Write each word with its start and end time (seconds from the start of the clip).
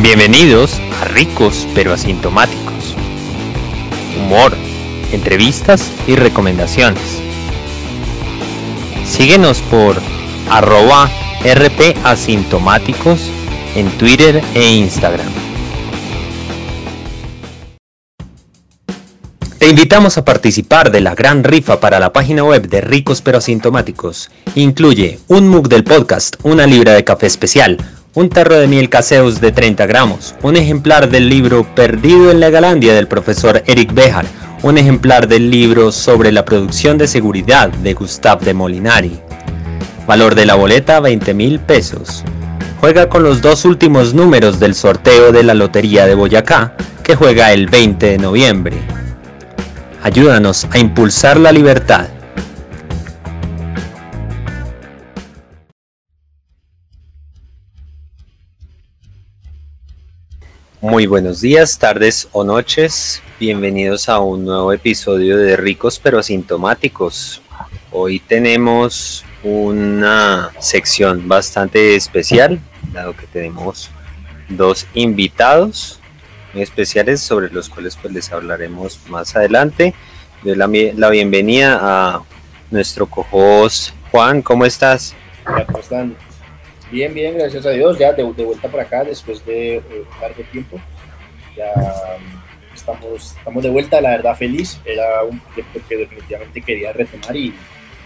Bienvenidos 0.00 0.80
a 1.02 1.04
Ricos 1.04 1.68
pero 1.74 1.92
Asintomáticos. 1.92 2.96
Humor, 4.16 4.56
entrevistas 5.12 5.92
y 6.06 6.16
recomendaciones. 6.16 7.20
Síguenos 9.04 9.60
por 9.60 10.00
arroba 10.48 11.10
rpasintomáticos 11.44 13.30
en 13.74 13.90
Twitter 13.98 14.42
e 14.54 14.76
Instagram. 14.76 15.30
Te 19.58 19.68
invitamos 19.68 20.16
a 20.16 20.24
participar 20.24 20.90
de 20.90 21.02
la 21.02 21.14
gran 21.14 21.44
rifa 21.44 21.80
para 21.80 22.00
la 22.00 22.14
página 22.14 22.44
web 22.44 22.66
de 22.66 22.80
Ricos 22.80 23.20
pero 23.20 23.38
Asintomáticos. 23.38 24.30
Incluye 24.54 25.20
un 25.28 25.48
mug 25.48 25.68
del 25.68 25.84
podcast, 25.84 26.36
una 26.44 26.66
libra 26.66 26.94
de 26.94 27.04
café 27.04 27.26
especial, 27.26 27.76
un 28.14 28.28
tarro 28.28 28.58
de 28.58 28.68
miel 28.68 28.90
caseus 28.90 29.40
de 29.40 29.52
30 29.52 29.86
gramos, 29.86 30.34
un 30.42 30.56
ejemplar 30.56 31.08
del 31.08 31.30
libro 31.30 31.64
Perdido 31.74 32.30
en 32.30 32.40
la 32.40 32.50
Galandia 32.50 32.92
del 32.92 33.08
profesor 33.08 33.62
Eric 33.66 33.94
Bejar, 33.94 34.26
un 34.62 34.76
ejemplar 34.76 35.28
del 35.28 35.50
libro 35.50 35.90
sobre 35.90 36.30
la 36.30 36.44
producción 36.44 36.98
de 36.98 37.08
seguridad 37.08 37.70
de 37.70 37.94
Gustave 37.94 38.44
de 38.44 38.52
Molinari. 38.52 39.18
Valor 40.06 40.34
de 40.34 40.44
la 40.44 40.56
boleta 40.56 41.00
20 41.00 41.32
mil 41.32 41.58
pesos. 41.58 42.22
Juega 42.80 43.08
con 43.08 43.22
los 43.22 43.40
dos 43.40 43.64
últimos 43.64 44.12
números 44.12 44.60
del 44.60 44.74
sorteo 44.74 45.32
de 45.32 45.42
la 45.42 45.54
Lotería 45.54 46.04
de 46.04 46.14
Boyacá, 46.14 46.76
que 47.02 47.16
juega 47.16 47.52
el 47.52 47.66
20 47.66 48.10
de 48.10 48.18
noviembre. 48.18 48.76
Ayúdanos 50.02 50.66
a 50.70 50.78
impulsar 50.78 51.40
la 51.40 51.50
libertad. 51.50 52.08
Muy 60.82 61.06
buenos 61.06 61.40
días, 61.40 61.78
tardes 61.78 62.28
o 62.32 62.42
noches. 62.42 63.22
Bienvenidos 63.38 64.08
a 64.08 64.18
un 64.18 64.44
nuevo 64.44 64.72
episodio 64.72 65.38
de 65.38 65.56
Ricos 65.56 66.00
pero 66.00 66.18
Asintomáticos. 66.18 67.40
Hoy 67.92 68.18
tenemos 68.18 69.24
una 69.44 70.50
sección 70.58 71.28
bastante 71.28 71.94
especial, 71.94 72.58
dado 72.92 73.16
que 73.16 73.28
tenemos 73.28 73.90
dos 74.48 74.88
invitados 74.94 76.00
muy 76.52 76.64
especiales 76.64 77.20
sobre 77.20 77.48
los 77.50 77.68
cuales 77.68 77.96
pues 78.02 78.12
les 78.12 78.32
hablaremos 78.32 78.98
más 79.06 79.36
adelante. 79.36 79.94
Doy 80.42 80.56
la, 80.56 81.10
bienvenida 81.10 81.78
a 81.80 82.22
nuestro 82.72 83.06
co-host 83.06 83.94
Juan, 84.10 84.42
¿cómo 84.42 84.64
estás? 84.64 85.14
¿Cómo? 85.44 86.16
Bien, 86.92 87.14
bien, 87.14 87.38
gracias 87.38 87.64
a 87.64 87.70
Dios, 87.70 87.98
ya 87.98 88.12
de, 88.12 88.22
vuelta 88.22 88.68
por 88.68 88.78
acá 88.78 89.02
después 89.02 89.42
de 89.46 89.76
eh, 89.76 89.82
un 89.90 90.20
largo 90.20 90.42
tiempo. 90.52 90.78
Ya 91.56 91.72
um, 91.74 92.74
estamos, 92.74 93.34
estamos 93.34 93.62
de 93.62 93.70
vuelta, 93.70 93.98
la 94.02 94.10
verdad 94.10 94.36
feliz, 94.36 94.78
era 94.84 95.22
un 95.22 95.40
proyecto 95.40 95.80
que 95.88 95.96
definitivamente 95.96 96.60
quería 96.60 96.92
retomar 96.92 97.34
y 97.34 97.54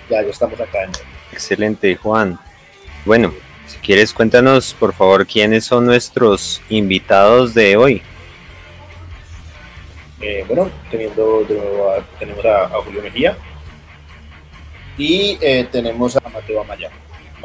ya, 0.09 0.23
ya 0.23 0.29
estamos 0.29 0.61
acá. 0.61 0.89
Excelente, 1.33 1.97
Juan. 1.97 2.39
Bueno, 3.05 3.35
si 3.67 3.77
quieres 3.79 4.13
cuéntanos 4.13 4.73
por 4.73 4.93
favor 4.93 5.27
quiénes 5.27 5.65
son 5.65 5.85
nuestros 5.85 6.63
invitados 6.69 7.55
de 7.55 7.77
hoy. 7.77 8.03
Eh, 10.21 10.45
bueno, 10.47 10.71
teniendo 10.93 11.45
tenemos 12.21 12.45
a, 12.45 12.69
Julio 12.85 13.03
Mejía 13.03 13.37
y 14.97 15.39
eh, 15.41 15.67
tenemos 15.73 16.17
a 16.17 16.29
Mateo 16.29 16.61
Amaya 16.61 16.89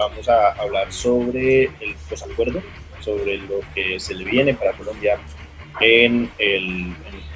vamos 0.02 0.28
a 0.28 0.54
hablar 0.54 0.92
sobre 0.92 1.66
el 1.66 1.96
posacuerdo, 2.10 2.62
sobre 3.00 3.38
lo 3.38 3.60
que 3.76 4.00
se 4.00 4.16
le 4.16 4.26
viene 4.26 4.54
para 4.56 4.74
Colombia 4.74 5.20
en, 5.80 6.30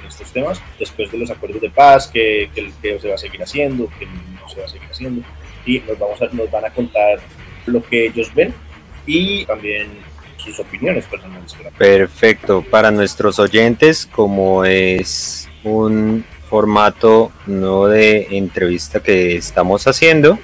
estos 0.06 0.32
temas, 0.32 0.60
después 0.78 1.10
de 1.10 1.18
los 1.18 1.30
acuerdos 1.30 1.60
de 1.60 1.70
paz, 1.70 2.08
que, 2.08 2.50
que, 2.54 2.98
se 3.00 3.08
va 3.08 3.14
a 3.14 3.18
seguir 3.18 3.42
haciendo, 3.42 3.88
que 3.98 4.06
no 4.06 4.48
se 4.48 4.60
va 4.60 4.66
a 4.66 4.68
seguir 4.68 4.88
haciendo, 4.88 5.22
y 5.64 5.80
nos, 5.80 5.98
vamos 5.98 6.20
a, 6.22 6.26
nos 6.26 6.50
van 6.50 6.64
a 6.64 6.70
contar 6.70 7.18
lo 7.66 7.82
que 7.82 8.06
ellos 8.06 8.32
ven 8.34 8.54
y 9.04 9.44
también 9.46 9.88
sus 10.36 10.58
opiniones 10.60 11.06
personales. 11.06 11.56
Perfecto, 11.76 12.62
para 12.62 12.90
nuestros 12.90 13.38
oyentes, 13.38 14.06
como 14.06 14.64
es 14.64 15.48
un 15.64 16.24
formato 16.48 17.32
no 17.46 17.86
de 17.86 18.28
entrevista 18.30 19.00
que 19.00 19.36
estamos 19.36 19.86
haciendo, 19.88 20.38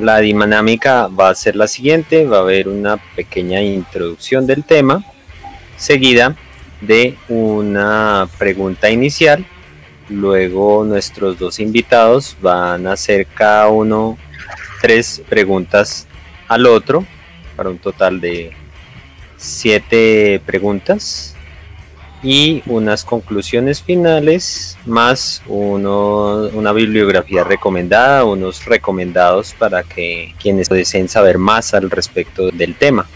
la 0.00 0.18
dinámica 0.18 1.08
va 1.08 1.30
a 1.30 1.34
ser 1.34 1.56
la 1.56 1.68
siguiente, 1.68 2.26
va 2.26 2.38
a 2.38 2.40
haber 2.40 2.68
una 2.68 2.96
pequeña 3.14 3.60
introducción 3.62 4.46
del 4.46 4.64
tema, 4.64 5.04
seguida 5.76 6.36
de 6.80 7.16
una 7.28 8.28
pregunta 8.38 8.90
inicial, 8.90 9.44
luego 10.08 10.84
nuestros 10.84 11.38
dos 11.38 11.60
invitados 11.60 12.36
van 12.40 12.86
a 12.86 12.92
hacer 12.92 13.26
cada 13.26 13.68
uno 13.68 14.18
tres 14.80 15.22
preguntas 15.28 16.06
al 16.48 16.66
otro, 16.66 17.04
para 17.56 17.70
un 17.70 17.78
total 17.78 18.20
de 18.20 18.52
siete 19.36 20.40
preguntas 20.44 21.35
y 22.22 22.62
unas 22.66 23.04
conclusiones 23.04 23.82
finales 23.82 24.78
más 24.86 25.42
uno, 25.46 26.48
una 26.52 26.72
bibliografía 26.72 27.44
recomendada, 27.44 28.24
unos 28.24 28.64
recomendados 28.64 29.54
para 29.54 29.82
que 29.82 30.34
quienes 30.40 30.68
deseen 30.68 31.08
saber 31.08 31.38
más 31.38 31.74
al 31.74 31.90
respecto 31.90 32.50
del 32.50 32.74
tema. 32.74 33.06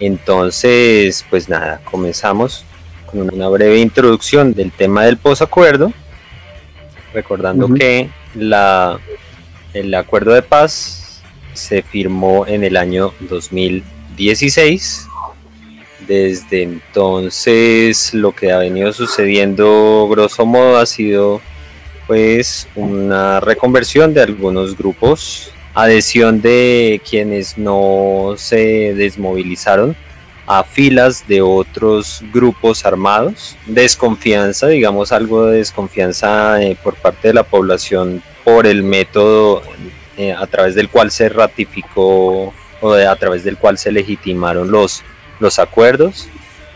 Entonces, 0.00 1.24
pues 1.30 1.48
nada, 1.48 1.80
comenzamos 1.84 2.64
con 3.06 3.32
una 3.32 3.48
breve 3.48 3.80
introducción 3.80 4.54
del 4.54 4.72
tema 4.72 5.04
del 5.04 5.16
posacuerdo, 5.16 5.92
recordando 7.12 7.72
que 7.74 8.10
la, 8.34 8.98
el 9.74 9.94
acuerdo 9.94 10.32
de 10.32 10.42
paz 10.42 11.22
se 11.52 11.82
firmó 11.82 12.46
en 12.46 12.64
el 12.64 12.76
año 12.76 13.12
2016 13.20 15.09
desde 16.10 16.64
entonces 16.64 18.12
lo 18.14 18.32
que 18.32 18.50
ha 18.50 18.58
venido 18.58 18.92
sucediendo 18.92 20.08
grosso 20.10 20.44
modo 20.44 20.78
ha 20.78 20.84
sido 20.84 21.40
pues 22.08 22.66
una 22.74 23.38
reconversión 23.38 24.12
de 24.12 24.22
algunos 24.22 24.76
grupos, 24.76 25.52
adhesión 25.72 26.42
de 26.42 27.00
quienes 27.08 27.56
no 27.56 28.34
se 28.36 28.92
desmovilizaron 28.94 29.94
a 30.48 30.64
filas 30.64 31.28
de 31.28 31.42
otros 31.42 32.24
grupos 32.32 32.84
armados, 32.84 33.56
desconfianza, 33.66 34.66
digamos 34.66 35.12
algo 35.12 35.46
de 35.46 35.58
desconfianza 35.58 36.60
eh, 36.60 36.76
por 36.82 36.96
parte 36.96 37.28
de 37.28 37.34
la 37.34 37.44
población 37.44 38.20
por 38.42 38.66
el 38.66 38.82
método 38.82 39.62
eh, 40.16 40.32
a 40.32 40.48
través 40.48 40.74
del 40.74 40.88
cual 40.88 41.12
se 41.12 41.28
ratificó 41.28 42.52
o 42.80 42.92
a 42.94 43.14
través 43.14 43.44
del 43.44 43.58
cual 43.58 43.78
se 43.78 43.92
legitimaron 43.92 44.72
los 44.72 45.04
los 45.40 45.58
acuerdos, 45.58 46.28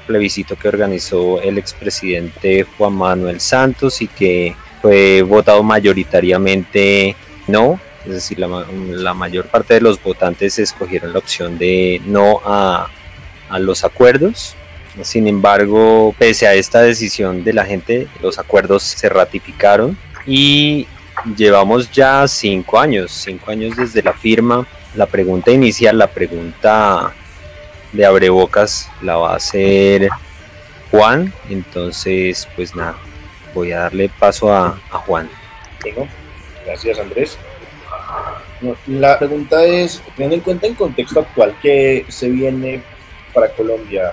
plebiscito 0.07 0.57
que 0.57 0.69
organizó 0.69 1.41
el 1.41 1.59
expresidente 1.59 2.67
Juan 2.77 2.95
Manuel 2.95 3.41
Santos 3.41 4.03
y 4.03 4.09
que 4.09 4.57
fue 4.83 5.23
votado 5.23 5.63
mayoritariamente 5.63 7.17
no, 7.47 7.79
es 8.05 8.13
decir, 8.13 8.39
la, 8.39 9.15
mayor 9.15 9.47
parte 9.47 9.75
de 9.75 9.81
los 9.81 10.03
votantes 10.03 10.59
escogieron 10.59 11.13
la 11.13 11.19
opción 11.19 11.57
de 11.57 12.03
no 12.05 12.41
a, 12.45 12.89
a 13.49 13.59
los 13.59 13.85
acuerdos. 13.85 14.55
Sin 15.03 15.27
embargo, 15.27 16.15
pese 16.19 16.47
a 16.47 16.55
esta 16.55 16.83
decisión 16.83 17.45
de 17.45 17.53
la 17.53 17.65
gente, 17.65 18.07
los 18.23 18.39
acuerdos 18.39 18.83
se 18.83 19.09
ratificaron 19.09 19.97
y 20.27 20.87
llevamos 21.37 21.91
ya 21.91 22.29
cinco 22.29 22.79
años, 22.79 23.11
cinco 23.11 23.51
años 23.51 23.77
desde 23.77 24.03
la 24.03 24.13
firma. 24.13 24.67
La 24.95 25.07
pregunta 25.07 25.51
inicial, 25.51 25.99
la 25.99 26.07
pregunta 26.07 27.15
de 27.95 28.05
abrebocas 28.05 28.91
la 29.01 29.17
va 29.17 29.33
a 29.33 29.37
hacer 29.37 30.09
Juan. 30.91 31.33
Entonces, 31.49 32.47
pues 32.55 32.75
nada, 32.77 32.97
voy 33.55 33.73
a 33.73 33.81
darle 33.81 34.11
paso 34.19 34.53
a, 34.53 34.79
Juan. 34.91 35.29
gracias 36.67 36.99
Andrés. 36.99 37.39
la 38.87 39.19
pregunta 39.19 39.65
es, 39.65 40.03
teniendo 40.17 40.37
en 40.37 40.41
cuenta 40.43 40.67
el 40.67 40.77
contexto 40.77 41.21
actual 41.21 41.57
que 41.63 42.05
se 42.09 42.29
viene 42.29 42.83
para 43.33 43.49
Colombia, 43.51 44.13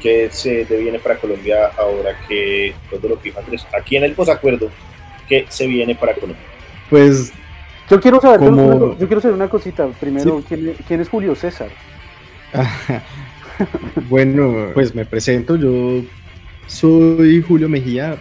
que 0.00 0.30
se 0.30 0.64
viene 0.64 0.98
para 0.98 1.16
Colombia 1.16 1.70
ahora 1.76 2.18
que 2.26 2.74
todo 2.90 3.08
lo 3.08 3.16
que 3.16 3.24
dijo 3.24 3.40
Andrés, 3.40 3.66
aquí 3.76 3.96
en 3.96 4.04
el 4.04 4.14
posacuerdo, 4.14 4.70
¿qué 5.28 5.46
se 5.48 5.66
viene 5.66 5.94
para 5.94 6.14
Colombia? 6.14 6.44
Pues 6.90 7.32
yo 7.88 8.00
quiero 8.00 8.20
saber, 8.20 8.40
yo 8.40 9.06
quiero 9.06 9.20
saber 9.20 9.34
una 9.34 9.48
cosita. 9.48 9.86
Primero, 10.00 10.42
¿quién 10.48 11.00
es 11.00 11.08
Julio 11.08 11.34
César? 11.34 11.68
bueno, 14.08 14.70
pues 14.74 14.94
me 14.94 15.04
presento, 15.04 15.56
yo 15.56 16.02
soy 16.66 17.42
Julio 17.42 17.68
Mejía, 17.68 18.18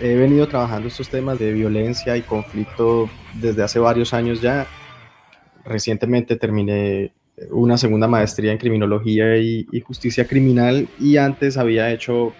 he 0.00 0.14
venido 0.14 0.46
trabajando 0.46 0.88
estos 0.88 1.08
temas 1.08 1.38
de 1.38 1.52
violencia 1.52 2.16
y 2.16 2.22
conflicto 2.22 3.08
desde 3.34 3.62
hace 3.62 3.78
varios 3.78 4.12
años 4.12 4.40
ya. 4.40 4.66
Recientemente 5.64 6.36
terminé 6.36 7.12
una 7.50 7.76
segunda 7.76 8.08
maestría 8.08 8.52
en 8.52 8.58
criminología 8.58 9.36
y, 9.36 9.66
justicia 9.80 10.26
criminal 10.26 10.88
y 10.98 11.16
antes 11.16 11.56
había 11.56 11.90
hecho 11.90 12.32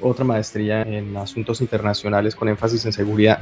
otra 0.00 0.24
maestría 0.24 0.82
en 0.82 1.16
asuntos 1.16 1.60
internacionales 1.60 2.34
con 2.34 2.48
énfasis 2.48 2.84
en 2.84 2.92
seguridad. 2.92 3.38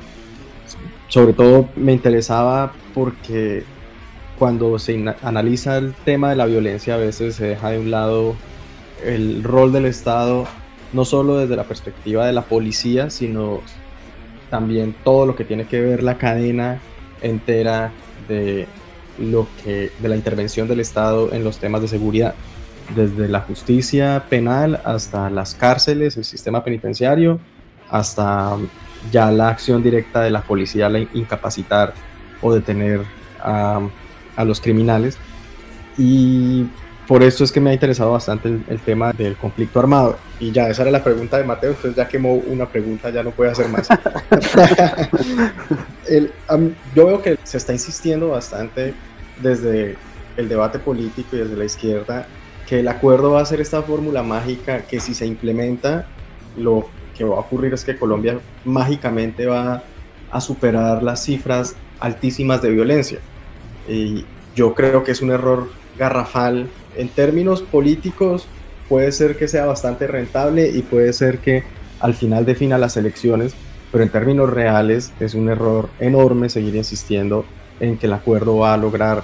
Sobre 1.09 1.33
todo 1.33 1.69
me 1.77 1.93
interesaba 1.93 2.73
porque 2.95 3.65
cuando 4.39 4.79
se 4.79 5.15
analiza 5.23 5.79
el 5.79 5.95
tema 6.05 6.31
de 6.31 6.37
la 6.37 6.47
violencia 6.47 6.95
a 6.95 6.99
veces 6.99 7.37
se 7.37 7.47
deja 7.47 7.71
de 7.71 7.79
un 7.79 7.91
lado 7.91 8.35
el 9.05 9.43
rol 9.43 9.73
del 9.73 9.87
Estado, 9.87 10.47
no 10.93 11.05
solo 11.05 11.39
desde 11.39 11.57
la 11.57 11.65
perspectiva 11.65 12.27
de 12.27 12.33
la 12.33 12.43
policía, 12.43 13.11
sino 13.11 13.61
también 14.51 14.95
todo 15.05 15.27
lo 15.27 15.37
que 15.37 15.45
tiene 15.45 15.67
que 15.67 15.81
ver 15.81 16.03
la 16.03 16.19
cadena 16.19 16.81
entera 17.23 17.93
de 18.29 18.67
lo 19.19 19.47
que 19.63 19.91
de 19.99 20.09
la 20.09 20.17
intervención 20.17 20.69
del 20.69 20.81
Estado 20.81 21.33
en 21.33 21.45
los 21.45 21.59
temas 21.59 21.83
de 21.83 21.89
seguridad, 21.89 22.35
desde 22.95 23.29
la 23.29 23.41
justicia 23.41 24.25
penal 24.29 24.81
hasta 24.85 25.31
las 25.31 25.55
cárceles, 25.55 26.17
el 26.17 26.25
sistema 26.25 26.65
penitenciario, 26.65 27.41
hasta 27.91 28.57
ya 29.11 29.31
la 29.31 29.49
acción 29.49 29.83
directa 29.83 30.23
de 30.23 30.31
la 30.31 30.43
policía 30.43 30.87
al 30.87 31.09
incapacitar 31.15 31.95
o 32.41 32.53
detener 32.53 33.03
a, 33.41 33.81
a 34.37 34.45
los 34.45 34.61
criminales. 34.61 35.19
Y 35.99 36.67
por 37.07 37.23
eso 37.23 37.45
es 37.45 37.53
que 37.53 37.61
me 37.61 37.71
ha 37.71 37.73
interesado 37.73 38.13
bastante 38.13 38.49
el, 38.49 38.81
tema 38.81 39.13
del 39.13 39.37
conflicto 39.37 39.81
armado. 39.81 40.17
Y 40.41 40.53
ya, 40.53 40.69
esa 40.69 40.83
era 40.83 40.91
la 40.91 41.05
pregunta 41.05 41.39
de 41.39 41.45
Mateo, 41.45 41.71
entonces 41.71 41.97
ya 41.97 42.09
quemó 42.09 42.35
una 42.35 42.67
pregunta, 42.67 43.11
ya 43.11 43.23
no 43.23 43.31
puede 43.33 43.51
hacer 43.51 43.69
más. 43.69 43.89
yo 46.95 47.07
veo 47.07 47.23
que 47.23 47.39
se 47.43 47.59
está 47.59 47.73
insistiendo 47.73 48.29
bastante 48.29 48.95
desde 49.43 49.97
el 50.37 50.49
debate 50.49 50.79
político 50.79 51.37
y 51.37 51.41
desde 51.41 51.57
la 51.57 51.65
izquierda 51.65 52.27
que 52.67 52.81
el 52.81 52.89
acuerdo 52.89 53.33
va 53.33 53.43
a 53.43 53.45
ser 53.45 53.61
esta 53.61 53.83
fórmula 53.83 54.23
mágica 54.23 54.83
que 54.83 55.01
si 55.01 55.15
se 55.15 55.27
implementa, 55.27 56.07
lo 56.57 56.89
que 57.17 57.25
va 57.25 57.37
a 57.37 57.41
ocurrir 57.41 57.75
es 57.75 57.85
que 57.85 57.99
Colombia 57.99 58.39
mágicamente 58.65 59.47
va 59.47 59.83
a 60.31 60.41
superar 60.41 61.03
las 61.03 61.25
cifras 61.25 61.75
altísimas 62.01 62.63
de 62.63 62.71
violencia. 62.71 63.19
Y 63.89 64.25
yo 64.55 64.75
creo 64.75 65.05
que 65.05 65.13
es 65.13 65.23
un 65.23 65.31
error 65.31 65.71
garrafal 65.99 66.69
en 66.97 67.09
términos 67.09 67.63
políticos 67.63 68.47
puede 68.89 69.13
ser 69.13 69.37
que 69.37 69.49
sea 69.49 69.67
bastante 69.67 70.07
rentable 70.07 70.69
y 70.69 70.83
puede 70.83 71.13
ser 71.13 71.39
que 71.39 71.63
al 72.01 72.15
final 72.15 72.45
defina 72.45 72.79
las 72.79 72.97
elecciones, 72.97 73.55
pero 73.91 74.05
en 74.05 74.11
términos 74.11 74.51
reales 74.51 75.13
es 75.21 75.35
un 75.35 75.49
error 75.49 75.89
enorme 76.01 76.49
seguir 76.49 76.77
insistiendo 76.77 77.45
en 77.81 77.97
que 77.97 78.07
el 78.07 78.13
acuerdo 78.13 78.59
va 78.59 78.75
a 78.75 78.77
lograr 78.77 79.23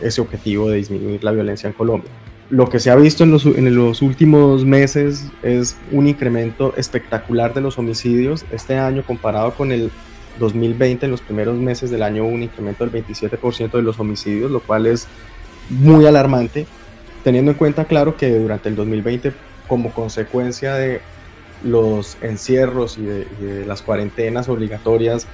ese 0.00 0.20
objetivo 0.20 0.70
de 0.70 0.76
disminuir 0.76 1.22
la 1.22 1.32
violencia 1.32 1.66
en 1.66 1.74
Colombia. 1.74 2.10
Lo 2.48 2.68
que 2.68 2.80
se 2.80 2.90
ha 2.90 2.96
visto 2.96 3.22
en 3.22 3.30
los, 3.30 3.44
en 3.46 3.74
los 3.76 4.02
últimos 4.02 4.64
meses 4.64 5.26
es 5.42 5.76
un 5.92 6.08
incremento 6.08 6.72
espectacular 6.76 7.54
de 7.54 7.60
los 7.60 7.78
homicidios. 7.78 8.44
Este 8.50 8.76
año 8.76 9.04
comparado 9.06 9.52
con 9.54 9.70
el 9.70 9.90
2020, 10.38 11.06
en 11.06 11.10
los 11.10 11.20
primeros 11.20 11.56
meses 11.58 11.90
del 11.90 12.02
año, 12.02 12.24
un 12.24 12.42
incremento 12.42 12.86
del 12.86 13.04
27% 13.04 13.72
de 13.72 13.82
los 13.82 13.98
homicidios, 13.98 14.50
lo 14.50 14.60
cual 14.60 14.86
es 14.86 15.06
muy 15.68 16.06
alarmante 16.06 16.66
teniendo 17.22 17.50
en 17.50 17.56
cuenta, 17.56 17.84
claro, 17.84 18.16
que 18.16 18.38
durante 18.38 18.68
el 18.68 18.76
2020, 18.76 19.32
como 19.68 19.92
consecuencia 19.92 20.74
de 20.74 21.00
los 21.62 22.16
encierros 22.22 22.98
y 22.98 23.02
de, 23.02 23.66
las 23.66 23.82
cuarentenas 23.82 24.48
obligatorias, 24.48 25.26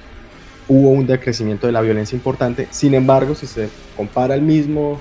hubo 0.67 0.89
un 0.89 1.07
decrecimiento 1.07 1.67
de 1.67 1.73
la 1.73 1.81
violencia 1.81 2.15
importante. 2.15 2.67
Sin 2.71 2.93
embargo, 2.93 3.35
si 3.35 3.47
se 3.47 3.69
compara 3.95 4.35
el 4.35 4.41
mismo, 4.41 4.99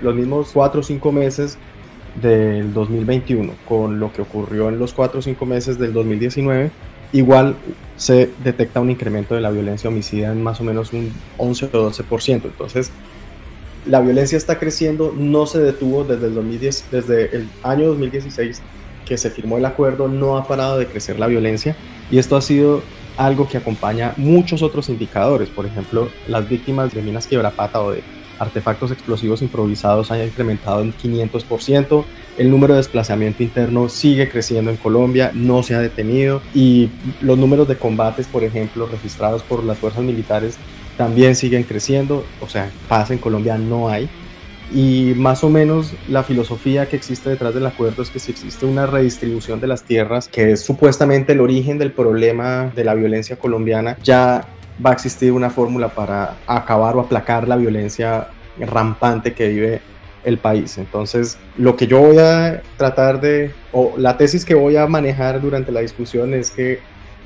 los 0.00 0.14
mismos 0.14 0.50
cuatro 0.52 0.80
o 0.80 0.84
cinco 0.84 1.10
meses 1.10 1.58
del 2.22 2.72
2021 2.72 3.52
con 3.68 4.00
lo 4.00 4.12
que 4.12 4.22
ocurrió 4.22 4.68
en 4.68 4.78
los 4.78 4.92
cuatro 4.92 5.20
o 5.20 5.22
cinco 5.22 5.46
meses 5.46 5.78
del 5.78 5.92
2019, 5.92 6.70
igual 7.12 7.56
se 7.96 8.30
detecta 8.44 8.80
un 8.80 8.90
incremento 8.90 9.34
de 9.34 9.40
la 9.40 9.50
violencia 9.50 9.88
homicida 9.88 10.32
en 10.32 10.42
más 10.42 10.60
o 10.60 10.64
menos 10.64 10.92
un 10.92 11.12
11 11.36 11.66
o 11.66 11.90
12%. 11.90 12.44
Entonces, 12.44 12.92
la 13.86 14.00
violencia 14.00 14.36
está 14.36 14.58
creciendo, 14.58 15.14
no 15.16 15.46
se 15.46 15.58
detuvo 15.58 16.04
desde 16.04 16.26
el, 16.26 16.34
2010, 16.34 16.84
desde 16.90 17.36
el 17.36 17.48
año 17.62 17.88
2016 17.88 18.62
que 19.06 19.16
se 19.16 19.30
firmó 19.30 19.56
el 19.56 19.64
acuerdo, 19.64 20.06
no 20.06 20.36
ha 20.36 20.46
parado 20.46 20.78
de 20.78 20.86
crecer 20.86 21.18
la 21.18 21.26
violencia 21.26 21.74
y 22.10 22.18
esto 22.18 22.36
ha 22.36 22.42
sido 22.42 22.82
algo 23.16 23.48
que 23.48 23.56
acompaña 23.56 24.12
muchos 24.16 24.62
otros 24.62 24.88
indicadores, 24.90 25.48
por 25.48 25.64
ejemplo, 25.64 26.08
las 26.28 26.48
víctimas 26.48 26.92
de 26.92 27.02
minas 27.02 27.26
quiebrapata 27.26 27.80
o 27.80 27.92
de 27.92 28.02
artefactos 28.38 28.92
explosivos 28.92 29.42
improvisados 29.42 30.10
han 30.10 30.22
incrementado 30.22 30.82
en 30.82 30.92
500%, 30.94 32.04
el 32.38 32.50
número 32.50 32.74
de 32.74 32.78
desplazamiento 32.78 33.42
interno 33.42 33.88
sigue 33.88 34.28
creciendo 34.28 34.70
en 34.70 34.76
Colombia, 34.76 35.32
no 35.34 35.62
se 35.62 35.74
ha 35.74 35.80
detenido 35.80 36.40
y 36.54 36.88
los 37.20 37.36
números 37.36 37.68
de 37.68 37.76
combates, 37.76 38.26
por 38.26 38.44
ejemplo, 38.44 38.86
registrados 38.86 39.42
por 39.42 39.64
las 39.64 39.78
fuerzas 39.78 40.04
militares 40.04 40.56
también 40.96 41.36
siguen 41.36 41.64
creciendo, 41.64 42.24
o 42.40 42.48
sea, 42.48 42.70
paz 42.88 43.10
en 43.10 43.18
Colombia 43.18 43.58
no 43.58 43.88
hay. 43.88 44.08
Y 44.72 45.14
más 45.16 45.42
o 45.44 45.48
menos 45.48 45.94
la 46.08 46.22
filosofía 46.22 46.86
que 46.86 46.96
existe 46.96 47.30
detrás 47.30 47.54
del 47.54 47.66
acuerdo 47.66 48.02
es 48.02 48.10
que 48.10 48.18
si 48.18 48.32
existe 48.32 48.66
una 48.66 48.86
redistribución 48.86 49.60
de 49.60 49.66
las 49.66 49.82
tierras, 49.84 50.28
que 50.28 50.52
es 50.52 50.60
supuestamente 50.60 51.32
el 51.32 51.40
origen 51.40 51.78
del 51.78 51.92
problema 51.92 52.70
de 52.74 52.84
la 52.84 52.94
violencia 52.94 53.36
colombiana, 53.36 53.96
ya 54.02 54.46
va 54.84 54.90
a 54.90 54.92
existir 54.92 55.32
una 55.32 55.50
fórmula 55.50 55.88
para 55.88 56.36
acabar 56.46 56.96
o 56.96 57.00
aplacar 57.00 57.48
la 57.48 57.56
violencia 57.56 58.28
rampante 58.58 59.32
que 59.32 59.48
vive 59.48 59.80
el 60.28 60.38
país. 60.38 60.78
Entonces, 60.78 61.38
lo 61.56 61.74
que 61.76 61.86
yo 61.86 62.00
voy 62.00 62.18
a 62.18 62.62
tratar 62.76 63.20
de, 63.20 63.52
o 63.72 63.94
la 63.96 64.16
tesis 64.18 64.44
que 64.44 64.54
voy 64.54 64.76
a 64.76 64.86
manejar 64.86 65.40
durante 65.40 65.72
la 65.72 65.80
discusión 65.80 66.34
es 66.34 66.50
que 66.50 66.80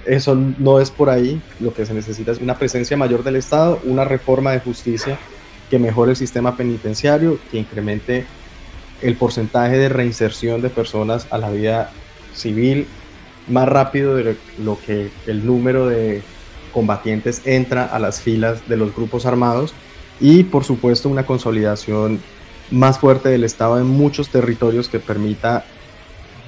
eso 0.07 0.35
no 0.35 0.81
es 0.81 0.91
por 0.91 1.11
ahí. 1.11 1.43
Lo 1.61 1.75
que 1.75 1.85
se 1.85 1.95
necesita 1.95 2.31
es 2.33 2.39
una 2.39 2.57
presencia 2.57 2.97
mayor 2.97 3.25
del 3.25 3.37
Estado, 3.37 3.81
una 3.85 4.05
reforma 4.05 4.53
de 4.53 4.61
justicia 4.61 5.19
que 5.69 5.79
mejore 5.79 6.13
el 6.13 6.17
sistema 6.17 6.57
penitenciario, 6.57 7.39
que 7.51 7.59
incremente 7.59 8.25
el 9.01 9.17
porcentaje 9.17 9.77
de 9.79 9.89
reinserción 9.89 10.63
de 10.63 10.71
personas 10.71 11.27
a 11.31 11.39
la 11.39 11.51
vida 11.51 11.91
civil 12.35 12.87
más 13.49 13.69
rápido 13.69 14.15
de 14.15 14.37
lo 14.63 14.79
que 14.87 15.11
el 15.27 15.45
número 15.45 15.89
de 15.89 16.23
combatientes 16.73 17.43
entra 17.47 17.85
a 17.85 17.99
las 17.99 18.21
filas 18.21 18.69
de 18.69 18.77
los 18.77 18.95
grupos 18.95 19.27
armados 19.27 19.75
y 20.21 20.45
por 20.45 20.63
supuesto 20.63 21.09
una 21.09 21.27
consolidación 21.27 22.21
más 22.73 22.99
fuerte 22.99 23.29
del 23.29 23.45
Estado 23.45 23.79
en 23.79 23.87
muchos 23.87 24.31
territorios 24.31 24.89
que 24.89 24.99
permita 24.99 25.65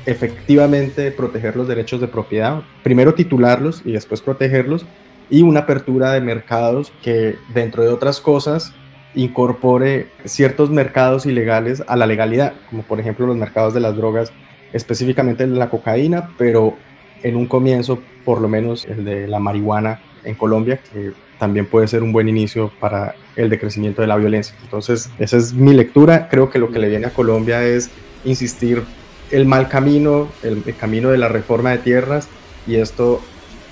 efectivamente 0.07 1.11
proteger 1.13 1.57
los 1.57 1.69
derechos 1.69 2.01
de 2.01 2.09
propiedad, 2.09 2.63
primero 2.83 3.15
titularlos 3.15 3.83
y 3.85 3.93
después 3.93 4.21
protegerlos, 4.21 4.85
y 5.31 5.43
una 5.43 5.61
apertura 5.61 6.13
de 6.13 6.21
mercados 6.21 6.93
que, 7.03 7.37
dentro 7.55 7.83
de 7.83 7.89
otras 7.89 8.21
cosas, 8.21 8.73
incorpore 9.15 10.09
ciertos 10.25 10.71
mercados 10.71 11.25
ilegales 11.25 11.83
a 11.87 11.97
la 11.97 12.07
legalidad, 12.07 12.55
como 12.69 12.83
por 12.83 13.01
ejemplo 13.01 13.27
los 13.27 13.37
mercados 13.37 13.73
de 13.73 13.81
las 13.81 13.97
drogas, 13.97 14.33
específicamente 14.73 15.47
de 15.47 15.57
la 15.57 15.71
cocaína, 15.71 16.31
pero 16.37 16.77
en 17.23 17.37
un 17.37 17.47
comienzo, 17.47 18.01
por 18.25 18.41
lo 18.41 18.49
menos 18.49 18.85
el 18.85 19.05
de 19.05 19.27
la 19.29 19.39
marihuana 19.39 20.01
en 20.25 20.35
Colombia, 20.35 20.81
que 20.93 21.13
también 21.39 21.67
puede 21.67 21.89
ser 21.89 22.03
un 22.03 22.13
buen 22.13 22.29
inicio 22.29 22.71
para 22.81 23.15
el 23.37 23.51
decrecimiento 23.51 24.03
de 24.03 24.09
la 24.09 24.17
violencia. 24.17 24.55
Entonces, 24.63 25.11
esa 25.19 25.37
es 25.37 25.53
mi 25.53 25.75
lectura. 25.75 26.29
Creo 26.29 26.51
que 26.51 26.59
lo 26.59 26.71
que 26.71 26.79
le 26.79 26.89
viene 26.89 27.07
a 27.07 27.11
Colombia 27.11 27.65
es 27.65 27.91
insistir 28.25 28.83
el 29.31 29.47
mal 29.47 29.69
camino, 29.69 30.29
el, 30.43 30.63
camino 30.79 31.11
de 31.11 31.19
la 31.19 31.29
reforma 31.29 31.71
de 31.71 31.79
tierras, 31.79 32.29
y 32.67 32.77
esto 32.77 33.21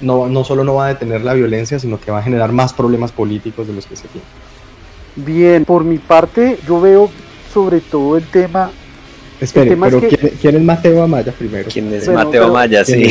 no, 0.01 0.29
no 0.29 0.45
solo 0.45 0.65
no 0.65 0.75
va 0.75 0.87
a 0.87 0.89
detener 0.89 1.23
la 1.23 1.35
violencia, 1.35 1.79
sino 1.79 2.01
que 2.01 2.11
va 2.11 2.19
a 2.19 2.23
generar 2.23 2.53
más 2.53 2.73
problemas 2.73 3.13
políticos 3.13 3.67
de 3.67 3.75
los 3.75 3.87
que 3.87 3.97
se 3.97 4.09
tienen. 4.09 4.29
Bien, 5.15 5.65
por 5.65 5.85
mi 5.85 5.99
parte, 5.99 6.59
yo 6.67 6.81
veo 6.81 7.11
sobre 7.53 7.81
todo 7.81 8.17
el 8.17 8.25
tema. 8.25 8.71
Espere, 9.41 9.77
pero 9.77 10.01
¿quién, 10.41 10.57
es 10.57 10.63
Mateo 10.63 11.03
Amaya 11.03 11.33
primero? 11.33 11.69
¿Quién 11.71 11.93
es 11.93 12.09
Mateo 12.09 12.47
Amaya? 12.47 12.85
Sí. 12.85 13.09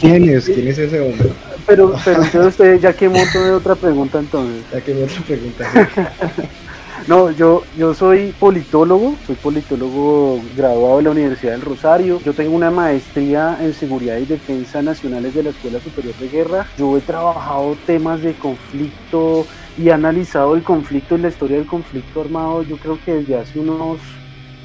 ¿Quién 0.00 0.28
es? 0.28 0.46
¿Quién 0.46 0.68
es 0.68 0.78
ese 0.78 1.00
hombre? 1.00 1.30
Pero, 1.66 1.94
pero 2.04 2.22
entonces 2.22 2.46
usted 2.46 2.80
ya 2.80 2.92
quemó 2.92 3.18
de 3.18 3.50
otra 3.52 3.74
pregunta 3.74 4.18
entonces. 4.18 4.64
Ya 4.72 4.80
quemó 4.80 5.04
otra 5.04 5.20
pregunta. 5.22 5.64
No, 7.06 7.30
yo, 7.30 7.62
yo 7.78 7.94
soy 7.94 8.34
politólogo, 8.36 9.14
soy 9.28 9.36
politólogo 9.36 10.40
graduado 10.56 10.96
de 10.96 11.02
la 11.04 11.10
Universidad 11.10 11.52
del 11.52 11.60
Rosario. 11.60 12.20
Yo 12.24 12.32
tengo 12.32 12.56
una 12.56 12.72
maestría 12.72 13.58
en 13.60 13.74
Seguridad 13.74 14.16
y 14.16 14.24
Defensa 14.24 14.82
Nacionales 14.82 15.32
de 15.32 15.44
la 15.44 15.50
Escuela 15.50 15.78
Superior 15.78 16.16
de 16.16 16.28
Guerra. 16.28 16.66
Yo 16.76 16.98
he 16.98 17.00
trabajado 17.00 17.76
temas 17.86 18.22
de 18.22 18.34
conflicto 18.34 19.46
y 19.78 19.88
he 19.88 19.92
analizado 19.92 20.56
el 20.56 20.64
conflicto 20.64 21.16
y 21.16 21.20
la 21.20 21.28
historia 21.28 21.58
del 21.58 21.66
conflicto 21.66 22.22
armado, 22.22 22.64
yo 22.64 22.76
creo 22.76 22.98
que 23.04 23.14
desde 23.14 23.36
hace 23.36 23.60
unos 23.60 24.00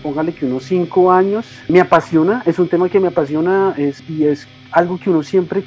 póngale 0.01 0.33
que 0.33 0.47
unos 0.47 0.63
cinco 0.63 1.11
años. 1.11 1.45
Me 1.67 1.79
apasiona, 1.79 2.41
es 2.47 2.57
un 2.57 2.67
tema 2.67 2.89
que 2.89 2.99
me 2.99 3.09
apasiona 3.09 3.75
es, 3.77 4.01
y 4.09 4.25
es 4.25 4.47
algo 4.71 4.97
que 4.97 5.11
uno 5.11 5.21
siempre, 5.21 5.63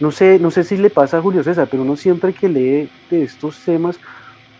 no 0.00 0.10
sé, 0.10 0.38
no 0.38 0.50
sé 0.50 0.64
si 0.64 0.76
le 0.76 0.90
pasa 0.90 1.18
a 1.18 1.22
Julio 1.22 1.42
César, 1.42 1.68
pero 1.70 1.82
uno 1.82 1.96
siempre 1.96 2.32
que 2.32 2.48
lee 2.48 2.90
de 3.10 3.22
estos 3.22 3.58
temas, 3.64 3.98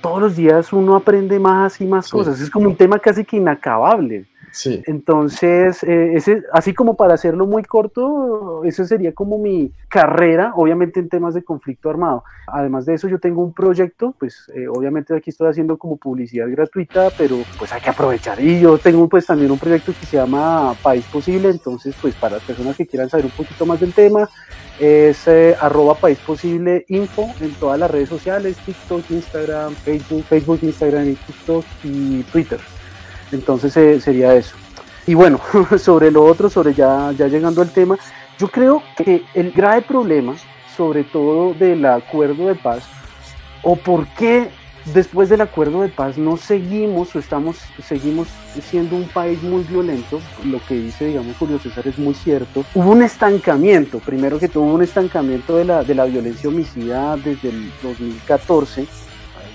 todos 0.01 0.21
los 0.21 0.37
días 0.37 0.73
uno 0.73 0.97
aprende 0.97 1.39
más 1.39 1.81
y 1.81 1.87
más 1.87 2.11
cosas. 2.11 2.41
Es 2.41 2.51
como 2.51 2.69
un 2.69 2.77
tema 2.77 2.99
casi 2.99 3.25
que 3.25 3.37
inacabable. 3.37 4.27
Entonces, 4.87 5.83
eh, 5.83 6.15
ese, 6.15 6.43
así 6.53 6.73
como 6.73 6.97
para 6.97 7.15
hacerlo 7.15 7.47
muy 7.47 7.63
corto, 7.63 8.65
esa 8.65 8.85
sería 8.87 9.13
como 9.13 9.39
mi 9.39 9.73
carrera, 9.89 10.53
obviamente 10.55 11.01
en 11.01 11.09
temas 11.09 11.35
de 11.35 11.45
conflicto 11.45 11.91
armado. 11.91 12.25
Además 12.47 12.87
de 12.87 12.95
eso, 12.95 13.09
yo 13.09 13.19
tengo 13.19 13.43
un 13.43 13.53
proyecto, 13.53 14.15
pues 14.19 14.51
eh, 14.55 14.67
obviamente 14.69 15.15
aquí 15.15 15.31
estoy 15.31 15.49
haciendo 15.49 15.77
como 15.77 15.97
publicidad 15.97 16.49
gratuita, 16.49 17.11
pero 17.19 17.37
pues 17.59 17.73
hay 17.73 17.81
que 17.81 17.91
aprovechar. 17.91 18.41
Y 18.41 18.61
yo 18.61 18.79
tengo 18.79 19.09
pues 19.09 19.27
también 19.27 19.51
un 19.51 19.59
proyecto 19.59 19.93
que 19.99 20.07
se 20.07 20.17
llama 20.17 20.75
País 20.83 21.05
Posible, 21.07 21.51
entonces 21.51 21.95
pues 22.01 22.15
para 22.15 22.37
las 22.37 22.45
personas 22.45 22.77
que 22.77 22.87
quieran 22.87 23.11
saber 23.11 23.27
un 23.27 23.33
poquito 23.33 23.67
más 23.67 23.81
del 23.81 23.93
tema, 23.93 24.29
es 24.79 25.27
eh, 25.27 25.57
arroba 25.61 25.95
País 25.95 26.19
Posible 26.19 26.85
Info 26.89 27.33
en 27.41 27.53
todas 27.55 27.79
las 27.79 27.91
redes 27.91 28.09
sociales, 28.09 28.57
TikTok, 28.65 29.11
Instagram, 29.11 29.75
Facebook, 29.75 30.25
Facebook, 30.25 30.59
Instagram 30.63 31.11
y 31.11 31.15
TikTok 31.15 31.65
y 31.85 32.23
Twitter. 32.25 32.61
Entonces 33.33 33.77
eh, 33.77 34.01
sería 34.01 34.35
eso. 34.35 34.57
Y 35.07 35.15
bueno, 35.15 35.41
sobre 35.79 36.11
lo 36.11 36.25
otro, 36.25 36.51
sobre 36.51 36.75
ya, 36.75 37.13
ya 37.13 37.29
llegando 37.29 37.63
al 37.63 37.71
tema, 37.71 37.97
yo 38.39 38.49
creo 38.49 38.83
que 38.97 39.23
el 39.35 39.53
grave 39.53 39.83
problema, 39.83 40.37
sobre 40.77 41.05
todo 41.05 41.55
del 41.55 41.85
acuerdo 41.87 42.49
de 42.49 42.55
paz, 42.55 42.83
o 43.63 43.77
por 43.77 44.07
qué 44.09 44.51
después 44.93 45.29
del 45.29 45.41
acuerdo 45.41 45.83
de 45.83 45.89
paz 45.89 46.17
no 46.17 46.37
seguimos 46.37 47.15
o 47.15 47.19
estamos 47.19 47.59
seguimos 47.83 48.29
siendo 48.63 48.97
un 48.97 49.09
país 49.09 49.43
muy 49.43 49.63
violento, 49.65 50.21
lo 50.45 50.61
que 50.67 50.75
dice 50.75 51.07
digamos 51.07 51.37
Julio 51.37 51.59
César 51.59 51.87
es 51.87 51.99
muy 51.99 52.15
cierto. 52.15 52.65
Hubo 52.75 52.91
un 52.91 53.03
estancamiento, 53.03 53.99
primero 53.99 54.39
que 54.39 54.49
todo 54.49 54.65
un 54.65 54.83
estancamiento 54.83 55.57
de 55.57 55.65
la, 55.65 55.83
de 55.83 55.95
la 55.95 56.05
violencia 56.05 56.49
homicida 56.49 57.17
desde 57.17 57.51
el 57.51 57.71
2014, 57.83 58.87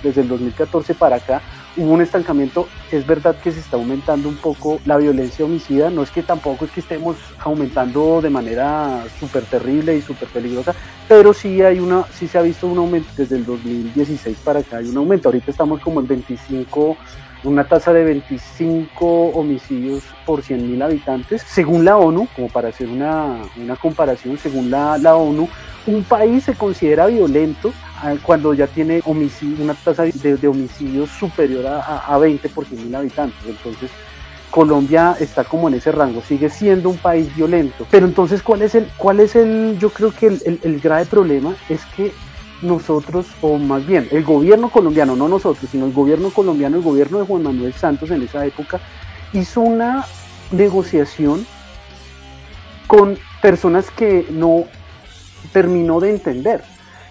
desde 0.04 0.22
el 0.22 0.28
2014 0.28 0.94
para 0.96 1.18
acá, 1.18 1.42
hubo 1.78 1.92
un 1.92 2.01
estancamiento. 2.01 2.68
Es 2.92 3.06
verdad 3.06 3.36
que 3.42 3.51
se 3.51 3.60
está 3.60 3.78
aumentando 3.78 4.30
un 4.30 4.38
poco 4.38 4.80
la 4.86 4.98
violencia 4.98 5.46
homicida, 5.46 5.90
no 5.90 6.04
es 6.04 6.12
que 6.12 6.24
tampoco 6.24 6.66
es 6.66 6.72
que 6.72 6.82
estemos 6.82 7.18
aumentando 7.40 8.22
de 8.22 8.30
manera 8.30 9.04
súper 9.20 9.44
terrible 9.44 9.96
y 9.96 10.01
súper 10.01 10.28
peligrosa, 10.30 10.74
pero 11.08 11.34
sí 11.34 11.62
hay 11.62 11.80
una, 11.80 12.06
sí 12.13 12.28
se 12.28 12.38
ha 12.38 12.42
visto 12.42 12.68
un 12.68 12.78
aumento 12.78 13.10
desde 13.16 13.38
el 13.38 13.46
2016 13.46 14.38
para 14.44 14.60
acá, 14.60 14.78
hay 14.78 14.90
un 14.90 14.98
aumento. 14.98 15.30
Ahorita 15.30 15.51
estamos 15.51 15.82
como 15.82 16.00
en 16.00 16.08
25 16.08 16.98
una 17.44 17.63
tasa 17.63 17.92
de 17.92 18.04
25 18.04 19.30
homicidios 19.30 20.04
por 20.25 20.44
100.000 20.44 20.84
habitantes. 20.84 21.42
Según 21.42 21.86
la 21.86 21.98
ONU, 21.98 22.28
como 22.36 22.50
para 22.50 22.70
hacer 22.70 22.88
una, 22.88 23.42
una 23.58 23.75
comparación, 23.75 24.38
según 24.38 24.70
la, 24.70 24.98
la, 24.98 25.16
ONU, 25.16 25.50
un 25.88 26.04
país 26.04 26.44
se 26.44 26.54
considera 26.54 27.08
violento 27.08 27.74
cuando 28.24 28.53
ya 28.53 28.67
tiene 28.67 29.01
una 29.05 29.74
tasa 29.74 30.03
de, 30.03 30.48
homicidios 30.48 31.10
superior 31.10 31.65
a, 31.67 32.00
a 32.00 32.17
20 32.17 32.50
por 32.50 32.65
100.000 32.65 32.96
habitantes. 32.96 33.39
Entonces, 33.48 33.91
Colombia 34.50 35.15
está 35.20 35.43
como 35.43 35.70
en 35.70 35.75
ese 35.75 35.91
rango, 35.91 36.22
sigue 36.22 36.50
siendo 36.50 36.89
un 36.89 36.98
país 36.98 37.34
violento. 37.36 37.88
Pero 37.89 38.05
entonces, 38.05 38.43
¿cuál 38.43 38.62
es 38.62 38.75
el, 38.75 38.88
cuál 38.98 39.20
es 39.22 39.36
el, 39.36 39.77
yo 39.79 39.89
creo 39.89 40.12
que 40.12 40.27
el, 40.27 40.41
el, 40.46 40.60
el 40.63 40.79
grave 40.79 41.05
problema 41.05 41.55
es 41.70 41.86
que 41.96 42.12
nosotros, 42.62 43.27
o 43.41 43.58
más 43.58 43.86
bien 43.86 44.08
el 44.12 44.24
gobierno 44.24 44.70
colombiano, 44.70 45.15
no 45.15 45.27
nosotros, 45.27 45.70
sino 45.72 45.86
el 45.86 45.93
gobierno 45.93 46.29
colombiano, 46.29 46.77
el 46.77 46.84
gobierno 46.84 47.20
de 47.20 47.25
Juan 47.25 47.43
Manuel 47.43 47.74
Santos 47.74 48.12
en 48.12 48.22
esa 48.22 48.46
época, 48.46 48.79
hizo 49.34 49.62
una 49.62 50.05
negociación 50.51 51.46
con 52.88 53.17
personas 53.41 53.89
que 53.89 54.27
no 54.29 54.65
terminó 55.53 56.00
de 56.00 56.12
entender. 56.12 56.62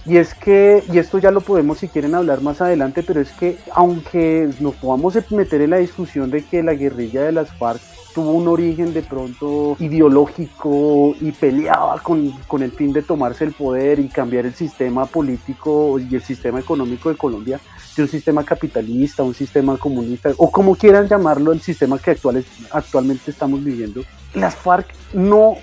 Y 0.06 0.16
es 0.16 0.34
que, 0.34 0.82
y 0.92 0.98
esto 0.98 1.18
ya 1.18 1.30
lo 1.30 1.40
podemos 1.40 1.78
si 1.78 1.88
quieren 1.88 2.14
hablar 2.14 2.40
más 2.40 2.60
adelante, 2.60 3.02
pero 3.02 3.20
es 3.20 3.30
que 3.32 3.58
aunque 3.72 4.48
nos 4.60 4.74
podamos 4.76 5.14
meter 5.30 5.60
en 5.60 5.70
la 5.70 5.76
discusión 5.76 6.30
de 6.30 6.42
que 6.44 6.62
la 6.62 6.74
guerrilla 6.74 7.22
de 7.22 7.32
las 7.32 7.50
FARC 7.52 7.80
tuvo 8.14 8.32
un 8.32 8.48
origen 8.48 8.92
de 8.92 9.02
pronto 9.02 9.76
ideológico 9.78 11.14
y 11.20 11.30
peleaba 11.30 12.00
con, 12.00 12.30
con, 12.48 12.62
el 12.62 12.72
fin 12.72 12.92
de 12.92 13.02
tomarse 13.02 13.44
el 13.44 13.52
poder 13.52 14.00
y 14.00 14.08
cambiar 14.08 14.46
el 14.46 14.54
sistema 14.54 15.06
político 15.06 15.98
y 15.98 16.14
el 16.14 16.22
sistema 16.22 16.58
económico 16.58 17.08
de 17.08 17.16
Colombia 17.16 17.60
de 17.96 18.02
un 18.02 18.08
sistema 18.08 18.44
capitalista, 18.44 19.22
un 19.22 19.34
sistema 19.34 19.76
comunista, 19.76 20.30
o 20.36 20.50
como 20.50 20.76
quieran 20.76 21.08
llamarlo, 21.08 21.52
el 21.52 21.60
sistema 21.60 21.98
que 21.98 22.12
actual, 22.12 22.44
actualmente 22.70 23.30
estamos 23.30 23.62
viviendo. 23.62 24.02
Las 24.34 24.54
FARC 24.54 24.86
no 25.12 25.56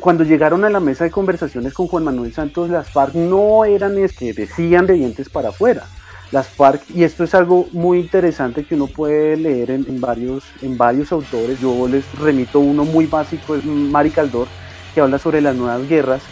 cuando 0.00 0.24
llegaron 0.24 0.64
a 0.64 0.70
la 0.70 0.80
mesa 0.80 1.04
de 1.04 1.10
conversaciones 1.10 1.74
con 1.74 1.86
Juan 1.86 2.04
Manuel 2.04 2.32
Santos, 2.32 2.70
las 2.70 2.90
FARC 2.90 3.14
no 3.14 3.64
eran 3.64 3.98
es 3.98 4.16
que 4.16 4.32
decían 4.32 4.86
de 4.86 4.94
dientes 4.94 5.28
para 5.28 5.50
afuera. 5.50 5.84
Las 6.32 6.48
FARC, 6.48 6.82
y 6.94 7.02
esto 7.02 7.24
es 7.24 7.34
algo 7.34 7.66
muy 7.72 7.98
interesante 7.98 8.64
que 8.64 8.76
uno 8.76 8.86
puede 8.86 9.36
leer 9.36 9.70
en, 9.70 10.00
varios, 10.00 10.44
en 10.62 10.78
varios 10.78 11.10
autores, 11.10 11.58
yo 11.60 11.88
les 11.88 12.04
remito 12.18 12.60
uno 12.60 12.84
muy 12.84 13.06
básico, 13.06 13.56
es 13.56 13.64
Mari 13.64 14.10
Caldor, 14.10 14.46
que 14.94 15.00
habla 15.00 15.18
sobre 15.18 15.40
las 15.40 15.56
nuevas 15.56 15.88
guerras, 15.88 16.22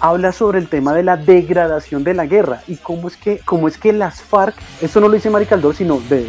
habla 0.00 0.32
sobre 0.32 0.58
el 0.58 0.68
tema 0.68 0.92
de 0.92 1.04
la 1.04 1.16
degradación 1.16 2.02
de 2.02 2.14
la 2.14 2.26
guerra 2.26 2.62
y 2.66 2.76
cómo 2.76 3.06
es 3.08 3.16
que, 3.16 3.38
cómo 3.44 3.68
es 3.68 3.78
que 3.78 3.92
las 3.92 4.22
FARC, 4.22 4.56
esto 4.80 5.00
no 5.00 5.08
lo 5.08 5.14
dice 5.14 5.30
Mari 5.30 5.46
Caldor, 5.46 5.76
sino 5.76 6.00
de, 6.08 6.28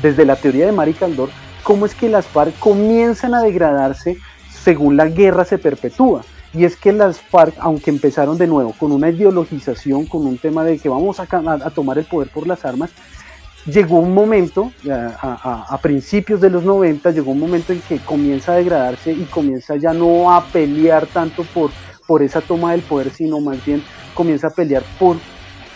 desde 0.00 0.24
la 0.24 0.36
teoría 0.36 0.66
de 0.66 0.72
Mari 0.72 0.94
Caldor, 0.94 1.30
cómo 1.64 1.86
es 1.86 1.94
que 1.94 2.08
las 2.08 2.26
FARC 2.26 2.56
comienzan 2.60 3.34
a 3.34 3.42
degradarse 3.42 4.18
según 4.64 4.96
la 4.96 5.06
guerra 5.08 5.44
se 5.44 5.58
perpetúa. 5.58 6.24
Y 6.54 6.64
es 6.64 6.76
que 6.76 6.92
las 6.92 7.20
FARC, 7.20 7.54
aunque 7.58 7.90
empezaron 7.90 8.38
de 8.38 8.46
nuevo 8.46 8.72
con 8.78 8.92
una 8.92 9.10
ideologización, 9.10 10.06
con 10.06 10.24
un 10.24 10.38
tema 10.38 10.64
de 10.64 10.78
que 10.78 10.88
vamos 10.88 11.20
a, 11.20 11.26
tomar 11.70 11.98
el 11.98 12.04
poder 12.04 12.28
por 12.28 12.46
las 12.46 12.64
armas, 12.64 12.90
llegó 13.66 13.98
un 13.98 14.14
momento, 14.14 14.72
a, 14.88 15.78
principios 15.82 16.40
de 16.40 16.48
los 16.48 16.64
90, 16.64 17.10
llegó 17.10 17.32
un 17.32 17.40
momento 17.40 17.72
en 17.72 17.80
que 17.80 17.98
comienza 17.98 18.52
a 18.52 18.56
degradarse 18.56 19.12
y 19.12 19.24
comienza 19.24 19.76
ya 19.76 19.92
no 19.92 20.32
a 20.32 20.44
pelear 20.46 21.06
tanto 21.06 21.44
por, 21.52 21.70
por 22.06 22.22
esa 22.22 22.40
toma 22.40 22.72
del 22.72 22.82
poder, 22.82 23.10
sino 23.10 23.40
más 23.40 23.62
bien 23.66 23.82
comienza 24.14 24.46
a 24.46 24.50
pelear 24.50 24.84
por 24.98 25.16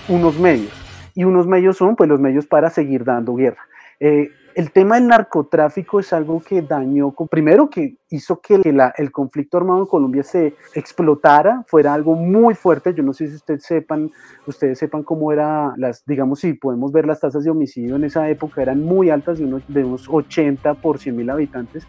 unos 0.09 0.39
medios. 0.39 0.73
Y 1.15 1.25
unos 1.25 1.49
medios 1.49 1.77
son 1.77 1.97
pues 1.97 2.09
los 2.09 2.21
medios 2.21 2.47
para 2.47 2.71
seguir 2.71 3.05
dando 3.05 3.35
guerra. 3.35 3.67
Eh, 3.99 4.31
el 4.59 4.73
tema 4.73 4.97
del 4.97 5.07
narcotráfico 5.07 6.01
es 6.01 6.13
algo 6.13 6.41
que 6.41 6.63
dañó, 6.63 7.13
primero 7.31 7.71
que 7.71 7.95
hizo 8.11 8.41
que 8.41 8.57
el 8.97 9.13
conflicto 9.13 9.57
armado 9.57 9.79
en 9.79 9.87
Colombia 9.87 10.25
se 10.25 10.57
explotara, 10.75 11.63
fuera 11.69 11.95
algo 11.95 12.17
muy 12.17 12.57
fuerte. 12.57 12.93
Yo 12.93 13.05
no 13.05 13.13
sé 13.13 13.29
si 13.29 13.37
ustedes 13.37 13.63
sepan, 13.63 14.11
ustedes 14.49 14.77
sepan 14.81 15.05
cómo 15.05 15.31
era 15.31 15.75
las, 15.77 16.05
digamos, 16.05 16.41
si 16.41 16.55
podemos 16.55 16.91
ver 16.91 17.07
las 17.07 17.21
tasas 17.21 17.45
de 17.45 17.51
homicidio 17.51 17.95
en 17.95 18.03
esa 18.03 18.29
época 18.29 18.61
eran 18.61 18.83
muy 18.83 19.11
altas, 19.11 19.39
de 19.39 19.45
unos, 19.45 19.63
de 19.69 19.85
unos 19.85 20.09
80 20.09 20.75
por 20.75 20.99
100 20.99 21.17
mil 21.17 21.31
habitantes, 21.31 21.87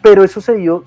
pero 0.00 0.24
eso 0.24 0.40
se 0.40 0.54
dio 0.54 0.84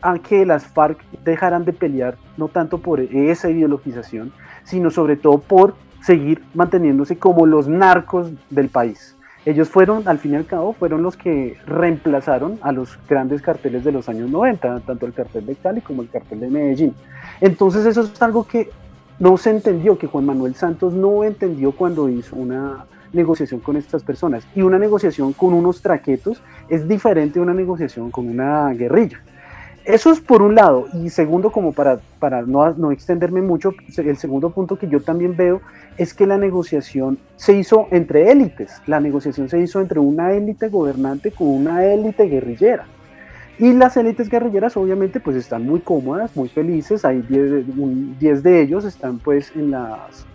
a 0.00 0.18
que 0.18 0.44
las 0.44 0.66
FARC 0.66 0.98
dejaran 1.22 1.64
de 1.64 1.74
pelear 1.74 2.16
no 2.36 2.48
tanto 2.48 2.78
por 2.78 2.98
esa 2.98 3.48
ideologización, 3.48 4.32
sino 4.64 4.90
sobre 4.90 5.14
todo 5.14 5.38
por 5.38 5.76
seguir 6.00 6.42
manteniéndose 6.54 7.18
como 7.18 7.46
los 7.46 7.68
narcos 7.68 8.32
del 8.50 8.68
país. 8.68 9.16
Ellos 9.44 9.68
fueron, 9.68 10.06
al 10.06 10.18
fin 10.18 10.32
y 10.32 10.36
al 10.36 10.46
cabo, 10.46 10.72
fueron 10.72 11.02
los 11.02 11.16
que 11.16 11.56
reemplazaron 11.66 12.58
a 12.62 12.70
los 12.70 12.96
grandes 13.08 13.42
carteles 13.42 13.82
de 13.82 13.90
los 13.90 14.08
años 14.08 14.30
90, 14.30 14.80
tanto 14.80 15.06
el 15.06 15.12
cartel 15.12 15.46
de 15.46 15.56
Cali 15.56 15.80
como 15.80 16.02
el 16.02 16.08
cartel 16.08 16.40
de 16.40 16.48
Medellín. 16.48 16.94
Entonces 17.40 17.84
eso 17.86 18.02
es 18.02 18.22
algo 18.22 18.46
que 18.46 18.70
no 19.18 19.36
se 19.36 19.50
entendió, 19.50 19.98
que 19.98 20.06
Juan 20.06 20.26
Manuel 20.26 20.54
Santos 20.54 20.92
no 20.92 21.24
entendió 21.24 21.72
cuando 21.72 22.08
hizo 22.08 22.36
una 22.36 22.86
negociación 23.12 23.60
con 23.60 23.76
estas 23.76 24.02
personas. 24.02 24.46
Y 24.54 24.62
una 24.62 24.78
negociación 24.78 25.32
con 25.32 25.54
unos 25.54 25.82
traquetos 25.82 26.40
es 26.68 26.88
diferente 26.88 27.38
a 27.38 27.42
una 27.42 27.54
negociación 27.54 28.10
con 28.10 28.28
una 28.28 28.70
guerrilla. 28.70 29.20
Eso 29.84 30.12
es 30.12 30.20
por 30.20 30.42
un 30.42 30.54
lado. 30.54 30.86
Y 30.92 31.10
segundo, 31.10 31.50
como 31.50 31.72
para, 31.72 31.98
para 32.18 32.42
no, 32.42 32.72
no, 32.74 32.92
extenderme 32.92 33.42
mucho, 33.42 33.74
el 33.96 34.16
segundo 34.16 34.50
punto 34.50 34.78
que 34.78 34.88
yo 34.88 35.00
también 35.00 35.36
veo 35.36 35.60
es 35.96 36.14
que 36.14 36.26
la 36.26 36.38
negociación 36.38 37.18
se 37.36 37.54
hizo 37.54 37.88
entre 37.90 38.30
élites. 38.30 38.80
La 38.86 39.00
negociación 39.00 39.48
se 39.48 39.58
hizo 39.58 39.80
entre 39.80 39.98
una 39.98 40.32
élite 40.32 40.68
gobernante 40.68 41.32
con 41.32 41.48
una 41.48 41.84
élite 41.84 42.24
guerrillera. 42.24 42.86
Y 43.58 43.72
las 43.72 43.96
élites 43.96 44.28
guerrilleras 44.28 44.76
obviamente 44.76 45.20
pues 45.20 45.36
están 45.36 45.64
muy 45.64 45.80
cómodas, 45.80 46.34
muy 46.36 46.48
felices. 46.48 47.04
Hay 47.04 47.22
10 47.22 48.42
de 48.42 48.60
ellos 48.60 48.84
están 48.84 49.18
pues 49.18 49.52
en 49.54 49.72
las 49.72 50.26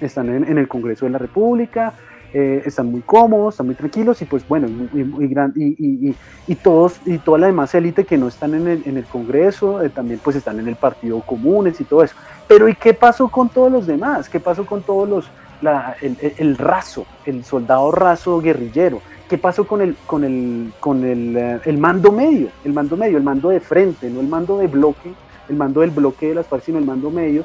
están 0.00 0.30
en, 0.30 0.44
en 0.44 0.58
el 0.58 0.66
Congreso 0.66 1.04
de 1.04 1.12
la 1.12 1.18
República, 1.18 1.94
eh, 2.32 2.62
están 2.64 2.90
muy 2.90 3.00
cómodos, 3.00 3.54
están 3.54 3.66
muy 3.66 3.74
tranquilos 3.74 4.22
y 4.22 4.24
pues 4.24 4.46
bueno, 4.46 4.68
y, 4.68 5.00
y, 5.00 6.16
y, 6.46 6.54
todos 6.54 7.00
y 7.04 7.18
toda 7.18 7.38
la 7.38 7.46
demás 7.48 7.74
élite 7.74 8.04
que 8.04 8.16
no 8.16 8.28
están 8.28 8.54
en 8.54 8.68
el, 8.68 8.82
en 8.86 8.96
el 8.96 9.04
Congreso, 9.04 9.82
eh, 9.82 9.88
también 9.88 10.20
pues 10.22 10.36
están 10.36 10.60
en 10.60 10.68
el 10.68 10.76
Partido 10.76 11.20
Comunes 11.22 11.80
y 11.80 11.84
todo 11.84 12.04
eso. 12.04 12.14
Pero 12.46 12.68
¿y 12.68 12.74
qué 12.74 12.94
pasó 12.94 13.28
con 13.28 13.48
todos 13.48 13.70
los 13.70 13.86
demás? 13.86 14.28
¿Qué 14.28 14.38
pasó 14.38 14.64
con 14.64 14.82
todos 14.82 15.08
los, 15.08 15.30
la, 15.60 15.96
el, 16.00 16.16
el, 16.38 16.56
raso, 16.56 17.04
el 17.26 17.44
soldado 17.44 17.90
raso 17.90 18.40
guerrillero? 18.40 19.00
¿Qué 19.28 19.38
pasó 19.38 19.66
con 19.66 19.80
el, 19.80 19.96
con 20.06 20.24
el, 20.24 20.72
con 20.80 21.04
el, 21.04 21.36
eh, 21.36 21.60
el 21.64 21.78
mando 21.78 22.12
medio? 22.12 22.48
El 22.64 22.72
mando 22.72 22.96
medio, 22.96 23.16
el 23.16 23.24
mando 23.24 23.48
de 23.48 23.60
frente, 23.60 24.08
no 24.08 24.20
el 24.20 24.28
mando 24.28 24.58
de 24.58 24.66
bloque, 24.66 25.12
el 25.48 25.56
mando 25.56 25.80
del 25.80 25.90
bloque 25.90 26.28
de 26.28 26.34
las 26.36 26.46
FARC, 26.46 26.64
sino 26.64 26.78
el 26.78 26.84
mando 26.84 27.10
medio. 27.10 27.44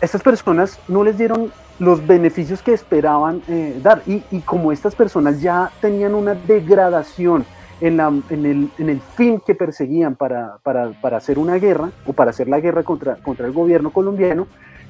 Estas 0.00 0.22
personas 0.22 0.80
no 0.88 1.04
les 1.04 1.16
dieron 1.18 1.52
los 1.82 2.06
beneficios 2.06 2.62
que 2.62 2.72
esperaban 2.72 3.42
eh, 3.48 3.80
dar. 3.82 4.02
Y, 4.06 4.20
como 4.40 4.70
estas 4.70 4.94
personas 4.94 5.40
ya 5.40 5.70
tenían 5.80 6.14
una 6.14 6.34
degradación 6.34 7.44
en, 7.80 7.98
el, 7.98 9.00
fin 9.16 9.42
que 9.44 9.56
perseguían 9.56 10.14
para, 10.14 10.60
hacer 11.16 11.40
una 11.40 11.56
guerra 11.56 11.90
o 12.06 12.12
para 12.12 12.30
hacer 12.30 12.48
la 12.48 12.60
guerra 12.60 12.84
contra, 12.84 13.16
contra 13.16 13.46
el 13.46 13.52
gobierno 13.52 13.90
colombiano, 13.90 14.46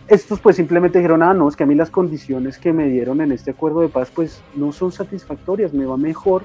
estos 0.06 0.38
pues 0.40 0.56
simplemente 0.56 0.98
dijeron, 0.98 1.22
ah, 1.22 1.32
no, 1.32 1.48
es 1.48 1.56
que 1.56 1.64
a 1.64 1.66
mí 1.66 1.74
las 1.74 1.88
condiciones 1.88 2.58
que 2.58 2.74
me 2.74 2.86
dieron 2.88 3.22
en 3.22 3.32
este 3.32 3.52
acuerdo 3.52 3.80
de 3.80 3.88
paz 3.88 4.10
pues 4.14 4.42
no 4.54 4.72
son 4.72 4.92
satisfactorias, 4.92 5.72
me 5.72 5.86
va 5.86 5.96
mejor 5.96 6.42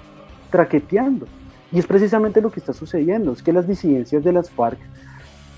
traqueteando. 0.50 1.28
Y 1.74 1.80
es 1.80 1.86
precisamente 1.86 2.40
lo 2.40 2.52
que 2.52 2.62
está 2.62 2.72
sucediendo, 2.72 3.34
es 3.34 3.44
que 3.44 3.52
las 3.52 3.68
disidencias 3.68 4.24
de 4.24 4.32
las 4.32 4.50
FARC 4.50 4.80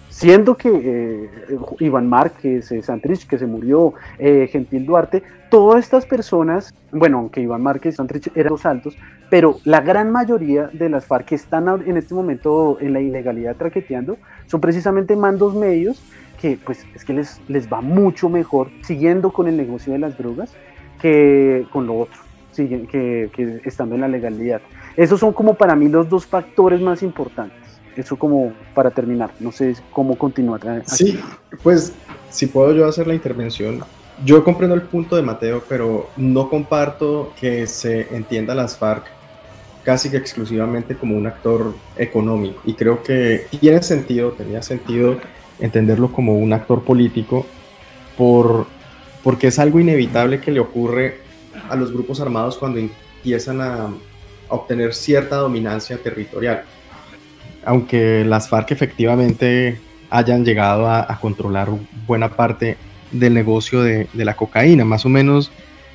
siendo 0.09 0.57
que 0.57 0.69
eh, 0.73 1.57
Iván 1.79 2.09
Márquez, 2.09 2.71
eh, 2.71 2.81
Santrich, 2.81 3.27
que 3.27 3.37
se 3.37 3.45
murió, 3.45 3.93
eh, 4.17 4.49
Gentil 4.51 4.85
Duarte, 4.85 5.23
todas 5.49 5.83
estas 5.83 6.05
personas, 6.05 6.73
bueno, 6.91 7.19
aunque 7.19 7.41
Iván 7.41 7.61
Márquez 7.61 7.93
y 7.93 7.97
Santrich 7.97 8.31
eran 8.35 8.51
los 8.51 8.65
altos, 8.65 8.97
pero 9.29 9.57
la 9.63 9.81
gran 9.81 10.11
mayoría 10.11 10.69
de 10.73 10.89
las 10.89 11.05
FARC 11.05 11.27
que 11.27 11.35
están 11.35 11.67
en 11.85 11.97
este 11.97 12.13
momento 12.13 12.77
en 12.81 12.93
la 12.93 12.99
ilegalidad 12.99 13.55
traqueteando 13.55 14.17
son 14.47 14.59
precisamente 14.59 15.15
mandos 15.15 15.53
medios 15.55 16.01
que 16.41 16.57
pues 16.63 16.85
es 16.95 17.05
que 17.05 17.13
les, 17.13 17.41
les 17.47 17.71
va 17.71 17.81
mucho 17.81 18.29
mejor 18.29 18.69
siguiendo 18.81 19.31
con 19.31 19.47
el 19.47 19.57
negocio 19.57 19.93
de 19.93 19.99
las 19.99 20.17
drogas 20.17 20.51
que 20.99 21.67
con 21.71 21.85
lo 21.85 21.99
otro, 21.99 22.19
que, 22.55 23.29
que 23.33 23.61
estando 23.65 23.95
en 23.95 24.01
la 24.01 24.07
legalidad. 24.07 24.61
Esos 24.95 25.19
son 25.19 25.33
como 25.33 25.53
para 25.53 25.75
mí 25.75 25.87
los 25.87 26.09
dos 26.09 26.25
factores 26.25 26.81
más 26.81 27.03
importantes. 27.03 27.68
Eso 27.99 28.15
como 28.15 28.53
para 28.73 28.91
terminar, 28.91 29.29
no 29.41 29.51
sé 29.51 29.75
cómo 29.91 30.17
continuar. 30.17 30.61
Sí, 30.85 31.19
pues 31.61 31.91
si 32.29 32.47
puedo 32.47 32.73
yo 32.73 32.87
hacer 32.87 33.07
la 33.07 33.13
intervención. 33.13 33.83
Yo 34.23 34.41
comprendo 34.45 34.73
el 34.73 34.83
punto 34.83 35.17
de 35.17 35.21
Mateo, 35.21 35.61
pero 35.67 36.09
no 36.15 36.49
comparto 36.49 37.33
que 37.37 37.67
se 37.67 38.15
entienda 38.15 38.55
las 38.55 38.77
FARC 38.77 39.03
casi 39.83 40.09
que 40.09 40.15
exclusivamente 40.15 40.95
como 40.95 41.17
un 41.17 41.27
actor 41.27 41.73
económico. 41.97 42.61
Y 42.63 42.73
creo 42.73 43.03
que 43.03 43.47
tiene 43.59 43.83
sentido, 43.83 44.31
tenía 44.31 44.61
sentido 44.61 45.17
entenderlo 45.59 46.09
como 46.13 46.37
un 46.37 46.53
actor 46.53 46.83
político 46.83 47.45
por, 48.17 48.65
porque 49.25 49.47
es 49.47 49.59
algo 49.59 49.77
inevitable 49.77 50.39
que 50.39 50.51
le 50.51 50.61
ocurre 50.61 51.19
a 51.69 51.75
los 51.75 51.91
grupos 51.91 52.21
armados 52.21 52.57
cuando 52.57 52.79
empiezan 52.79 53.59
a, 53.59 53.87
a 53.87 54.55
obtener 54.55 54.93
cierta 54.93 55.35
dominancia 55.35 55.97
territorial 55.97 56.63
aunque 57.65 58.23
las 58.25 58.49
FARC 58.49 58.71
efectivamente 58.71 59.79
hayan 60.09 60.43
llegado 60.43 60.89
a, 60.89 61.17
controlar 61.21 61.69
buena 62.07 62.29
parte 62.29 62.77
del 63.11 63.33
negocio 63.33 63.81
de, 63.81 64.07
la 64.13 64.35
cocaína. 64.35 64.85
Más 64.85 65.05
o 65.05 65.09
menos 65.09 65.51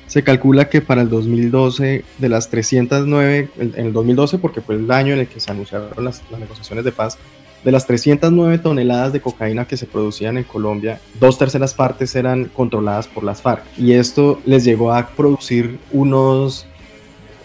se 0.07 0.23
calcula 0.23 0.69
que 0.69 0.81
para 0.81 1.01
el 1.01 1.09
2012, 1.09 2.03
de 2.17 2.29
las 2.29 2.49
309, 2.49 3.49
en 3.57 3.73
el 3.75 3.93
2012 3.93 4.37
porque 4.37 4.61
fue 4.61 4.75
el 4.75 4.89
año 4.91 5.13
en 5.13 5.21
el 5.21 5.27
que 5.27 5.39
se 5.39 5.51
anunciaron 5.51 5.91
las, 6.03 6.23
negociaciones 6.37 6.85
de 6.85 6.91
paz, 6.91 7.17
de 7.63 7.71
las 7.71 7.87
309 7.87 8.59
toneladas 8.59 9.11
de 9.11 9.21
cocaína 9.21 9.65
que 9.65 9.75
se 9.75 9.87
producían 9.87 10.37
en 10.37 10.43
Colombia, 10.43 11.01
dos 11.19 11.39
terceras 11.39 11.73
partes 11.73 12.15
eran 12.15 12.45
controladas 12.45 13.07
por 13.07 13.23
las 13.23 13.41
FARC. 13.41 13.63
Y 13.75 13.93
esto 13.93 14.39
les 14.45 14.63
llegó 14.63 14.93
a 14.93 15.07
producir 15.07 15.79
unos 15.91 16.67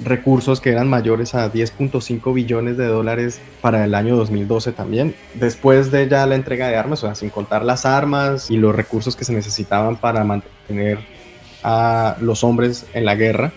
recursos 0.03 0.61
que 0.61 0.71
eran 0.71 0.89
mayores 0.89 1.35
a 1.35 1.53
10.5 1.53 2.33
billones 2.33 2.77
de 2.77 2.87
dólares 2.87 3.41
para 3.61 3.85
el 3.85 3.95
año 3.95 4.17
2012 4.17 4.73
también. 4.73 5.15
Después 5.35 5.91
de 5.91 6.09
ya 6.09 6.27
la 6.27 6.35
entrega 6.35 6.69
de 6.69 6.77
armas, 6.77 7.03
o 7.05 7.07
sea, 7.07 7.15
sin 7.15 7.31
contar 7.31 7.65
las 7.65 7.85
armas 7.85 8.51
y 8.51 8.57
los 8.57 8.75
recursos 8.75 9.17
que 9.17 9.25
se 9.25 9.33
necesitaban 9.33 9.97
para 9.97 10.25
mantener 10.25 10.99
a 11.63 12.17
los 12.21 12.43
hombres 12.45 12.87
en 12.95 13.05
la 13.05 13.15
guerra, 13.15 13.53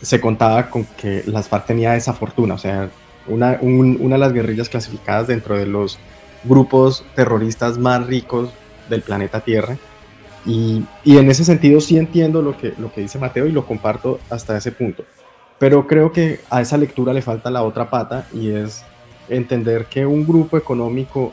se 0.00 0.20
contaba 0.20 0.70
con 0.70 0.84
que 0.84 1.22
las 1.26 1.48
FARC 1.48 1.66
tenía 1.66 1.96
esa 1.96 2.12
fortuna, 2.12 2.54
o 2.54 2.58
sea, 2.58 2.90
una, 3.26 3.58
una 3.62 4.16
de 4.16 4.18
las 4.18 4.32
guerrillas 4.32 4.68
clasificadas 4.68 5.26
dentro 5.26 5.56
de 5.56 5.66
los 5.66 5.98
grupos 6.44 7.04
terroristas 7.14 7.78
más 7.78 8.06
ricos 8.06 8.50
del 8.90 9.02
planeta 9.02 9.40
Tierra. 9.40 9.78
Y, 10.46 10.84
y, 11.04 11.16
en 11.16 11.30
ese 11.30 11.42
sentido 11.42 11.80
sí 11.80 11.96
entiendo 11.96 12.42
lo 12.42 12.58
que, 12.58 12.74
lo 12.76 12.92
que 12.92 13.00
dice 13.00 13.18
Mateo 13.18 13.46
y 13.46 13.52
lo 13.52 13.64
comparto 13.64 14.20
hasta 14.28 14.58
ese 14.58 14.72
punto. 14.72 15.04
Pero 15.58 15.86
creo 15.86 16.12
que 16.12 16.40
a 16.50 16.60
esa 16.60 16.76
lectura 16.76 17.12
le 17.12 17.22
falta 17.22 17.50
la 17.50 17.62
otra 17.62 17.88
pata 17.88 18.26
y 18.32 18.50
es 18.50 18.84
entender 19.28 19.86
que 19.86 20.04
un 20.04 20.26
grupo 20.26 20.56
económico 20.56 21.32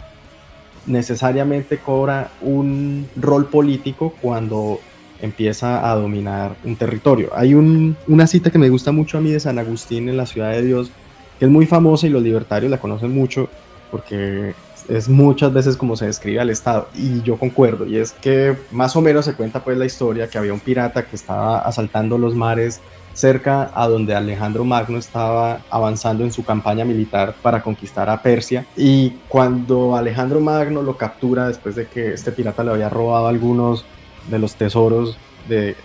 necesariamente 0.85 1.77
cobra 1.77 2.31
un 2.41 3.07
rol 3.15 3.47
político 3.47 4.13
cuando 4.21 4.79
empieza 5.21 5.89
a 5.89 5.95
dominar 5.95 6.55
un 6.63 6.75
territorio. 6.75 7.29
Hay 7.33 7.53
una 7.53 8.27
cita 8.27 8.49
que 8.49 8.57
me 8.57 8.69
gusta 8.69 8.91
mucho 8.91 9.17
a 9.17 9.21
mí 9.21 9.31
de 9.31 9.39
San 9.39 9.59
Agustín 9.59 10.09
en 10.09 10.17
la 10.17 10.25
Ciudad 10.25 10.51
de 10.51 10.63
Dios, 10.63 10.91
que 11.37 11.45
es 11.45 11.51
muy 11.51 11.65
famosa 11.65 12.07
y 12.07 12.09
los 12.09 12.23
libertarios 12.23 12.71
la 12.71 12.79
conocen 12.79 13.13
mucho 13.13 13.49
porque 13.91 14.53
es 14.89 15.09
muchas 15.09 15.53
veces 15.53 15.77
como 15.77 15.95
se 15.95 16.05
describe 16.05 16.39
al 16.39 16.49
Estado 16.49 16.87
y 16.95 17.21
yo 17.21 17.37
concuerdo 17.37 17.85
y 17.85 17.97
es 17.97 18.13
que 18.13 18.55
más 18.71 18.95
o 18.95 19.01
menos 19.01 19.25
se 19.25 19.33
cuenta 19.33 19.63
pues 19.63 19.77
la 19.77 19.85
historia 19.85 20.27
que 20.27 20.37
había 20.37 20.53
un 20.53 20.59
pirata 20.59 21.05
que 21.05 21.15
estaba 21.15 21.59
asaltando 21.59 22.17
los 22.17 22.33
mares 22.33 22.81
cerca 23.13 23.71
a 23.73 23.87
donde 23.87 24.15
Alejandro 24.15 24.63
Magno 24.63 24.97
estaba 24.97 25.61
avanzando 25.69 26.23
en 26.23 26.31
su 26.31 26.43
campaña 26.43 26.85
militar 26.85 27.35
para 27.41 27.61
conquistar 27.61 28.09
a 28.09 28.21
Persia. 28.21 28.65
Y 28.75 29.11
cuando 29.27 29.95
Alejandro 29.95 30.39
Magno 30.39 30.81
lo 30.81 30.97
captura 30.97 31.47
después 31.47 31.75
de 31.75 31.87
que 31.87 32.13
este 32.13 32.31
pirata 32.31 32.63
le 32.63 32.71
había 32.71 32.89
robado 32.89 33.27
algunos 33.27 33.85
de 34.29 34.39
los 34.39 34.55
tesoros 34.55 35.17
que 35.47 35.75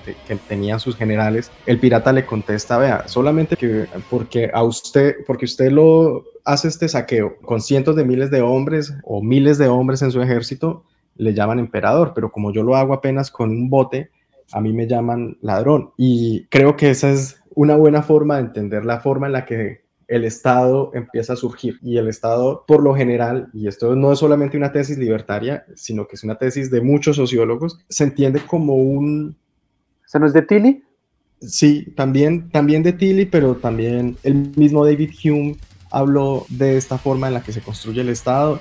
tenían 0.49 0.79
sus 0.79 0.97
generales, 0.97 1.51
el 1.65 1.81
pirata 1.81 2.13
le 2.13 2.27
contesta, 2.27 2.79
vea, 2.79 3.09
solamente 3.09 3.57
que 3.57 3.87
porque 4.11 4.51
a 4.53 4.63
usted, 4.63 5.17
porque 5.27 5.47
usted 5.47 5.71
lo 5.73 6.25
hace 6.45 6.69
este 6.69 6.89
saqueo 6.89 7.37
con 7.39 7.61
cientos 7.61 7.97
de 7.97 8.05
miles 8.05 8.31
de 8.31 8.43
hombres 8.43 8.95
o 9.03 9.23
miles 9.23 9.59
de 9.59 9.69
hombres 9.69 10.03
en 10.03 10.13
su 10.13 10.23
ejército, 10.23 10.85
le 11.17 11.35
llaman 11.35 11.59
emperador, 11.59 12.13
pero 12.15 12.31
como 12.31 12.53
yo 12.53 12.63
lo 12.63 12.77
hago 12.77 12.93
apenas 12.93 13.31
con 13.31 13.51
un 13.51 13.71
bote, 13.71 14.11
a 14.53 14.61
mí 14.61 14.73
me 14.73 14.87
llaman 14.87 15.39
ladrón. 15.41 15.91
Y 15.97 16.47
creo 16.47 16.77
que 16.77 16.91
esa 16.91 17.11
es 17.11 17.41
una 17.55 17.77
buena 17.77 18.03
forma 18.03 18.37
de 18.37 18.43
entender 18.43 18.85
la 18.85 19.01
forma 19.01 19.27
en 19.27 19.33
la 19.33 19.45
que 19.45 19.87
el 20.09 20.25
Estado 20.25 20.93
empieza 20.95 21.33
a 21.33 21.37
surgir. 21.37 21.79
Y 21.83 21.97
el 21.99 22.09
Estado, 22.09 22.65
por 22.67 22.83
lo 22.83 22.95
general, 22.95 23.49
y 23.53 23.67
esto 23.67 23.97
no 23.97 24.13
es 24.13 24.19
solamente 24.19 24.57
una 24.57 24.73
tesis 24.73 24.99
libertaria, 24.99 25.65
sino 25.75 26.07
que 26.07 26.17
es 26.17 26.25
una 26.25 26.37
tesis 26.37 26.71
de 26.71 26.81
muchos 26.81 27.17
sociólogos, 27.17 27.79
se 27.89 28.05
entiende 28.05 28.41
como 28.41 28.77
un... 28.77 29.37
¿Se 30.05 30.21
no 30.21 30.27
es 30.27 30.33
de 30.33 30.43
Tilly? 30.43 30.85
Sí, 31.41 31.93
también, 31.97 32.51
también 32.51 32.83
de 32.83 32.93
Tilly, 32.93 33.27
pero 33.27 33.57
también 33.57 34.17
el 34.23 34.53
mismo 34.57 34.85
David 34.85 35.11
Hume 35.25 35.57
habló 35.91 36.47
de 36.49 36.77
esta 36.77 36.99
forma 36.99 37.29
en 37.29 37.35
la 37.35 37.43
que 37.43 37.53
se 37.53 37.61
construye 37.61 38.01
el 38.01 38.09
Estado 38.09 38.61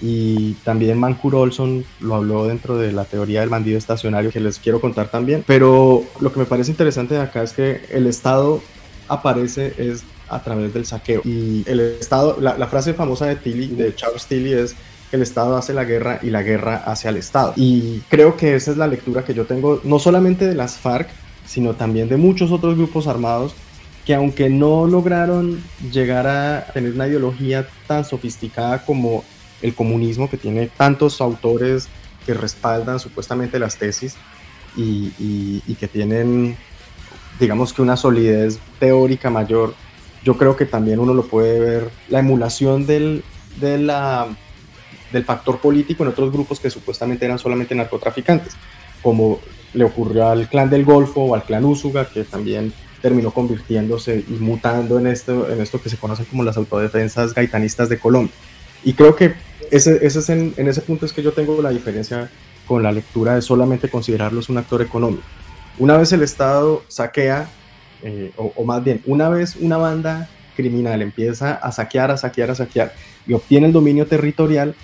y 0.00 0.54
también 0.64 0.98
Mancur 0.98 1.34
Olson 1.34 1.84
lo 2.00 2.16
habló 2.16 2.46
dentro 2.46 2.76
de 2.76 2.92
la 2.92 3.04
teoría 3.04 3.40
del 3.40 3.50
bandido 3.50 3.78
estacionario 3.78 4.30
que 4.30 4.40
les 4.40 4.58
quiero 4.58 4.80
contar 4.80 5.08
también. 5.08 5.44
Pero 5.46 6.02
lo 6.20 6.32
que 6.32 6.40
me 6.40 6.46
parece 6.46 6.70
interesante 6.70 7.14
de 7.14 7.20
acá 7.20 7.42
es 7.42 7.52
que 7.52 7.82
el 7.90 8.06
Estado 8.06 8.60
aparece 9.08 9.74
es 9.78 10.02
a 10.28 10.42
través 10.42 10.72
del 10.74 10.86
saqueo. 10.86 11.20
Y 11.24 11.62
el 11.66 11.80
Estado, 11.80 12.38
la, 12.40 12.66
frase 12.66 12.94
famosa 12.94 13.26
de 13.26 13.36
Tilly, 13.36 13.68
de 13.68 13.94
Charles 13.94 14.26
Tilly 14.26 14.54
es 14.54 14.74
el 15.12 15.22
Estado 15.22 15.56
hace 15.56 15.74
la 15.74 15.84
guerra 15.84 16.18
y 16.22 16.30
la 16.30 16.42
guerra 16.42 16.82
hace 16.86 17.06
al 17.06 17.16
Estado. 17.16 17.52
Y 17.56 18.00
creo 18.08 18.36
que 18.36 18.54
esa 18.54 18.70
es 18.70 18.78
la 18.78 18.86
lectura 18.86 19.24
que 19.24 19.34
yo 19.34 19.44
tengo, 19.44 19.80
no 19.84 19.98
solamente 19.98 20.46
de 20.46 20.54
las 20.54 20.78
FARC, 20.78 21.08
sino 21.46 21.74
también 21.74 22.08
de 22.08 22.16
muchos 22.16 22.50
otros 22.50 22.76
grupos 22.76 23.06
armados 23.06 23.54
que 24.06 24.14
aunque 24.14 24.50
no 24.50 24.86
lograron 24.86 25.62
llegar 25.92 26.26
a 26.26 26.66
tener 26.72 26.92
una 26.92 27.06
ideología 27.06 27.68
tan 27.86 28.04
sofisticada 28.04 28.84
como 28.84 29.22
el 29.62 29.74
comunismo, 29.74 30.28
que 30.28 30.36
tiene 30.36 30.68
tantos 30.68 31.20
autores 31.20 31.88
que 32.26 32.34
respaldan 32.34 33.00
supuestamente 33.00 33.58
las 33.58 33.76
tesis 33.76 34.16
y, 34.76 35.60
que 35.78 35.88
tienen, 35.88 36.56
digamos 37.40 37.72
que 37.72 37.82
una 37.82 37.96
solidez 37.96 38.58
teórica 38.78 39.30
mayor, 39.30 39.74
yo 40.24 40.36
creo 40.36 40.56
que 40.56 40.66
también 40.66 41.00
uno 41.00 41.14
lo 41.14 41.26
puede 41.26 41.58
ver, 41.58 41.90
la 42.08 42.20
emulación 42.20 42.86
del, 42.86 43.24
del 43.60 45.24
factor 45.24 45.58
político 45.58 46.04
en 46.04 46.10
otros 46.10 46.32
grupos 46.32 46.60
que 46.60 46.70
supuestamente 46.70 47.24
eran 47.24 47.38
solamente 47.38 47.74
narcotraficantes, 47.74 48.54
como 49.02 49.40
le 49.74 49.84
ocurrió 49.84 50.28
al 50.28 50.48
clan 50.48 50.70
del 50.70 50.84
Golfo 50.84 51.22
o 51.22 51.34
al 51.34 51.44
clan 51.44 51.64
Úsuga, 51.64 52.08
que 52.08 52.24
también 52.24 52.72
terminó 53.00 53.32
convirtiéndose 53.32 54.24
y 54.28 54.34
mutando 54.34 54.98
en 54.98 55.08
esto, 55.08 55.50
en 55.50 55.60
esto 55.60 55.82
que 55.82 55.90
se 55.90 55.96
conoce 55.96 56.24
como 56.24 56.44
las 56.44 56.56
autodefensas 56.56 57.34
gaitanistas 57.34 57.88
de 57.88 57.98
Colombia. 57.98 58.34
Y 58.84 58.94
creo 58.94 59.16
que 59.16 59.34
ese, 59.72 60.06
ese 60.06 60.18
es 60.18 60.28
en, 60.28 60.54
ese 60.56 60.82
punto 60.82 61.06
es 61.06 61.14
que 61.14 61.22
yo 61.22 61.32
tengo 61.32 61.60
la 61.62 61.70
diferencia 61.70 62.30
con 62.66 62.82
la 62.82 62.92
lectura 62.92 63.34
de 63.34 63.42
solamente 63.42 63.88
considerarlos 63.88 64.50
un 64.50 64.58
actor 64.58 64.82
económico. 64.82 65.22
Una 65.78 65.96
vez 65.96 66.12
el 66.12 66.22
Estado 66.22 66.84
saquea, 66.88 67.48
eh, 68.02 68.32
o, 68.36 68.64
más 68.64 68.84
bien, 68.84 69.02
una 69.06 69.30
vez 69.30 69.56
una 69.56 69.78
banda 69.78 70.28
criminal 70.56 71.00
empieza 71.00 71.54
a 71.54 71.72
saquear, 71.72 72.10
a 72.10 72.18
saquear, 72.18 72.50
a 72.50 72.54
saquear 72.54 72.92
y 73.26 73.32
obtiene 73.32 73.66
el 73.66 73.72
dominio 73.72 74.06
territorial, 74.06 74.74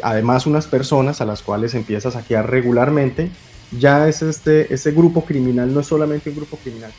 además 0.00 0.46
unas 0.46 0.68
personas 0.68 1.20
a 1.20 1.24
las 1.24 1.42
cuales 1.42 1.74
empieza 1.74 2.10
a 2.10 2.12
saquear 2.12 2.48
regularmente, 2.48 3.30
ya 3.76 4.06
es 4.06 4.22
este, 4.22 4.72
ese 4.72 4.92
grupo 4.92 5.24
criminal, 5.24 5.74
no 5.74 5.80
es 5.80 5.88
solamente 5.88 6.30
un 6.30 6.36
grupo 6.36 6.56
criminal. 6.58 6.92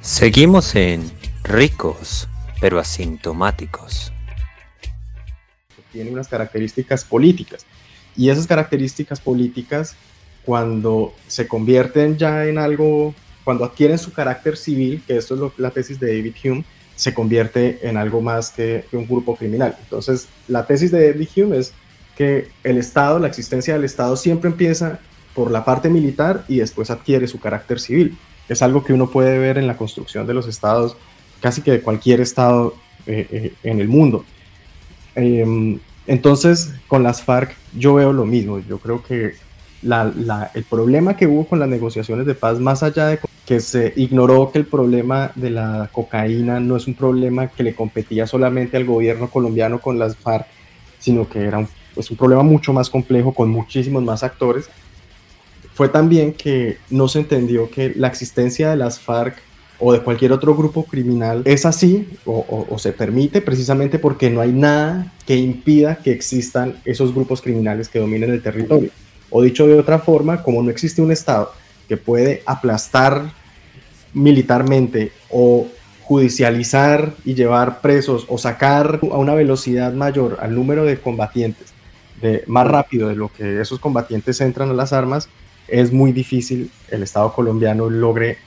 Seguimos 0.00 0.74
en 0.76 1.02
ricos, 1.44 2.26
pero 2.58 2.78
asintomáticos. 2.78 4.14
Tiene 5.96 6.10
unas 6.10 6.28
características 6.28 7.04
políticas. 7.04 7.64
Y 8.18 8.28
esas 8.28 8.46
características 8.46 9.18
políticas, 9.18 9.96
cuando 10.44 11.14
se 11.26 11.48
convierten 11.48 12.18
ya 12.18 12.44
en 12.44 12.58
algo, 12.58 13.14
cuando 13.44 13.64
adquieren 13.64 13.96
su 13.96 14.12
carácter 14.12 14.58
civil, 14.58 15.02
que 15.06 15.16
esto 15.16 15.32
es 15.32 15.40
lo, 15.40 15.54
la 15.56 15.70
tesis 15.70 15.98
de 15.98 16.08
David 16.08 16.34
Hume, 16.44 16.64
se 16.96 17.14
convierte 17.14 17.78
en 17.88 17.96
algo 17.96 18.20
más 18.20 18.50
que, 18.50 18.84
un 18.92 19.06
grupo 19.06 19.36
criminal. 19.36 19.74
Entonces, 19.84 20.28
la 20.48 20.66
tesis 20.66 20.90
de 20.90 21.12
David 21.12 21.28
Hume 21.34 21.56
es 21.56 21.72
que 22.14 22.48
el 22.62 22.76
Estado, 22.76 23.18
la 23.18 23.28
existencia 23.28 23.72
del 23.72 23.84
Estado 23.84 24.16
siempre 24.16 24.50
empieza 24.50 25.00
por 25.34 25.50
la 25.50 25.64
parte 25.64 25.88
militar 25.88 26.44
y 26.46 26.58
después 26.58 26.90
adquiere 26.90 27.26
su 27.26 27.40
carácter 27.40 27.80
civil. 27.80 28.18
Es 28.50 28.60
algo 28.60 28.84
que 28.84 28.92
uno 28.92 29.10
puede 29.10 29.38
ver 29.38 29.56
en 29.56 29.66
la 29.66 29.78
construcción 29.78 30.26
de 30.26 30.34
los 30.34 30.46
estados, 30.46 30.94
casi 31.40 31.62
que 31.62 31.70
de 31.70 31.80
cualquier 31.80 32.20
estado 32.20 32.74
eh, 33.06 33.26
eh, 33.30 33.52
en 33.62 33.80
el 33.80 33.88
mundo. 33.88 34.26
Em, 35.16 35.80
entonces, 36.06 36.72
con 36.86 37.02
las 37.02 37.22
FARC 37.22 37.56
yo 37.76 37.94
veo 37.94 38.12
lo 38.12 38.24
mismo. 38.24 38.60
Yo 38.60 38.78
creo 38.78 39.02
que 39.02 39.34
el 39.82 40.64
problema 40.70 41.16
que 41.16 41.26
hubo 41.26 41.46
con 41.46 41.58
las 41.58 41.68
negociaciones 41.68 42.26
de 42.26 42.34
paz, 42.34 42.60
más 42.60 42.82
allá 42.82 43.08
de 43.08 43.18
que 43.44 43.60
se 43.60 43.92
ignoró 43.96 44.50
que 44.52 44.58
el 44.58 44.66
problema 44.66 45.32
de 45.34 45.50
la 45.50 45.90
cocaína 45.92 46.60
no 46.60 46.76
es 46.76 46.86
un 46.86 46.94
problema 46.94 47.48
que 47.48 47.62
le 47.62 47.74
competía 47.74 48.26
solamente 48.26 48.76
al 48.76 48.84
gobierno 48.84 49.28
colombiano 49.28 49.80
con 49.80 49.98
las 49.98 50.16
FARC, 50.16 50.46
sino 50.98 51.28
que 51.28 51.40
era 51.40 51.58
un 51.58 51.68
es 51.96 52.10
un 52.10 52.16
problema 52.16 52.42
mucho 52.42 52.72
más 52.72 52.90
complejo 52.90 53.32
con 53.32 53.50
muchísimos 53.50 54.02
más 54.02 54.22
actores, 54.22 54.68
fue 55.74 55.88
también 55.88 56.32
que 56.32 56.78
no 56.90 57.08
se 57.08 57.20
entendió 57.20 57.70
que 57.70 57.92
la 57.94 58.08
existencia 58.08 58.70
de 58.70 58.76
las 58.76 59.00
FARC 59.00 59.36
o 59.78 59.92
de 59.92 60.00
cualquier 60.00 60.32
otro 60.32 60.54
grupo 60.54 60.84
criminal 60.84 61.42
es 61.44 61.66
así 61.66 62.08
o, 62.24 62.76
se 62.78 62.92
permite 62.92 63.40
precisamente 63.40 63.98
porque 63.98 64.30
no 64.30 64.40
hay 64.40 64.52
nada 64.52 65.12
que 65.26 65.36
impida 65.36 65.96
que 65.96 66.12
existan 66.12 66.76
esos 66.84 67.14
grupos 67.14 67.42
criminales 67.42 67.88
que 67.88 67.98
dominen 67.98 68.30
el 68.30 68.42
territorio. 68.42 68.90
O 69.30 69.42
dicho 69.42 69.66
de 69.66 69.78
otra 69.78 69.98
forma, 69.98 70.42
como 70.42 70.62
no 70.62 70.70
existe 70.70 71.02
un 71.02 71.12
Estado 71.12 71.50
que 71.88 71.96
puede 71.96 72.42
aplastar 72.46 73.32
militarmente 74.14 75.12
o 75.30 75.66
judicializar 76.02 77.14
y 77.24 77.34
llevar 77.34 77.80
presos 77.80 78.26
o 78.28 78.38
sacar 78.38 79.00
a 79.10 79.18
una 79.18 79.34
velocidad 79.34 79.92
mayor 79.92 80.38
al 80.40 80.54
número 80.54 80.84
de 80.84 80.98
combatientes 81.00 81.74
de, 82.22 82.44
más 82.46 82.66
rápido 82.66 83.08
de 83.08 83.16
lo 83.16 83.28
que 83.32 83.60
esos 83.60 83.78
combatientes 83.80 84.40
entran 84.40 84.70
a 84.70 84.74
las 84.74 84.92
armas, 84.92 85.28
es 85.68 85.92
muy 85.92 86.12
difícil 86.12 86.70
el 86.90 87.02
Estado 87.02 87.32
colombiano 87.32 87.90
logre 87.90 88.38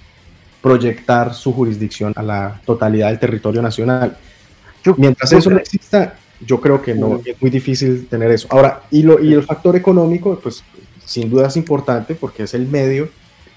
proyectar 0.61 1.33
su 1.33 1.53
jurisdicción 1.53 2.13
a 2.15 2.23
la 2.23 2.61
totalidad 2.65 3.07
del 3.09 3.19
territorio 3.19 3.61
nacional. 3.61 4.17
Mientras 4.97 5.31
eso 5.33 5.49
no 5.49 5.57
exista, 5.57 6.15
yo 6.45 6.59
creo 6.59 6.81
que 6.81 6.93
no, 6.93 7.21
es 7.23 7.41
muy 7.41 7.51
difícil 7.51 8.07
tener 8.07 8.31
eso. 8.31 8.47
Ahora, 8.49 8.83
y, 8.91 9.03
lo, 9.03 9.23
y 9.23 9.33
el 9.33 9.43
factor 9.43 9.75
económico, 9.75 10.39
pues 10.41 10.63
sin 11.05 11.29
duda 11.29 11.47
es 11.47 11.57
importante 11.57 12.15
porque 12.15 12.43
es 12.43 12.53
el 12.53 12.67
medio 12.67 13.09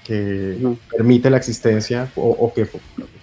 que 0.03 0.57
permite 0.91 1.29
la 1.29 1.37
existencia 1.37 2.11
o, 2.15 2.51
que 2.53 2.67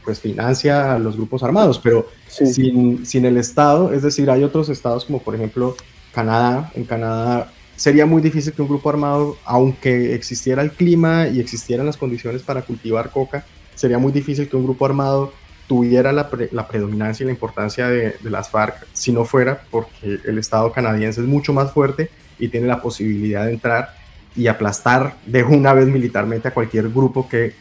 pues 0.03 0.19
financia 0.19 0.95
a 0.95 0.99
los 0.99 1.17
grupos 1.17 1.43
armados, 1.43 1.79
pero 1.79 2.09
sin, 2.27 3.05
sin 3.05 3.27
el 3.27 3.37
Estado, 3.37 3.93
es 3.93 4.03
decir, 4.03 4.31
hay 4.31 4.45
otros 4.45 4.71
estados 4.71 5.05
como 5.05 5.21
por 5.21 5.35
ejemplo 5.35 5.77
Canadá, 6.13 6.73
en 6.75 6.85
Canadá 6.85 7.53
sería 7.77 8.07
muy 8.07 8.23
difícil 8.23 8.53
que 8.53 8.63
un 8.63 8.69
grupo 8.69 8.89
armado, 8.89 9.37
aunque 9.45 10.15
existiera 10.15 10.63
el 10.63 10.73
clima 10.73 11.29
y 11.29 11.41
existieran 11.41 11.87
las 11.87 11.97
condiciones 11.97 12.43
para 12.43 12.63
cultivar 12.63 13.11
coca, 13.11 13.45
sería 13.81 13.97
muy 13.97 14.13
difícil 14.13 14.47
que 14.47 14.57
un 14.57 14.65
grupo 14.65 14.85
armado 14.85 15.33
tuviera 15.67 16.13
la, 16.13 16.29
predominancia 16.29 17.25
y 17.25 17.27
la 17.27 17.33
importancia 17.33 17.89
de, 17.89 18.15
las 18.25 18.51
FARC 18.51 18.87
si 18.93 19.11
no 19.11 19.25
fuera 19.25 19.63
porque 19.71 20.19
el 20.27 20.37
Estado 20.37 20.71
canadiense 20.71 21.23
es 21.23 21.27
mucho 21.27 21.55
más 21.55 21.73
fuerte 21.73 22.11
y 22.39 22.49
tiene 22.49 22.67
la 22.67 22.83
posibilidad 22.83 23.47
de 23.47 23.53
entrar 23.53 23.95
y 24.37 24.49
aplastar 24.49 25.15
de 25.25 25.45
una 25.45 25.73
vez 25.73 25.87
militarmente 25.87 26.49
a 26.49 26.51
cualquier 26.53 26.91
grupo 26.91 27.27
que 27.27 27.55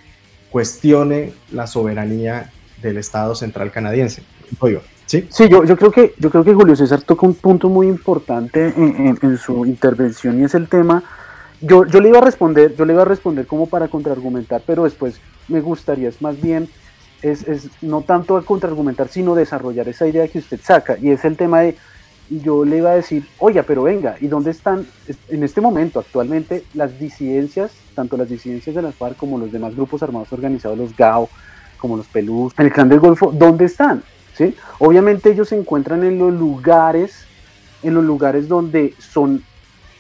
cuestione 0.49 1.31
la 1.51 1.67
soberanía 1.67 2.51
del 2.81 2.97
Estado 2.97 3.33
central 3.33 3.71
canadiense. 3.71 4.23
Sí, 5.05 5.25
sí 5.29 5.47
yo, 5.47 5.63
yo, 5.63 5.77
creo 5.77 5.91
que, 5.91 6.15
yo 6.17 6.29
creo 6.29 6.43
que 6.43 6.53
Julio 6.53 6.75
César 6.75 7.01
toca 7.01 7.25
un 7.25 7.35
punto 7.35 7.69
muy 7.69 7.87
importante 7.87 8.73
en, 8.75 9.37
su 9.37 9.65
intervención 9.65 10.41
y 10.41 10.43
es 10.43 10.53
el 10.53 10.67
tema. 10.67 11.01
Yo, 11.61 11.85
yo 11.85 11.99
le 11.99 12.09
iba 12.09 12.19
a 12.19 12.21
responder, 12.21 12.75
yo 12.75 12.85
le 12.85 12.93
iba 12.93 13.01
a 13.01 13.05
responder 13.05 13.45
como 13.45 13.67
para 13.67 13.87
contraargumentar, 13.87 14.61
pero 14.65 14.83
después 14.85 15.19
me 15.47 15.61
gustaría, 15.61 16.09
es 16.09 16.21
más 16.21 16.41
bien, 16.41 16.69
es, 17.21 17.47
es 17.47 17.69
no 17.81 18.01
tanto 18.01 18.43
contraargumentar, 18.45 19.09
sino 19.09 19.35
desarrollar 19.35 19.87
esa 19.89 20.07
idea 20.07 20.27
que 20.27 20.39
usted 20.39 20.59
saca, 20.63 20.97
y 20.97 21.09
es 21.09 21.25
el 21.25 21.35
tema 21.35 21.61
de, 21.61 21.75
yo 22.29 22.63
le 22.63 22.77
iba 22.77 22.91
a 22.91 22.95
decir, 22.95 23.25
oye, 23.39 23.61
pero 23.63 23.83
venga, 23.83 24.15
¿y 24.21 24.27
dónde 24.27 24.51
están 24.51 24.87
en 25.27 25.43
este 25.43 25.59
momento 25.59 25.99
actualmente 25.99 26.63
las 26.73 26.97
disidencias, 26.97 27.71
tanto 27.93 28.15
las 28.15 28.29
disidencias 28.29 28.75
de 28.75 28.81
las 28.81 28.95
FARC 28.95 29.17
como 29.17 29.37
los 29.37 29.51
demás 29.51 29.75
grupos 29.75 30.01
armados 30.03 30.31
organizados, 30.31 30.77
los 30.77 30.95
GAO, 30.95 31.27
como 31.77 31.97
los 31.97 32.07
PELUS, 32.07 32.53
el 32.57 32.71
Clan 32.71 32.89
del 32.89 32.99
Golfo, 32.99 33.31
¿dónde 33.31 33.65
están? 33.65 34.03
Obviamente 34.79 35.31
ellos 35.31 35.49
se 35.49 35.57
encuentran 35.57 36.03
en 36.03 36.17
los 36.17 36.33
lugares, 36.33 37.25
en 37.83 37.93
los 37.93 38.03
lugares 38.03 38.47
donde 38.47 38.93
son 38.97 39.43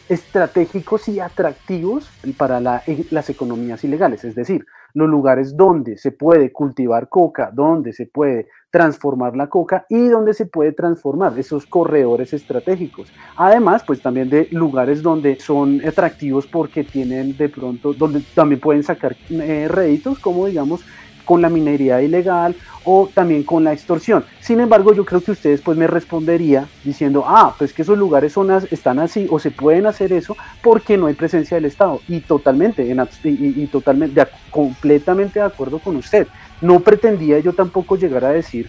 estratégicos 0.09 1.07
y 1.07 1.19
atractivos 1.19 2.09
para 2.37 2.59
las 2.59 3.29
economías 3.29 3.83
ilegales, 3.83 4.23
es 4.23 4.35
decir, 4.35 4.65
los 4.93 5.07
lugares 5.07 5.55
donde 5.55 5.97
se 5.97 6.11
puede 6.11 6.51
cultivar 6.51 7.09
coca, 7.09 7.51
donde 7.53 7.93
se 7.93 8.07
puede 8.07 8.47
transformar 8.71 9.35
la 9.35 9.47
coca 9.47 9.85
y 9.89 10.07
donde 10.07 10.33
se 10.33 10.45
puede 10.45 10.71
transformar 10.71 11.37
esos 11.37 11.65
corredores 11.65 12.33
estratégicos. 12.33 13.11
Además, 13.35 13.83
pues 13.85 14.01
también 14.01 14.29
de 14.29 14.47
lugares 14.51 15.01
donde 15.01 15.39
son 15.39 15.81
atractivos 15.85 16.45
porque 16.47 16.83
tienen 16.83 17.35
de 17.37 17.49
pronto, 17.49 17.93
donde 17.93 18.21
también 18.33 18.59
pueden 18.59 18.83
sacar 18.83 19.15
eh, 19.29 19.67
réditos, 19.69 20.19
como 20.19 20.45
digamos 20.45 20.83
con 21.29 21.43
la 21.43 21.49
minería 21.49 22.01
ilegal 22.01 22.55
o 22.85 23.07
también 23.13 23.43
con 23.43 23.63
la 23.63 23.71
extorsión. 23.71 24.25
Sin 24.39 24.59
embargo, 24.61 24.95
yo 24.95 25.05
creo 25.05 25.21
que 25.21 25.29
ustedes 25.29 25.61
pues 25.61 25.77
me 25.77 25.85
respondería 25.85 26.67
diciendo, 26.83 27.23
ah, 27.27 27.53
pues 27.55 27.71
que 27.71 27.83
esos 27.83 27.99
lugares 27.99 28.33
son 28.33 28.49
están 28.71 28.97
así 28.97 29.27
o 29.29 29.37
se 29.37 29.51
pueden 29.51 29.85
hacer 29.85 30.11
eso 30.11 30.35
porque 30.63 30.97
no 30.97 31.05
hay 31.05 31.13
presencia 31.13 31.53
del 31.53 31.65
Estado. 31.65 32.01
Y 32.07 32.21
totalmente, 32.21 32.83
y, 33.23 33.67
totalmente, 33.67 34.25
completamente 34.49 35.37
de 35.37 35.45
acuerdo 35.45 35.77
con 35.77 35.97
usted. 35.97 36.25
No 36.61 36.79
pretendía 36.79 37.37
yo 37.37 37.53
tampoco 37.53 37.95
llegar 37.95 38.25
a 38.25 38.31
decir 38.31 38.67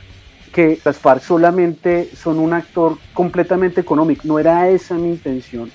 que 0.53 0.79
las 0.85 0.99
FARC 0.99 1.23
solamente 1.23 2.11
son 2.14 2.38
un 2.38 2.53
actor 2.53 2.99
completamente 3.14 3.81
económico. 3.81 4.25
No 4.27 4.38
era 4.38 4.68
esa 4.68 4.96
mi 4.96 5.09
intención. 5.09 5.70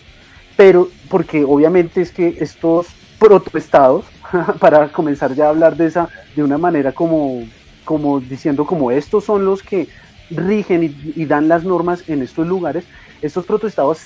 Pero 0.55 0.89
porque 1.09 1.43
obviamente 1.43 2.01
es 2.01 2.11
que 2.11 2.37
estos 2.39 2.85
protoestados 3.17 4.05
para 4.59 4.87
comenzar 4.89 5.33
ya 5.33 5.45
a 5.45 5.49
hablar 5.49 5.75
de 5.75 5.87
esa 5.87 6.09
de 6.35 6.43
una 6.43 6.57
manera 6.57 6.91
como, 6.91 7.43
como 7.83 8.19
diciendo 8.19 8.65
como 8.65 8.91
estos 8.91 9.23
son 9.23 9.45
los 9.45 9.61
que 9.61 9.87
rigen 10.29 10.95
y, 11.15 11.25
dan 11.25 11.47
las 11.47 11.63
normas 11.63 12.03
en 12.09 12.21
estos 12.21 12.47
lugares, 12.47 12.85
estos 13.21 13.45
protoestados 13.45 13.99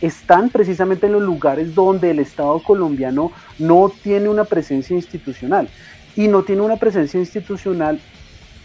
están 0.00 0.48
precisamente 0.48 1.06
en 1.06 1.12
los 1.12 1.22
lugares 1.22 1.74
donde 1.74 2.10
el 2.10 2.18
Estado 2.18 2.58
colombiano 2.60 3.30
no 3.58 3.92
tiene 4.02 4.28
una 4.28 4.44
presencia 4.44 4.96
institucional. 4.96 5.68
Y 6.16 6.28
no 6.28 6.42
tiene 6.42 6.60
una 6.60 6.76
presencia 6.76 7.18
institucional, 7.18 7.98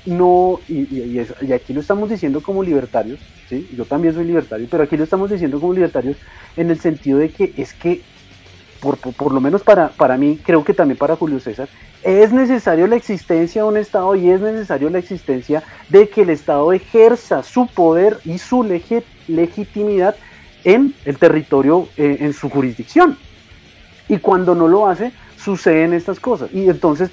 no, 0.06 0.60
y, 0.68 0.80
y, 0.82 1.54
aquí 1.54 1.72
lo 1.72 1.80
estamos 1.80 2.10
diciendo 2.10 2.42
como 2.42 2.62
libertarios, 2.62 3.20
¿sí? 3.48 3.70
yo 3.74 3.86
también 3.86 4.14
soy 4.14 4.26
libertario, 4.26 4.68
pero 4.70 4.84
aquí 4.84 4.98
lo 4.98 5.06
estamos 5.06 5.30
diciendo 5.30 5.58
como 5.62 5.74
libertarios 5.74 6.18
en 6.58 6.72
el 6.72 6.80
sentido 6.80 7.20
de 7.20 7.30
que 7.30 7.54
es 7.56 7.74
que 7.74 8.02
por, 8.80 9.34
lo 9.34 9.42
menos 9.42 9.64
para, 9.64 9.90
para 9.90 10.18
mí, 10.18 10.40
creo 10.44 10.64
que 10.64 10.74
también 10.74 10.98
para 10.98 11.16
Julio 11.16 11.40
César, 11.40 11.68
es 12.04 12.32
necesario 12.32 12.88
la 12.88 12.96
existencia 12.96 13.64
de 13.64 13.68
un 13.68 13.78
Estado 13.78 14.16
y 14.16 14.30
es 14.30 14.40
necesario 14.42 14.90
la 14.90 15.00
existencia 15.00 15.64
de 15.90 16.10
que 16.10 16.22
el 16.22 16.30
Estado 16.30 16.72
ejerza 16.74 17.44
su 17.44 17.68
poder 17.68 18.20
y 18.24 18.38
su 18.38 18.64
legitimidad 19.28 20.16
en 20.64 20.94
el 21.06 21.18
territorio, 21.18 21.88
eh, 21.98 22.18
en 22.22 22.34
su 22.34 22.50
jurisdicción. 22.50 23.18
Y 24.10 24.18
cuando 24.20 24.56
no 24.56 24.68
lo 24.68 24.88
hace, 24.88 25.12
suceden 25.38 25.94
estas 25.94 26.20
cosas. 26.20 26.50
Y 26.54 26.70
entonces, 26.70 27.10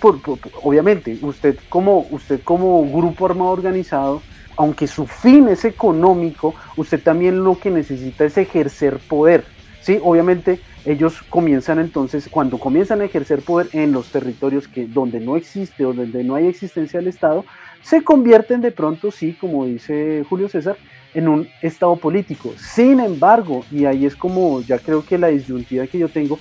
obviamente, 0.63 1.19
usted 1.23 1.59
como, 1.69 2.07
usted 2.11 2.41
como 2.43 2.85
grupo 2.91 3.27
armado 3.27 3.51
organizado, 3.51 4.23
aunque 4.57 4.87
su 4.87 5.07
fin 5.07 5.49
es 5.49 5.65
económico, 5.65 6.55
usted 6.77 7.03
también 7.03 7.43
lo 7.43 7.59
que 7.59 7.71
necesita 7.71 8.25
es 8.25 8.37
ejercer 8.39 8.99
poder. 8.99 9.45
¿Sí? 9.85 10.01
Obviamente, 10.03 10.61
ellos 10.87 11.23
comienzan 11.29 11.79
entonces, 11.79 12.29
cuando 12.31 12.59
comienzan 12.59 13.03
a 13.03 13.05
ejercer 13.05 13.43
poder 13.43 13.69
en 13.73 13.93
los 13.93 14.11
territorios 14.11 14.67
que, 14.67 14.87
donde 14.87 15.21
no 15.21 15.37
existe 15.37 15.85
o 15.85 15.93
donde 15.93 16.25
no 16.25 16.37
hay 16.37 16.47
existencia 16.47 17.01
del 17.01 17.09
Estado, 17.09 17.45
se 17.83 18.03
convierten 18.03 18.63
de 18.63 18.71
pronto, 18.71 19.11
sí, 19.11 19.35
como 19.39 19.67
dice 19.67 20.25
Julio 20.29 20.49
César, 20.49 20.79
en 21.13 21.29
un 21.29 21.49
Estado 21.61 21.97
político. 21.97 22.55
Sin 22.57 22.99
embargo, 22.99 23.63
y 23.71 23.85
ahí 23.85 24.07
es 24.07 24.17
como 24.17 24.63
ya 24.63 24.79
creo 24.79 25.05
que 25.05 25.19
la 25.19 25.29
disyuntiva 25.29 25.87
que 25.87 25.99
yo 25.99 26.09
tengo, 26.09 26.39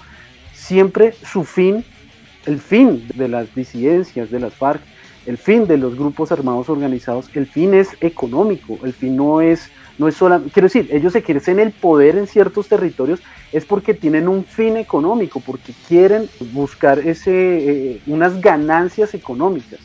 siempre 0.53 1.11
su 1.11 1.43
fin, 1.43 1.83
el 2.45 2.59
fin 2.59 3.05
de 3.13 3.27
las 3.27 3.53
disidencias 3.53 4.31
de 4.31 4.39
las 4.39 4.53
FARC, 4.53 4.81
el 5.25 5.37
fin 5.37 5.67
de 5.67 5.77
los 5.77 5.95
grupos 5.95 6.31
armados 6.31 6.69
organizados, 6.69 7.29
el 7.33 7.45
fin 7.45 7.73
es 7.73 7.89
económico, 7.99 8.79
el 8.83 8.93
fin 8.93 9.17
no 9.17 9.41
es, 9.41 9.69
no 9.97 10.07
es 10.07 10.15
solamente, 10.15 10.51
quiero 10.53 10.67
decir, 10.67 10.89
ellos 10.91 11.13
se 11.13 11.21
quieren 11.21 11.59
el 11.59 11.71
poder 11.71 12.17
en 12.17 12.27
ciertos 12.27 12.67
territorios, 12.67 13.21
es 13.51 13.65
porque 13.65 13.93
tienen 13.93 14.27
un 14.27 14.43
fin 14.43 14.77
económico, 14.77 15.39
porque 15.39 15.73
quieren 15.87 16.29
buscar 16.51 16.99
ese, 16.99 17.31
eh, 17.91 18.01
unas 18.07 18.41
ganancias 18.41 19.13
económicas. 19.13 19.79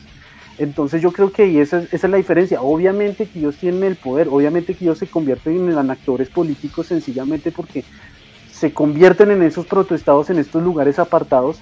Entonces 0.57 1.01
yo 1.01 1.11
creo 1.11 1.31
que 1.31 1.61
esa, 1.61 1.79
esa, 1.83 2.07
es 2.07 2.09
la 2.09 2.17
diferencia. 2.17 2.61
Obviamente 2.61 3.27
que 3.27 3.39
ellos 3.39 3.55
tienen 3.55 3.83
el 3.83 3.95
poder, 3.95 4.27
obviamente 4.29 4.73
que 4.73 4.83
ellos 4.83 4.97
se 4.97 5.07
convierten 5.07 5.69
en 5.69 5.89
actores 5.89 6.29
políticos 6.29 6.87
sencillamente 6.87 7.51
porque 7.51 7.85
se 8.51 8.73
convierten 8.73 9.31
en 9.31 9.41
esos 9.43 9.65
protestados 9.65 10.29
en 10.29 10.37
estos 10.37 10.61
lugares 10.61 10.99
apartados 10.99 11.59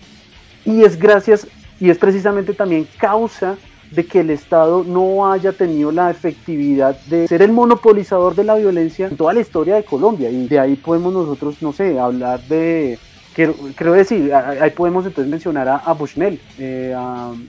y 0.66 0.84
es 0.84 0.98
gracias 0.98 1.48
y 1.80 1.92
es 1.92 2.00
precisamente 2.00 2.54
también 2.54 2.88
causa 2.98 3.56
de 3.91 4.06
que 4.06 4.19
el 4.19 4.30
Estado 4.30 4.84
no 4.84 5.32
haya 5.32 5.52
tenido 5.54 5.91
la 5.91 6.12
efectividad 6.12 7.00
de 7.06 7.28
ser 7.28 7.41
el 7.41 7.52
monopolizador 7.52 8.36
de 8.36 8.43
la 8.43 8.56
violencia 8.56 9.08
en 9.08 9.17
toda 9.17 9.34
la 9.34 9.39
historia 9.39 9.76
de 9.76 9.84
Colombia. 9.84 10.30
Y 10.30 10.47
de 10.47 10.60
ahí 10.60 10.76
podemos 10.76 11.13
nosotros, 11.13 11.62
no 11.62 11.73
sé, 11.73 12.00
hablar 12.00 12.41
de 12.47 13.00
Quiero, 13.38 13.93
decir, 13.93 14.34
ahí 14.34 14.71
podemos 14.71 15.06
entonces 15.06 15.30
mencionar 15.30 15.67
a, 15.69 15.93
Bushnell, 15.93 16.39
eh, 16.58 16.95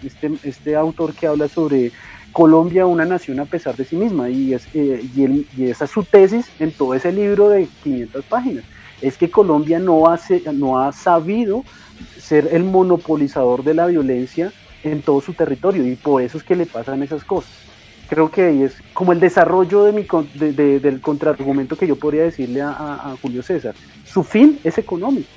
este, 0.05 0.31
este 0.45 0.77
autor 0.77 1.15
que 1.15 1.27
habla 1.27 1.49
sobre 1.49 1.93
Colombia, 2.31 2.85
una 2.85 3.07
nación 3.07 3.41
a 3.41 3.47
pesar 3.47 3.75
de 3.75 3.87
sí 3.87 3.97
misma, 3.97 4.29
y, 4.29 4.53
es, 4.53 4.69
eh, 4.75 5.03
y, 5.17 5.47
y, 5.57 5.71
esa 5.71 5.87
es 5.87 5.91
su 5.91 6.05
tesis 6.05 6.45
en 6.59 6.73
todo 6.73 6.93
ese 6.93 7.11
libro 7.11 7.49
de 7.49 7.69
500 7.83 8.23
páginas, 8.27 8.65
es 9.01 9.17
que 9.17 9.31
Colombia 9.31 9.79
no, 9.79 10.09
hace, 10.09 10.43
no 10.53 10.79
ha 10.79 10.93
sabido 10.93 11.65
ser 12.21 12.51
el 12.53 12.65
monopolizador 12.65 13.65
de 13.65 13.73
la 13.73 13.87
violencia 13.87 14.53
en 14.83 15.03
todo 15.03 15.21
su 15.21 15.33
territorio, 15.33 15.87
y 15.87 15.97
por 15.97 16.23
eso 16.23 16.39
es 16.39 16.45
que 16.45 16.57
le 16.57 16.67
pasan 16.67 17.03
esas 17.03 17.25
cosas. 17.25 17.51
Creo 18.09 18.31
que 18.31 18.43
ahí 18.45 18.63
es 18.63 18.77
como 18.95 19.13
el 19.13 19.21
desarrollo 19.21 19.85
de 19.85 19.93
mi, 19.93 20.07
del 20.35 21.01
contraargumento 21.01 21.77
que 21.77 21.87
yo 21.87 21.97
podría 21.97 22.23
decirle 22.23 22.63
a, 22.63 22.71
a 22.71 23.17
Julio 23.21 23.43
César. 23.43 23.75
Su 24.07 24.25
fin 24.25 24.59
es 24.65 24.79
económico 24.79 25.29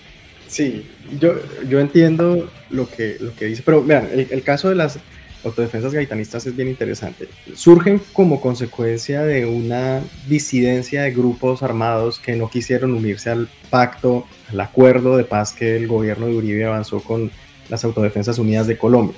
Sí, 0.52 0.86
yo, 1.18 1.36
yo 1.70 1.80
entiendo 1.80 2.52
lo 2.70 2.90
que, 2.90 3.16
lo 3.22 3.34
que 3.34 3.46
dice, 3.46 3.64
pero 3.66 3.82
vean, 3.82 4.10
el, 4.14 4.44
caso 4.44 4.68
de 4.68 4.76
las 4.76 5.00
autodefensas 5.46 5.94
gaitanistas 5.94 6.46
es 6.46 6.54
bien 6.58 6.68
interesante. 6.68 7.30
Surgen 7.56 8.02
como 8.12 8.42
consecuencia 8.42 9.22
de 9.22 9.46
una 9.46 10.02
disidencia 10.28 11.04
de 11.04 11.12
grupos 11.12 11.64
armados 11.64 12.20
que 12.20 12.36
no 12.36 12.50
quisieron 12.50 12.94
unirse 12.94 13.30
al 13.30 13.48
pacto, 13.70 14.28
al 14.52 14.60
acuerdo 14.60 15.16
de 15.16 15.24
paz 15.24 15.54
que 15.54 15.78
el 15.78 15.88
gobierno 15.88 16.26
de 16.26 16.36
Uribe 16.36 16.66
avanzó 16.66 17.00
con 17.00 17.32
las 17.70 17.86
Autodefensas 17.86 18.38
Unidas 18.38 18.68
de 18.68 18.78
Colombia. 18.78 19.16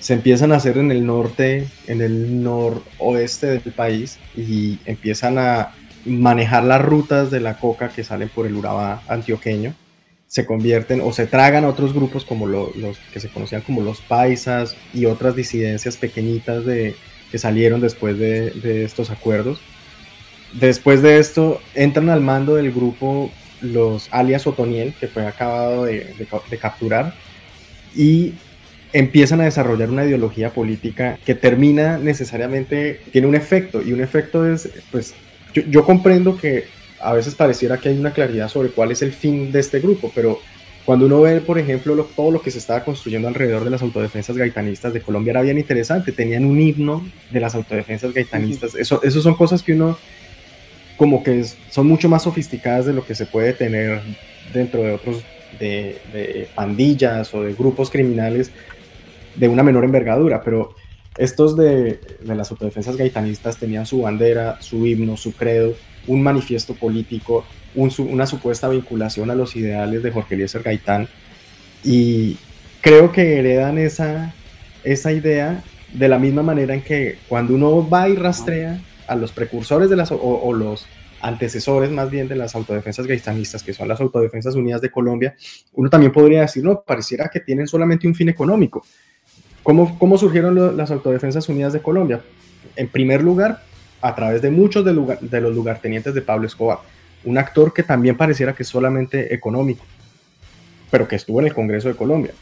Se 0.00 0.14
empiezan 0.14 0.52
a 0.52 0.56
hacer 0.56 0.78
en 0.78 0.90
el 0.90 1.04
norte, 1.04 1.68
en 1.86 2.00
el 2.00 2.42
noroeste 2.42 3.46
del 3.46 3.72
país 3.72 4.18
y 4.36 4.78
empiezan 4.84 5.38
a 5.38 5.74
manejar 6.04 6.64
las 6.64 6.80
rutas 6.80 7.30
de 7.30 7.40
la 7.40 7.58
coca 7.58 7.88
que 7.88 8.04
salen 8.04 8.28
por 8.28 8.46
el 8.46 8.54
Urabá 8.54 9.02
antioqueño 9.08 9.74
se 10.28 10.44
convierten 10.44 11.00
o 11.00 11.12
se 11.12 11.26
tragan 11.26 11.64
a 11.64 11.68
otros 11.68 11.94
grupos 11.94 12.24
como 12.24 12.46
los 12.46 12.98
que 13.12 13.18
se 13.18 13.30
conocían 13.30 13.62
como 13.62 13.80
los 13.80 14.02
paisas 14.02 14.76
y 14.92 15.06
otras 15.06 15.34
disidencias 15.34 15.96
pequeñitas 15.96 16.66
de, 16.66 16.94
que 17.32 17.38
salieron 17.38 17.80
después 17.80 18.18
de, 18.18 18.84
estos 18.84 19.10
acuerdos. 19.10 19.58
Después 20.52 21.02
de 21.02 21.18
esto 21.18 21.60
entran 21.74 22.10
al 22.10 22.20
mando 22.20 22.54
del 22.54 22.72
grupo 22.72 23.30
los 23.62 24.08
alias 24.10 24.46
Otoniel, 24.46 24.94
que 25.00 25.08
fue 25.08 25.26
acabado 25.26 25.84
de, 25.84 26.14
capturar, 26.60 27.14
y 27.96 28.34
empiezan 28.92 29.40
a 29.40 29.44
desarrollar 29.44 29.90
una 29.90 30.04
ideología 30.04 30.50
política 30.50 31.18
que 31.24 31.34
termina 31.34 31.98
necesariamente, 31.98 33.00
tiene 33.12 33.26
un 33.26 33.34
efecto, 33.34 33.82
y 33.82 33.92
un 33.92 34.00
efecto 34.00 34.50
es, 34.50 34.68
pues, 34.90 35.14
yo 35.54 35.84
comprendo 35.84 36.36
que 36.36 36.64
a 37.00 37.12
veces 37.12 37.34
pareciera 37.34 37.78
que 37.78 37.88
hay 37.88 37.98
una 37.98 38.12
claridad 38.12 38.48
sobre 38.48 38.70
cuál 38.70 38.90
es 38.90 39.02
el 39.02 39.12
fin 39.12 39.52
de 39.52 39.60
este 39.60 39.80
grupo, 39.80 40.10
pero 40.14 40.40
cuando 40.84 41.06
uno 41.06 41.20
ve, 41.20 41.40
por 41.40 41.58
ejemplo, 41.58 42.08
todo 42.16 42.30
lo 42.30 42.40
que 42.40 42.50
se 42.50 42.58
estaba 42.58 42.82
construyendo 42.82 43.28
alrededor 43.28 43.64
de 43.64 43.70
las 43.70 43.82
autodefensas 43.82 44.36
gaitanistas 44.36 44.92
de 44.94 45.02
Colombia 45.02 45.32
era 45.32 45.42
bien 45.42 45.58
interesante, 45.58 46.12
tenían 46.12 46.44
un 46.44 46.60
himno 46.60 47.06
de 47.30 47.40
las 47.40 47.54
autodefensas 47.54 48.14
gaitanistas, 48.14 48.74
eso, 48.74 49.02
eso 49.02 49.20
son 49.20 49.34
cosas 49.34 49.62
que 49.62 49.74
uno 49.74 49.98
como 50.96 51.22
que 51.22 51.44
son 51.70 51.86
mucho 51.86 52.08
más 52.08 52.24
sofisticadas 52.24 52.86
de 52.86 52.92
lo 52.92 53.06
que 53.06 53.14
se 53.14 53.24
puede 53.24 53.52
tener 53.52 54.00
dentro 54.52 54.82
de 54.82 54.92
otros, 54.92 55.22
de, 55.60 56.48
pandillas 56.54 57.32
o 57.34 57.42
de 57.42 57.54
grupos 57.54 57.88
criminales 57.88 58.50
de 59.36 59.48
una 59.48 59.62
menor 59.62 59.84
envergadura, 59.84 60.42
pero 60.42 60.74
estos 61.16 61.56
de, 61.56 62.00
de 62.20 62.34
las 62.34 62.50
autodefensas 62.50 62.96
gaitanistas 62.96 63.58
tenían 63.58 63.86
su 63.86 64.02
bandera, 64.02 64.60
su 64.60 64.86
himno, 64.86 65.16
su 65.16 65.32
credo, 65.32 65.74
un 66.06 66.22
manifiesto 66.22 66.74
político, 66.74 67.44
una 67.74 68.26
supuesta 68.26 68.68
vinculación 68.68 69.30
a 69.30 69.34
los 69.34 69.54
ideales 69.54 70.02
de 70.02 70.10
Jorge 70.10 70.34
Eliezer 70.34 70.62
Gaitán. 70.62 71.08
Y 71.84 72.36
creo 72.80 73.12
que 73.12 73.38
heredan 73.38 73.78
esa, 73.78 74.34
esa 74.84 75.12
idea 75.12 75.62
de 75.92 76.08
la 76.08 76.18
misma 76.18 76.42
manera 76.42 76.74
en 76.74 76.82
que 76.82 77.18
cuando 77.28 77.54
uno 77.54 77.88
va 77.88 78.08
y 78.08 78.16
rastrea 78.16 78.80
a 79.06 79.14
los 79.14 79.32
precursores 79.32 79.88
de 79.88 79.96
las, 79.96 80.10
o, 80.12 80.52
los 80.52 80.86
antecesores 81.20 81.90
más 81.90 82.10
bien 82.10 82.28
de 82.28 82.36
las 82.36 82.54
autodefensas 82.54 83.06
gaitanistas, 83.06 83.62
que 83.62 83.72
son 83.72 83.88
las 83.88 84.00
Autodefensas 84.00 84.54
Unidas 84.54 84.80
de 84.80 84.90
Colombia, 84.90 85.34
uno 85.72 85.88
también 85.88 86.12
podría 86.12 86.42
decir, 86.42 86.62
no, 86.62 86.82
pareciera 86.82 87.28
que 87.28 87.40
tienen 87.40 87.66
solamente 87.66 88.06
un 88.06 88.14
fin 88.14 88.28
económico. 88.28 88.84
¿Cómo, 89.68 89.98
cómo 89.98 90.16
surgieron 90.16 90.78
las 90.78 90.90
Autodefensas 90.90 91.46
Unidas 91.50 91.74
de 91.74 91.82
Colombia? 91.82 92.22
En 92.74 92.88
primer 92.88 93.22
lugar, 93.22 93.64
a 94.00 94.14
través 94.14 94.40
de 94.40 94.50
muchos 94.50 94.82
de, 94.82 94.94
los 94.94 95.54
lugartenientes 95.54 96.14
de 96.14 96.22
Pablo 96.22 96.46
Escobar. 96.46 96.78
Un 97.22 97.36
actor 97.36 97.74
que 97.74 97.82
también 97.82 98.16
pareciera 98.16 98.54
que 98.54 98.62
es 98.62 98.68
solamente 98.70 99.34
económico, 99.34 99.84
pero 100.90 101.06
que 101.06 101.16
estuvo 101.16 101.40
en 101.40 101.48
el 101.48 101.54
Congreso 101.54 101.88
de 101.88 101.96
Colombia. 101.96 102.32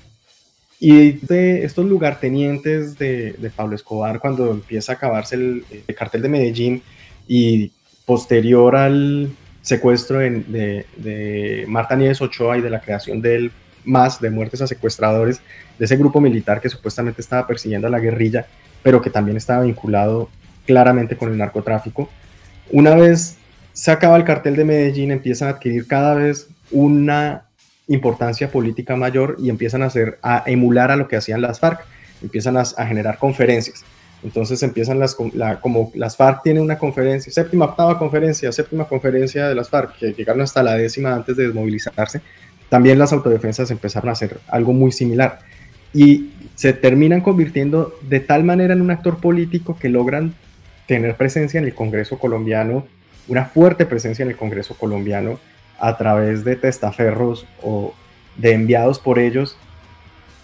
Y 0.78 1.14
de 1.14 1.64
estos 1.64 1.86
lugartenientes 1.86 2.96
de, 2.96 3.32
de 3.32 3.50
Pablo 3.50 3.74
Escobar, 3.74 4.20
cuando 4.20 4.52
empieza 4.52 4.92
a 4.92 4.94
acabarse 4.94 5.34
el, 5.34 5.64
cartel 5.96 6.22
de 6.22 6.28
Medellín 6.28 6.80
y 7.26 7.72
posterior 8.04 8.76
al 8.76 9.30
secuestro 9.62 10.20
de, 10.20 10.86
de, 10.96 11.64
Marta 11.66 11.96
Nieves 11.96 12.20
Ochoa 12.20 12.56
y 12.56 12.60
de 12.60 12.70
la 12.70 12.80
creación 12.80 13.20
del 13.20 13.50
MAS, 13.86 14.20
de 14.20 14.30
muertes 14.30 14.60
a 14.60 14.66
secuestradores, 14.66 15.40
de 15.78 15.84
ese 15.84 15.96
grupo 15.96 16.20
militar 16.20 16.60
que 16.60 16.68
supuestamente 16.68 17.22
estaba 17.22 17.46
persiguiendo 17.46 17.86
a 17.86 17.90
la 17.90 18.00
guerrilla, 18.00 18.46
pero 18.82 19.00
que 19.00 19.10
también 19.10 19.36
estaba 19.36 19.62
vinculado 19.62 20.28
claramente 20.66 21.16
con 21.16 21.30
el 21.30 21.38
narcotráfico. 21.38 22.10
Una 22.70 22.94
vez 22.94 23.38
se 23.72 23.90
acaba 23.90 24.16
el 24.16 24.24
cartel 24.24 24.56
de 24.56 24.64
Medellín, 24.64 25.10
empiezan 25.10 25.48
a 25.48 25.52
adquirir 25.52 25.86
cada 25.86 26.14
vez 26.14 26.48
una 26.70 27.46
importancia 27.88 28.50
política 28.50 28.96
mayor 28.96 29.36
y 29.38 29.50
empiezan 29.50 29.82
a, 29.82 29.86
hacer, 29.86 30.18
a 30.22 30.42
emular 30.46 30.90
a 30.90 30.96
lo 30.96 31.08
que 31.08 31.16
hacían 31.16 31.40
las 31.40 31.60
FARC, 31.60 31.84
empiezan 32.22 32.56
a, 32.56 32.64
generar 32.64 33.18
conferencias. 33.18 33.84
Entonces 34.22 34.62
empiezan 34.62 34.98
las, 34.98 35.14
como 35.60 35.92
las 35.94 36.16
FARC 36.16 36.42
tienen 36.42 36.62
una 36.62 36.78
conferencia, 36.78 37.32
séptima, 37.32 37.66
octava 37.66 37.98
conferencia, 37.98 38.50
séptima 38.50 38.88
conferencia 38.88 39.46
de 39.48 39.54
las 39.54 39.68
FARC, 39.68 39.96
que 39.98 40.12
llegaron 40.14 40.42
hasta 40.42 40.62
la 40.62 40.74
décima 40.74 41.14
antes 41.14 41.36
de 41.36 41.44
desmovilizarse, 41.44 42.22
también 42.68 42.98
las 42.98 43.12
autodefensas 43.12 43.70
empezaron 43.70 44.08
a 44.08 44.12
hacer 44.12 44.38
algo 44.48 44.72
muy 44.72 44.92
similar. 44.92 45.40
Y 45.92 46.30
se 46.54 46.72
terminan 46.72 47.20
convirtiendo 47.20 47.94
de 48.08 48.20
tal 48.20 48.44
manera 48.44 48.74
en 48.74 48.80
un 48.80 48.90
actor 48.90 49.18
político 49.18 49.78
que 49.78 49.88
logran 49.88 50.34
tener 50.86 51.16
presencia 51.16 51.58
en 51.58 51.66
el 51.66 51.74
Congreso 51.74 52.18
colombiano, 52.18 52.86
una 53.28 53.44
fuerte 53.44 53.86
presencia 53.86 54.22
en 54.22 54.30
el 54.30 54.36
Congreso 54.36 54.76
colombiano 54.76 55.38
a 55.78 55.96
través 55.96 56.44
de 56.44 56.56
testaferros 56.56 57.46
o 57.62 57.94
de 58.36 58.52
enviados 58.52 58.98
por 58.98 59.18
ellos 59.18 59.56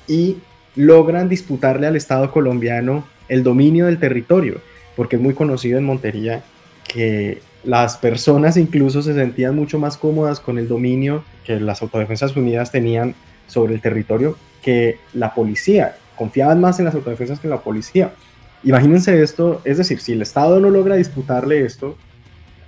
y 0.08 0.38
logran 0.74 1.28
disputarle 1.28 1.86
al 1.86 1.96
Estado 1.96 2.30
colombiano 2.30 3.04
el 3.28 3.42
dominio 3.42 3.86
del 3.86 3.98
territorio, 3.98 4.60
porque 4.96 5.16
es 5.16 5.22
muy 5.22 5.34
conocido 5.34 5.78
en 5.78 5.84
Montería 5.84 6.42
que 6.86 7.40
las 7.64 7.96
personas 7.96 8.56
incluso 8.56 9.02
se 9.02 9.14
sentían 9.14 9.54
mucho 9.54 9.78
más 9.78 9.96
cómodas 9.96 10.40
con 10.40 10.58
el 10.58 10.68
dominio 10.68 11.22
que 11.44 11.60
las 11.60 11.82
Autodefensas 11.82 12.36
Unidas 12.36 12.70
tenían 12.70 13.14
sobre 13.46 13.74
el 13.74 13.80
territorio 13.80 14.36
que 14.62 14.98
la 15.12 15.34
policía, 15.34 15.96
confiaban 16.16 16.60
más 16.60 16.78
en 16.78 16.86
las 16.86 16.94
autodefensas 16.94 17.40
que 17.40 17.48
en 17.48 17.50
la 17.50 17.60
policía. 17.60 18.12
Imagínense 18.64 19.20
esto, 19.22 19.60
es 19.64 19.78
decir, 19.78 20.00
si 20.00 20.12
el 20.12 20.22
Estado 20.22 20.60
no 20.60 20.70
logra 20.70 20.94
disputarle 20.94 21.64
esto, 21.64 21.96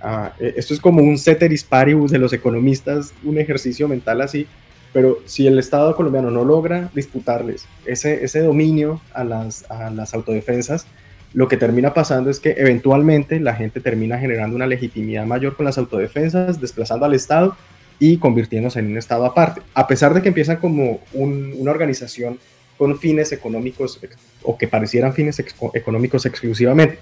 ah, 0.01 0.33
e, 0.39 0.55
esto 0.57 0.73
es 0.73 0.79
como 0.79 1.01
un 1.01 1.17
ceteris 1.17 1.63
paribus 1.63 2.11
de 2.11 2.19
los 2.19 2.33
economistas, 2.33 3.13
un 3.23 3.37
ejercicio 3.37 3.87
mental 3.87 4.21
así, 4.21 4.45
pero 4.91 5.19
si 5.25 5.47
el 5.47 5.57
Estado 5.57 5.95
colombiano 5.95 6.31
no 6.31 6.43
logra 6.43 6.89
disputarles 6.93 7.65
ese, 7.85 8.23
ese 8.23 8.41
dominio 8.41 9.01
a 9.13 9.23
las, 9.23 9.69
a 9.71 9.89
las 9.89 10.13
autodefensas, 10.13 10.85
lo 11.33 11.49
que 11.49 11.57
termina 11.57 11.93
pasando 11.93 12.29
es 12.29 12.39
que 12.39 12.55
eventualmente 12.57 13.39
la 13.41 13.55
gente 13.55 13.81
termina 13.81 14.17
generando 14.17 14.55
una 14.55 14.67
legitimidad 14.67 15.25
mayor 15.25 15.57
con 15.57 15.65
las 15.65 15.77
autodefensas, 15.77 16.61
desplazando 16.61 17.05
al 17.05 17.13
Estado 17.13 17.57
y 17.99 18.17
convirtiéndose 18.17 18.79
en 18.79 18.87
un 18.87 18.97
Estado 18.97 19.25
aparte, 19.25 19.61
a 19.73 19.87
pesar 19.87 20.13
de 20.13 20.21
que 20.21 20.29
empiezan 20.29 20.57
como 20.57 20.99
una 21.13 21.71
organización 21.71 22.39
con 22.77 22.99
fines 22.99 23.31
económicos 23.31 23.99
o 24.43 24.57
que 24.57 24.67
parecieran 24.67 25.13
fines 25.13 25.41
económicos 25.73 26.25
exclusivamente. 26.25 26.99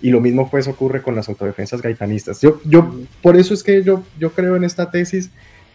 Y 0.00 0.10
lo 0.10 0.20
mismo 0.20 0.50
pues 0.50 0.66
ocurre 0.66 1.00
con 1.00 1.14
las 1.14 1.28
autodefensas 1.28 1.80
gaitanistas. 1.80 2.40
Yo, 2.40 2.60
yo, 2.64 2.92
por 3.22 3.36
eso 3.36 3.54
es 3.54 3.62
que 3.62 3.84
yo, 3.84 4.02
yo 4.18 4.32
creo 4.32 4.56
en 4.56 4.64
esta 4.64 4.90
tesis, 4.90 5.30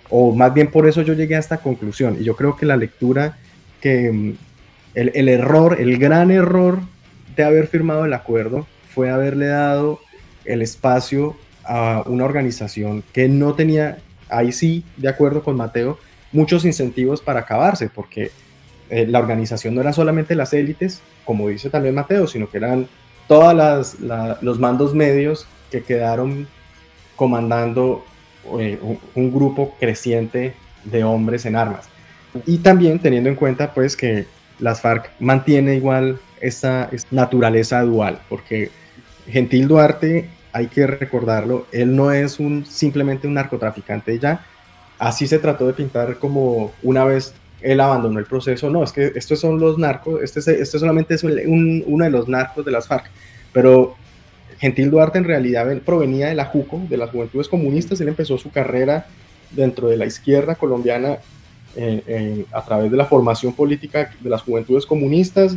o 0.09 0.35
más 0.35 0.53
bien 0.53 0.69
por 0.69 0.87
eso 0.87 1.01
yo 1.01 1.13
llegué 1.13 1.35
a 1.35 1.39
esta 1.39 1.59
conclusión. 1.59 2.17
Y 2.19 2.25
yo 2.25 2.35
creo 2.35 2.57
que 2.57 2.65
la 2.65 2.75
lectura, 2.75 3.37
que 3.79 4.11
mm, 4.11 4.33
el, 4.95 5.11
el 5.15 5.29
error, 5.29 5.77
el 5.79 5.97
gran 5.97 6.31
error 6.31 6.81
de 7.37 7.43
haber 7.45 7.67
firmado 7.67 8.03
el 8.03 8.13
acuerdo 8.13 8.67
fue 8.93 9.09
haberle 9.11 9.47
dado 9.47 10.01
el 10.43 10.61
espacio 10.61 11.37
a 11.63 12.03
una 12.05 12.25
organización 12.25 13.03
que 13.13 13.29
no 13.29 13.53
tenía, 13.53 13.99
ahí 14.29 14.51
sí, 14.51 14.83
de 14.97 15.09
acuerdo 15.09 15.43
con 15.43 15.55
Mateo, 15.55 15.97
muchos 16.31 16.65
incentivos 16.65 17.21
para 17.21 17.41
acabarse, 17.41 17.89
porque 17.89 18.31
eh, 18.89 19.05
la 19.07 19.19
organización 19.19 19.75
no 19.75 19.81
era 19.81 19.93
solamente 19.93 20.35
las 20.35 20.53
élites, 20.53 21.01
como 21.25 21.49
dice 21.49 21.69
también 21.69 21.95
Mateo, 21.95 22.27
sino 22.27 22.49
que 22.49 22.57
eran 22.57 22.87
todos 23.27 23.97
los 24.41 24.59
mandos 24.59 24.93
medios 24.93 25.47
que 25.69 25.83
quedaron 25.83 26.47
comandando 27.15 28.05
eh, 28.59 28.79
un, 29.15 29.33
grupo 29.33 29.75
creciente 29.79 30.53
de 30.85 31.03
hombres 31.03 31.45
en 31.45 31.57
armas. 31.57 31.89
Y 32.45 32.59
también 32.59 32.99
teniendo 32.99 33.29
en 33.29 33.35
cuenta 33.35 33.73
pues 33.73 33.97
que 33.97 34.25
las 34.59 34.79
FARC 34.81 35.11
mantiene 35.19 35.75
igual 35.75 36.19
esta, 36.39 36.89
naturaleza 37.11 37.81
dual, 37.81 38.21
porque 38.29 38.71
Gentil 39.27 39.67
Duarte, 39.67 40.29
hay 40.53 40.67
que 40.67 40.87
recordarlo, 40.87 41.67
él 41.71 41.95
no 41.95 42.11
es 42.11 42.39
un, 42.39 42.65
simplemente 42.65 43.27
un 43.27 43.35
narcotraficante 43.35 44.17
ya, 44.19 44.45
así 44.99 45.27
se 45.27 45.39
trató 45.39 45.67
de 45.67 45.73
pintar 45.73 46.17
como 46.17 46.71
una 46.83 47.03
vez 47.03 47.33
él 47.61 47.79
abandonó 47.79 48.19
el 48.19 48.25
proceso. 48.25 48.69
No, 48.69 48.83
es 48.83 48.91
que 48.91 49.11
estos 49.15 49.39
son 49.39 49.59
los 49.59 49.77
narcos, 49.77 50.21
este, 50.21 50.39
este 50.39 50.79
solamente 50.79 51.15
es 51.15 51.23
uno 51.23 52.05
de 52.05 52.11
los 52.11 52.27
narcos 52.27 52.65
de 52.65 52.71
las 52.71 52.87
FARC. 52.87 53.09
Pero 53.53 53.95
Gentil 54.59 54.91
Duarte 54.91 55.17
en 55.17 55.23
realidad 55.23 55.67
provenía 55.85 56.27
de 56.27 56.35
la 56.35 56.45
JUCO, 56.45 56.81
de 56.89 56.97
las 56.97 57.09
Juventudes 57.09 57.47
Comunistas. 57.47 57.99
Él 58.01 58.07
empezó 58.07 58.37
su 58.37 58.51
carrera 58.51 59.07
dentro 59.51 59.87
de 59.87 59.97
la 59.97 60.05
izquierda 60.05 60.55
colombiana 60.55 61.17
a 62.51 62.65
través 62.65 62.89
de 62.89 62.97
la 62.97 63.05
formación 63.05 63.53
política 63.53 64.11
de 64.19 64.29
las 64.29 64.41
Juventudes 64.41 64.85
Comunistas. 64.85 65.55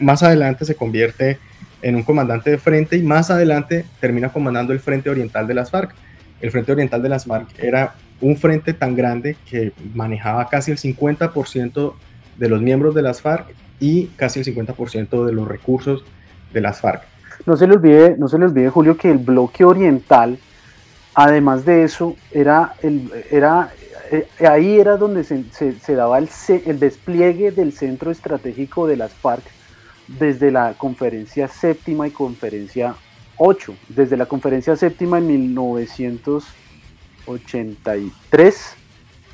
más 0.00 0.22
adelante 0.22 0.64
se 0.64 0.74
convierte 0.74 1.38
en 1.82 1.96
un 1.96 2.02
comandante 2.02 2.50
de 2.50 2.58
frente 2.58 2.96
y 2.96 3.02
más 3.02 3.30
adelante 3.30 3.84
termina 4.00 4.30
comandando 4.30 4.72
el 4.72 4.80
Frente 4.80 5.10
Oriental 5.10 5.46
de 5.46 5.54
las 5.54 5.70
FARC. 5.70 5.94
El 6.40 6.50
Frente 6.50 6.72
Oriental 6.72 7.02
de 7.02 7.08
las 7.08 7.24
FARC 7.24 7.48
era 7.58 7.94
un 8.20 8.36
frente 8.36 8.72
tan 8.72 8.96
grande 8.96 9.36
que 9.48 9.72
manejaba 9.94 10.48
casi 10.48 10.70
el 10.70 10.78
50% 10.78 11.94
de 12.36 12.48
los 12.48 12.60
miembros 12.60 12.94
de 12.94 13.02
las 13.02 13.20
FARC 13.20 13.46
y 13.80 14.06
casi 14.16 14.40
el 14.40 14.46
50% 14.46 15.24
de 15.24 15.32
los 15.32 15.46
recursos 15.46 16.04
de 16.52 16.60
las 16.60 16.80
FARC. 16.80 17.02
No 17.46 17.56
se 17.56 17.66
le 17.66 17.74
olvide, 17.74 18.16
no 18.18 18.28
se 18.28 18.38
le 18.38 18.46
olvide 18.46 18.68
Julio, 18.70 18.96
que 18.96 19.10
el 19.10 19.18
bloque 19.18 19.64
oriental, 19.64 20.38
además 21.14 21.64
de 21.64 21.84
eso, 21.84 22.16
era, 22.32 22.74
el, 22.82 23.10
era 23.30 23.72
eh, 24.10 24.26
ahí 24.46 24.78
era 24.80 24.96
donde 24.96 25.22
se, 25.22 25.44
se, 25.52 25.94
daba 25.94 26.18
el, 26.18 26.28
el 26.66 26.80
despliegue 26.80 27.52
del 27.52 27.72
centro 27.72 28.10
estratégico 28.10 28.86
de 28.86 28.96
las 28.96 29.12
FARC 29.12 29.44
desde 30.08 30.50
la 30.50 30.74
conferencia 30.74 31.48
séptima 31.48 32.08
y 32.08 32.10
conferencia 32.10 32.94
8. 33.36 33.74
Desde 33.88 34.16
la 34.16 34.26
conferencia 34.26 34.74
séptima 34.76 35.18
en 35.18 35.26
1900 35.26 36.44
83 37.28 38.76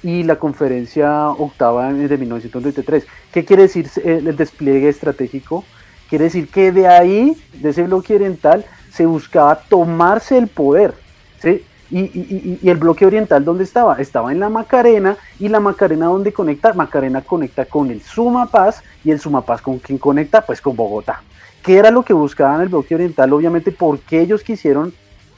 y 0.02 0.22
la 0.22 0.36
conferencia 0.36 1.28
octava 1.30 1.92
de 1.92 2.18
1993. 2.18 3.06
¿Qué 3.32 3.44
quiere 3.44 3.62
decir 3.62 3.88
el 4.04 4.36
despliegue 4.36 4.88
estratégico? 4.88 5.64
Quiere 6.08 6.24
decir 6.24 6.48
que 6.48 6.72
de 6.72 6.86
ahí, 6.86 7.36
de 7.54 7.70
ese 7.70 7.84
bloque 7.84 8.14
oriental, 8.14 8.64
se 8.92 9.06
buscaba 9.06 9.56
tomarse 9.56 10.36
el 10.36 10.48
poder. 10.48 10.94
¿sí? 11.40 11.64
Y, 11.96 12.58
el 12.68 12.76
bloque 12.76 13.06
oriental, 13.06 13.44
¿dónde 13.44 13.62
estaba? 13.62 13.96
Estaba 14.00 14.32
en 14.32 14.40
la 14.40 14.48
Macarena, 14.48 15.16
y 15.38 15.48
la 15.48 15.60
Macarena, 15.60 16.06
¿dónde 16.06 16.32
conecta? 16.32 16.72
Macarena 16.72 17.22
conecta 17.22 17.66
con 17.66 17.88
el 17.90 18.02
Sumapaz, 18.02 18.82
y 19.04 19.12
el 19.12 19.20
Sumapaz 19.20 19.62
con 19.62 19.78
quién 19.78 19.98
conecta? 19.98 20.40
Pues 20.40 20.60
con 20.60 20.74
Bogotá. 20.74 21.22
¿Qué 21.62 21.76
era 21.78 21.92
lo 21.92 22.02
que 22.02 22.12
buscaban 22.12 22.60
el 22.60 22.68
bloque 22.68 22.96
oriental? 22.96 23.32
Obviamente, 23.32 23.70
porque 23.70 24.20
ellos 24.20 24.42
quisieron 24.42 24.92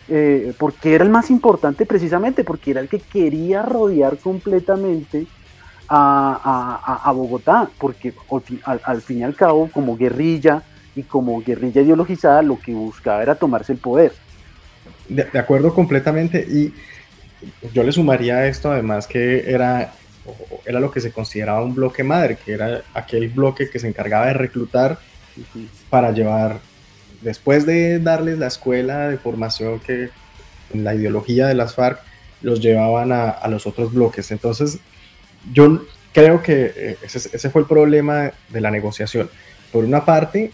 eh, 0.08 0.54
porque 0.58 0.94
era 0.94 1.04
el 1.04 1.10
más 1.10 1.30
importante 1.30 1.84
precisamente, 1.84 2.44
porque 2.44 2.70
era 2.70 2.80
el 2.80 2.88
que 2.88 3.00
quería 3.00 3.62
rodear 3.62 4.16
completamente 4.18 5.26
a, 5.88 7.12
Bogotá, 7.14 7.68
porque 7.78 8.14
al, 8.64 9.02
fin 9.02 9.18
y 9.18 9.22
al 9.24 9.34
cabo, 9.34 9.68
como 9.72 9.96
guerrilla 9.96 10.62
y 10.94 11.02
como 11.02 11.40
guerrilla 11.42 11.82
ideologizada, 11.82 12.42
lo 12.42 12.58
que 12.58 12.72
buscaba 12.72 13.22
era 13.22 13.34
tomarse 13.34 13.72
el 13.72 13.78
poder. 13.78 14.12
De, 15.08 15.38
acuerdo 15.38 15.74
completamente, 15.74 16.40
y 16.40 16.72
yo 17.72 17.82
le 17.82 17.92
sumaría 17.92 18.38
a 18.38 18.46
esto 18.46 18.72
además 18.72 19.06
que 19.06 19.50
era, 19.50 19.92
era 20.64 20.80
lo 20.80 20.90
que 20.90 21.00
se 21.00 21.12
consideraba 21.12 21.62
un 21.62 21.74
bloque 21.74 22.02
madre, 22.02 22.38
que 22.44 22.52
era 22.52 22.82
aquel 22.94 23.28
bloque 23.28 23.70
que 23.70 23.78
se 23.78 23.88
encargaba 23.88 24.26
de 24.26 24.34
reclutar 24.34 24.98
para 25.90 26.12
llevar 26.12 26.58
después 27.20 27.66
de 27.66 27.98
darles 27.98 28.38
la 28.38 28.46
escuela 28.46 29.08
de 29.08 29.18
formación 29.18 29.80
que 29.80 30.10
en 30.72 30.84
la 30.84 30.94
ideología 30.94 31.46
de 31.46 31.54
las 31.54 31.74
FARC 31.74 32.00
los 32.42 32.60
llevaban 32.60 33.12
a, 33.12 33.46
los 33.48 33.66
otros 33.66 33.92
bloques. 33.92 34.30
Entonces, 34.30 34.78
yo 35.52 35.84
creo 36.12 36.42
que 36.42 36.72
eh, 36.76 36.98
ese, 37.02 37.50
fue 37.50 37.62
el 37.62 37.68
problema 37.68 38.32
de 38.48 38.60
la 38.60 38.70
negociación. 38.70 39.30
Por 39.72 39.84
una 39.84 40.04
parte, 40.04 40.52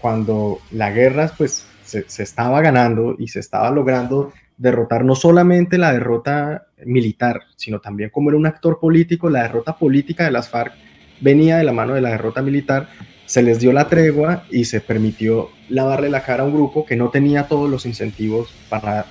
cuando 0.00 0.60
la 0.70 0.90
guerra 0.90 1.32
pues, 1.36 1.66
se, 1.86 2.22
estaba 2.22 2.60
ganando 2.60 3.16
y 3.18 3.28
se 3.28 3.40
estaba 3.40 3.70
logrando 3.70 4.32
derrotar 4.58 5.04
no 5.04 5.14
solamente 5.14 5.78
la 5.78 5.92
derrota 5.92 6.66
militar, 6.84 7.42
sino 7.56 7.80
también 7.80 8.10
como 8.10 8.30
era 8.30 8.38
un 8.38 8.46
actor 8.46 8.80
político, 8.80 9.30
la 9.30 9.42
derrota 9.42 9.76
política 9.76 10.24
de 10.24 10.30
las 10.30 10.48
FARC 10.48 10.72
venía 11.20 11.58
de 11.58 11.64
la 11.64 11.72
mano 11.72 11.94
de 11.94 12.00
la 12.00 12.10
derrota 12.10 12.42
militar, 12.42 12.88
se 13.26 13.42
les 13.42 13.58
dio 13.58 13.72
la 13.72 13.88
tregua 13.88 14.44
y 14.50 14.64
se 14.64 14.80
permitió 14.80 15.50
lavarle 15.68 16.10
la 16.10 16.22
cara 16.22 16.42
a 16.42 16.46
un 16.46 16.54
grupo 16.54 16.86
que 16.86 16.96
no 16.96 17.10
tenía 17.10 17.48
todos 17.48 17.68
los 17.68 17.86
incentivos 17.86 18.54
para 18.68 19.06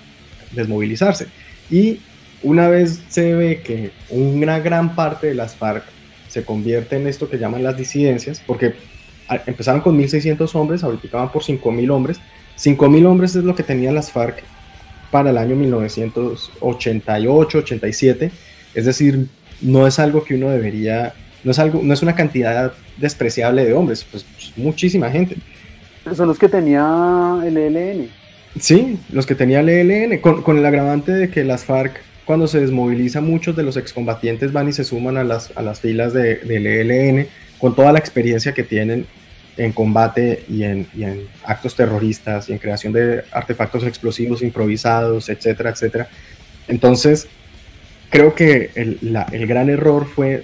desmovilizarse. 0.51 1.27
Y 1.69 1.99
una 2.43 2.67
vez 2.69 3.03
se 3.09 3.33
ve 3.33 3.61
que 3.61 3.91
una 4.09 4.59
gran 4.59 4.95
parte 4.95 5.27
de 5.27 5.35
las 5.35 5.55
FARC 5.55 5.83
se 6.27 6.43
convierte 6.43 6.97
en 6.97 7.07
esto 7.07 7.29
que 7.29 7.38
llaman 7.38 7.63
las 7.63 7.77
disidencias, 7.77 8.41
porque 8.45 8.75
empezaron 9.45 9.81
con 9.81 9.97
1.600 9.97 10.53
hombres, 10.55 10.83
ahorita 10.83 11.17
van 11.17 11.31
por 11.31 11.43
5.000 11.43 11.91
hombres. 11.91 12.19
5.000 12.57 13.05
hombres 13.05 13.35
es 13.35 13.43
lo 13.43 13.55
que 13.55 13.63
tenían 13.63 13.95
las 13.95 14.11
FARC 14.11 14.43
para 15.11 15.29
el 15.29 15.37
año 15.37 15.55
1988-87, 15.55 18.31
es 18.73 18.85
decir, 18.85 19.27
no 19.61 19.87
es 19.87 19.99
algo 19.99 20.23
que 20.23 20.35
uno 20.35 20.49
debería 20.49 21.13
no 21.45 21.51
es, 21.51 21.59
algo, 21.59 21.81
no 21.83 21.93
es 21.93 22.01
una 22.01 22.15
cantidad 22.15 22.73
despreciable 22.97 23.63
de 23.63 23.73
hombres, 23.73 24.05
pues, 24.09 24.23
pues 24.23 24.51
muchísima 24.57 25.11
gente. 25.11 25.37
Son 26.15 26.27
los 26.27 26.39
que 26.39 26.49
tenía 26.49 27.39
el 27.45 27.55
ELN. 27.55 28.09
Sí, 28.59 28.97
los 29.11 29.27
que 29.27 29.35
tenía 29.35 29.59
el 29.59 29.69
ELN, 29.69 30.19
con, 30.19 30.57
el 30.57 30.65
agravante 30.65 31.11
de 31.11 31.29
que 31.29 31.43
las 31.43 31.63
FARC, 31.63 32.01
cuando 32.25 32.47
se 32.47 32.59
desmoviliza, 32.59 33.21
muchos 33.21 33.55
de 33.55 33.61
los 33.61 33.77
excombatientes 33.77 34.51
van 34.51 34.69
y 34.69 34.73
se 34.73 34.83
suman 34.83 35.17
a 35.17 35.23
las, 35.23 35.55
a 35.55 35.61
las 35.61 35.81
filas 35.81 36.13
de, 36.13 36.37
del 36.37 36.65
ELN, 36.65 37.27
con 37.59 37.75
toda 37.75 37.91
la 37.91 37.99
experiencia 37.99 38.55
que 38.55 38.63
tienen 38.63 39.05
en 39.57 39.71
combate 39.71 40.43
y 40.49 40.63
en, 40.63 40.87
y 40.95 41.03
actos 41.43 41.75
terroristas 41.75 42.49
y 42.49 42.53
en 42.53 42.59
creación 42.59 42.93
de 42.93 43.23
artefactos 43.31 43.83
explosivos 43.83 44.41
improvisados, 44.41 45.29
etcétera, 45.29 45.69
etcétera. 45.69 46.09
Entonces, 46.67 47.27
creo 48.09 48.35
que 48.35 48.71
el, 48.75 49.47
gran 49.47 49.69
error 49.69 50.07
fue 50.07 50.43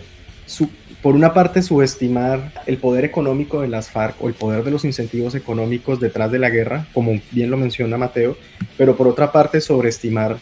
por 1.01 1.15
una 1.15 1.33
parte, 1.33 1.61
subestimar 1.61 2.51
el 2.67 2.77
poder 2.77 3.05
económico 3.05 3.61
de 3.61 3.67
las 3.67 3.89
FARC 3.89 4.21
o 4.21 4.27
el 4.27 4.35
poder 4.35 4.63
de 4.63 4.71
los 4.71 4.85
incentivos 4.85 5.33
económicos 5.33 5.99
detrás 5.99 6.31
de 6.31 6.37
la 6.37 6.49
guerra, 6.49 6.85
como 6.93 7.19
bien 7.31 7.49
lo 7.49 7.57
menciona 7.57 7.97
Mateo, 7.97 8.37
pero 8.77 8.95
por 8.95 9.07
otra 9.07 9.31
parte, 9.31 9.61
sobreestimar 9.61 10.37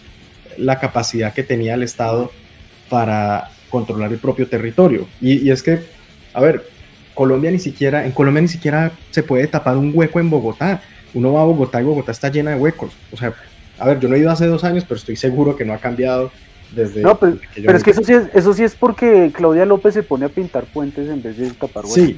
la 0.58 0.80
capacidad 0.80 1.34
que 1.34 1.44
tenía 1.44 1.76
el 1.76 1.84
Estado 1.84 2.32
para 2.90 3.52
controlar 3.70 4.12
el 4.12 4.20
propio 4.20 4.48
territorio. 4.48 5.08
Y, 5.22 5.50
es 5.50 5.64
que, 5.64 5.80
a 6.34 6.42
ver, 6.42 6.66
Colombia 7.20 7.52
ni 7.52 7.60
siquiera, 7.60 8.06
en 8.06 8.14
Colombia 8.14 8.42
ni 8.42 8.48
siquiera 8.48 8.94
se 9.10 9.24
puede 9.24 9.46
tapar 9.48 9.76
un 9.76 9.92
hueco 9.94 10.22
en 10.22 10.30
Bogotá. 10.30 10.82
Uno 11.14 11.34
va 11.34 11.42
a 11.42 11.44
Bogotá 11.44 11.82
y 11.82 11.84
Bogotá 11.84 12.14
está 12.14 12.30
llena 12.30 12.52
de 12.52 12.58
huecos. 12.58 12.94
O 13.12 13.18
sea, 13.18 13.34
a 13.78 13.88
ver, 13.88 14.00
yo 14.00 14.08
no 14.08 14.16
he 14.16 14.20
ido 14.20 14.32
hace 14.32 14.46
dos 14.46 14.64
años, 14.64 14.86
pero 14.88 14.98
estoy 14.98 15.18
seguro 15.18 15.58
que 15.58 15.66
no 15.66 15.74
ha 15.74 15.80
cambiado 15.80 16.32
no, 17.02 17.18
pero, 17.18 17.38
es 17.76 17.84
que 17.84 17.92
eso 17.92 18.04
sí 18.04 18.14
es, 18.14 18.24
eso 18.34 18.54
sí 18.54 18.64
es 18.64 18.76
porque 18.76 19.32
Claudia 19.34 19.66
López 19.66 19.94
se 19.94 20.04
pone 20.04 20.26
a 20.26 20.30
pintar 20.30 20.64
puentes 20.66 21.10
en 21.10 21.22
vez 21.22 21.38
de 21.38 21.52
tapar 21.52 21.86
Sí, 21.88 22.18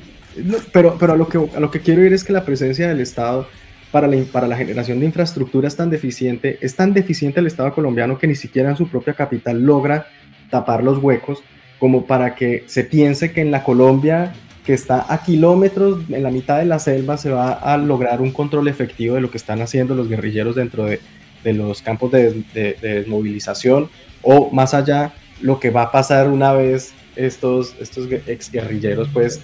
pero, 0.72 0.98
pero 1.00 1.14
a, 1.14 1.16
lo 1.16 1.28
que, 1.28 1.38
a 1.38 1.60
lo 1.60 1.72
que 1.72 1.80
quiero 1.80 2.06
ir 2.06 2.14
es 2.14 2.24
que 2.24 2.34
la 2.34 2.46
presencia 2.46 2.88
del 2.88 3.00
Estado 3.00 3.48
para 3.92 4.08
la, 4.08 4.24
para 4.26 4.48
la 4.48 4.58
generación 4.58 5.00
de 5.00 5.06
infraestructura 5.06 5.68
es 5.68 5.76
tan 5.76 5.90
deficiente, 5.90 6.60
es 6.62 6.76
tan 6.76 6.94
deficiente 6.94 7.40
el 7.40 7.48
Estado 7.48 7.74
colombiano 7.74 8.20
que 8.20 8.28
ni 8.28 8.36
siquiera 8.36 8.70
en 8.70 8.76
su 8.76 8.88
propia 8.88 9.14
capital 9.14 9.62
logra 9.64 10.06
tapar 10.52 10.84
los 10.84 10.98
huecos 11.00 11.42
como 11.80 12.06
para 12.06 12.36
que 12.36 12.66
se 12.68 12.84
piense 12.84 13.32
que 13.32 13.42
en 13.42 13.50
la 13.50 13.64
Colombia 13.64 14.34
que 14.66 14.74
está 14.74 15.06
a 15.12 15.24
kilómetros 15.24 16.02
en 16.10 16.24
la 16.24 16.30
mitad 16.30 16.60
de 16.60 16.66
la 16.66 16.80
selva 16.80 17.18
se 17.18 17.32
va 17.32 17.52
a 17.52 17.78
lograr 17.78 18.22
un 18.22 18.32
control 18.32 18.68
efectivo 18.68 19.16
de 19.16 19.22
lo 19.22 19.32
que 19.32 19.38
están 19.38 19.62
haciendo 19.62 19.96
los 19.96 20.08
guerrilleros 20.08 20.56
dentro 20.56 20.86
de, 20.86 21.00
de 21.44 21.54
los 21.54 21.82
campos 21.82 22.12
de, 22.12 22.44
de, 22.54 22.74
desmovilización 22.82 23.90
o 24.22 24.52
más 24.52 24.74
allá 24.74 25.14
lo 25.42 25.60
que 25.60 25.72
va 25.72 25.84
a 25.84 25.92
pasar 25.92 26.30
una 26.30 26.54
vez 26.54 26.94
estos, 27.16 27.76
estos 27.80 28.08
exguerrilleros 28.28 29.10
pues 29.12 29.42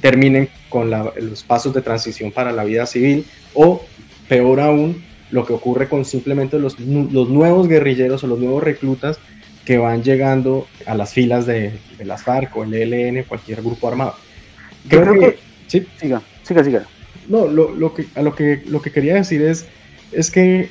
terminen 0.00 0.48
con 0.68 0.90
los 0.90 1.44
pasos 1.44 1.72
de 1.72 1.80
transición 1.80 2.32
para 2.32 2.50
la 2.52 2.64
vida 2.64 2.86
civil 2.86 3.24
o 3.54 3.82
peor 4.28 4.60
aún 4.60 5.04
lo 5.30 5.46
que 5.46 5.52
ocurre 5.52 5.88
con 5.88 6.04
simplemente 6.04 6.58
los, 6.58 6.78
los 6.80 7.28
nuevos 7.28 7.68
guerrilleros 7.68 8.22
o 8.24 8.26
los 8.26 8.38
nuevos 8.38 8.62
reclutas 8.62 9.18
que 9.64 9.78
van 9.78 10.02
llegando 10.02 10.66
a 10.86 10.94
las 10.94 11.12
filas 11.12 11.46
de, 11.46 11.72
de 11.98 12.04
las 12.04 12.22
FARC 12.22 12.56
o 12.56 12.62
el 12.62 12.72
ELN, 12.72 13.24
cualquier 13.24 13.62
grupo 13.62 13.88
armado. 13.88 14.14
Creo, 14.88 15.14
que, 15.14 15.38
Sí. 15.66 15.86
Siga, 16.00 16.22
siga, 16.42 16.64
siga. 16.64 16.86
No, 17.28 17.46
lo, 17.46 17.74
lo, 17.74 17.92
que, 17.92 18.06
a 18.14 18.22
lo, 18.22 18.34
que, 18.34 18.62
lo 18.66 18.80
que 18.80 18.92
quería 18.92 19.14
decir 19.14 19.42
es, 19.42 19.66
es 20.12 20.30
que 20.30 20.68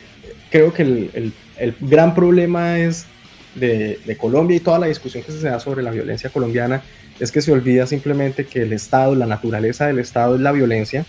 creo 0.50 0.74
que 0.74 0.84
el, 0.84 1.12
el, 1.14 1.34
el 1.58 1.76
gran 1.82 2.16
problema 2.16 2.80
es 2.80 3.08
de, 3.56 4.00
de, 4.06 4.18
Colombia 4.18 4.56
y 4.56 4.62
toda 4.62 4.80
la 4.80 4.88
discusión 4.88 5.24
que 5.24 5.32
se 5.32 5.50
da 5.50 5.60
sobre 5.60 5.84
la 5.84 5.92
violencia 5.92 6.30
colombiana 6.30 6.82
es 7.20 7.32
que 7.32 7.42
se 7.42 7.52
olvida 7.52 7.88
simplemente 7.88 8.46
que 8.46 8.62
el 8.62 8.74
Estado, 8.74 9.16
la 9.16 9.26
naturaleza 9.26 9.88
del 9.88 10.00
Estado 10.00 10.36
es 10.36 10.42
la 10.42 10.52
violencia 10.52 11.06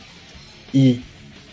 y 0.72 1.02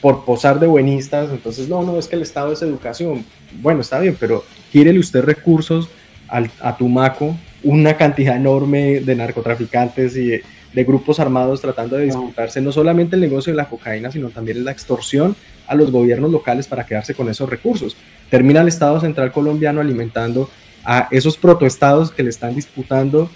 por 0.01 0.25
posar 0.25 0.59
de 0.59 0.67
buenistas, 0.67 1.29
entonces 1.31 1.69
no, 1.69 1.81
no, 1.83 1.97
es 1.97 2.07
que 2.07 2.15
el 2.15 2.21
Estado 2.23 2.51
es 2.51 2.61
educación. 2.61 3.25
Bueno, 3.61 3.81
está 3.81 3.99
bien, 3.99 4.17
pero 4.19 4.43
gírele 4.71 4.99
usted 4.99 5.23
recursos 5.23 5.89
a 6.27 6.77
Tumaco 6.77 7.37
una 7.63 7.95
cantidad 7.95 8.35
enorme 8.35 8.99
de 8.99 9.15
narcotraficantes 9.15 10.17
y 10.17 10.27
de, 10.27 10.43
grupos 10.73 11.19
armados 11.19 11.61
tratando 11.61 11.97
de 11.97 12.05
disputarse 12.05 12.59
no 12.61 12.71
solamente 12.71 13.15
el 13.15 13.21
negocio 13.21 13.53
de 13.53 13.57
la 13.57 13.69
cocaína, 13.69 14.11
sino 14.11 14.29
también 14.29 14.65
la 14.65 14.71
extorsión 14.71 15.35
a 15.67 15.75
los 15.75 15.91
gobiernos 15.91 16.31
locales 16.31 16.65
para 16.67 16.85
quedarse 16.85 17.13
con 17.13 17.29
esos 17.29 17.47
recursos. 17.47 17.95
Termina 18.31 18.61
el 18.61 18.67
Estado 18.67 18.99
Central 18.99 19.31
colombiano 19.31 19.81
alimentando 19.81 20.49
a 20.83 21.07
esos 21.11 21.37
protoestados 21.37 22.11
que 22.11 22.23
le 22.23 22.31
están 22.31 22.55
disputando 22.55 23.29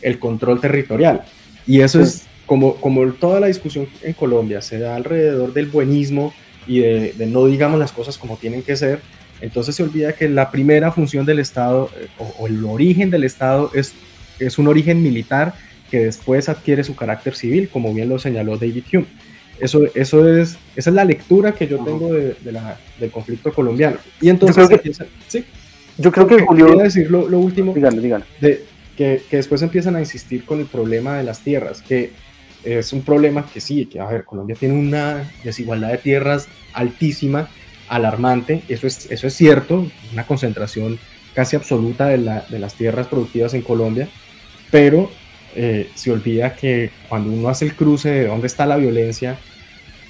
el 0.00 0.18
control 0.20 0.60
territorial. 0.60 1.22
Y 1.66 1.80
eso 1.80 2.00
es 2.00 2.26
como, 2.46 2.76
como 2.76 3.04
toda 3.12 3.40
la 3.40 3.48
discusión 3.48 3.88
en 4.02 4.12
Colombia 4.12 4.62
se 4.62 4.78
da 4.78 4.94
alrededor 4.94 5.52
del 5.52 5.66
buenismo 5.66 6.32
y 6.66 6.78
de, 6.78 7.12
de 7.12 7.26
no 7.26 7.46
digamos 7.46 7.78
las 7.78 7.92
cosas 7.92 8.16
como 8.16 8.36
tienen 8.36 8.62
que 8.62 8.76
ser, 8.76 9.00
entonces 9.40 9.76
se 9.76 9.82
olvida 9.82 10.12
que 10.12 10.28
la 10.28 10.50
primera 10.50 10.90
función 10.92 11.24
del 11.24 11.38
Estado 11.38 11.90
eh, 11.96 12.08
o, 12.38 12.46
el 12.46 12.64
origen 12.64 13.10
del 13.10 13.24
Estado 13.24 13.70
es, 13.74 13.94
es 14.38 14.58
un 14.58 14.66
origen 14.66 15.02
militar 15.02 15.54
que 15.90 16.00
después 16.00 16.48
adquiere 16.48 16.84
su 16.84 16.94
carácter 16.94 17.34
civil, 17.34 17.68
como 17.68 17.92
bien 17.94 18.08
lo 18.08 18.18
señaló 18.18 18.56
David 18.56 18.84
Hume. 18.92 19.06
Eso, 19.60 19.82
eso 19.94 20.28
es, 20.28 20.56
esa 20.76 20.90
es 20.90 20.94
la 20.94 21.04
lectura 21.04 21.52
que 21.52 21.66
yo 21.66 21.82
tengo 21.84 22.12
de, 22.12 22.36
la, 22.44 22.78
del 23.00 23.10
conflicto 23.10 23.52
colombiano. 23.52 23.96
Y 24.20 24.28
entonces 24.28 24.68
yo 24.68 24.78
creo 24.78 24.82
que, 24.82 25.04
¿sí? 25.26 25.44
yo 25.96 26.12
creo 26.12 26.26
que 26.26 26.40
Julio... 26.40 26.66
Quería 26.66 26.84
decir 26.84 27.10
lo, 27.10 27.24
último, 27.38 27.74
dígale, 27.74 28.00
dígale. 28.00 28.24
De, 28.40 28.64
que, 28.96 29.22
que, 29.28 29.36
después 29.36 29.62
empiezan 29.62 29.96
a 29.96 30.00
insistir 30.00 30.44
con 30.44 30.60
el 30.60 30.66
problema 30.66 31.18
de 31.18 31.24
las 31.24 31.40
tierras, 31.40 31.82
que 31.82 32.12
es 32.64 32.92
un 32.92 33.02
problema 33.02 33.46
que 33.52 33.60
sí, 33.60 33.86
que 33.86 34.00
a 34.00 34.06
ver, 34.06 34.24
Colombia 34.24 34.56
tiene 34.58 34.74
una 34.74 35.30
desigualdad 35.44 35.90
de 35.90 35.98
tierras 35.98 36.48
altísima, 36.72 37.48
alarmante, 37.88 38.62
eso 38.68 38.86
es, 38.86 39.10
eso 39.10 39.26
es 39.26 39.34
cierto, 39.34 39.86
una 40.12 40.26
concentración 40.26 40.98
casi 41.34 41.56
absoluta 41.56 42.06
de, 42.06 42.18
la, 42.18 42.44
de 42.48 42.58
las 42.58 42.74
tierras 42.74 43.06
productivas 43.06 43.54
en 43.54 43.62
Colombia, 43.62 44.08
pero 44.70 45.10
eh, 45.60 45.90
se 45.96 46.12
olvida 46.12 46.54
que 46.54 46.92
cuando 47.08 47.32
uno 47.32 47.48
hace 47.48 47.64
el 47.64 47.74
cruce 47.74 48.08
de 48.10 48.26
dónde 48.28 48.46
está 48.46 48.64
la 48.64 48.76
violencia, 48.76 49.36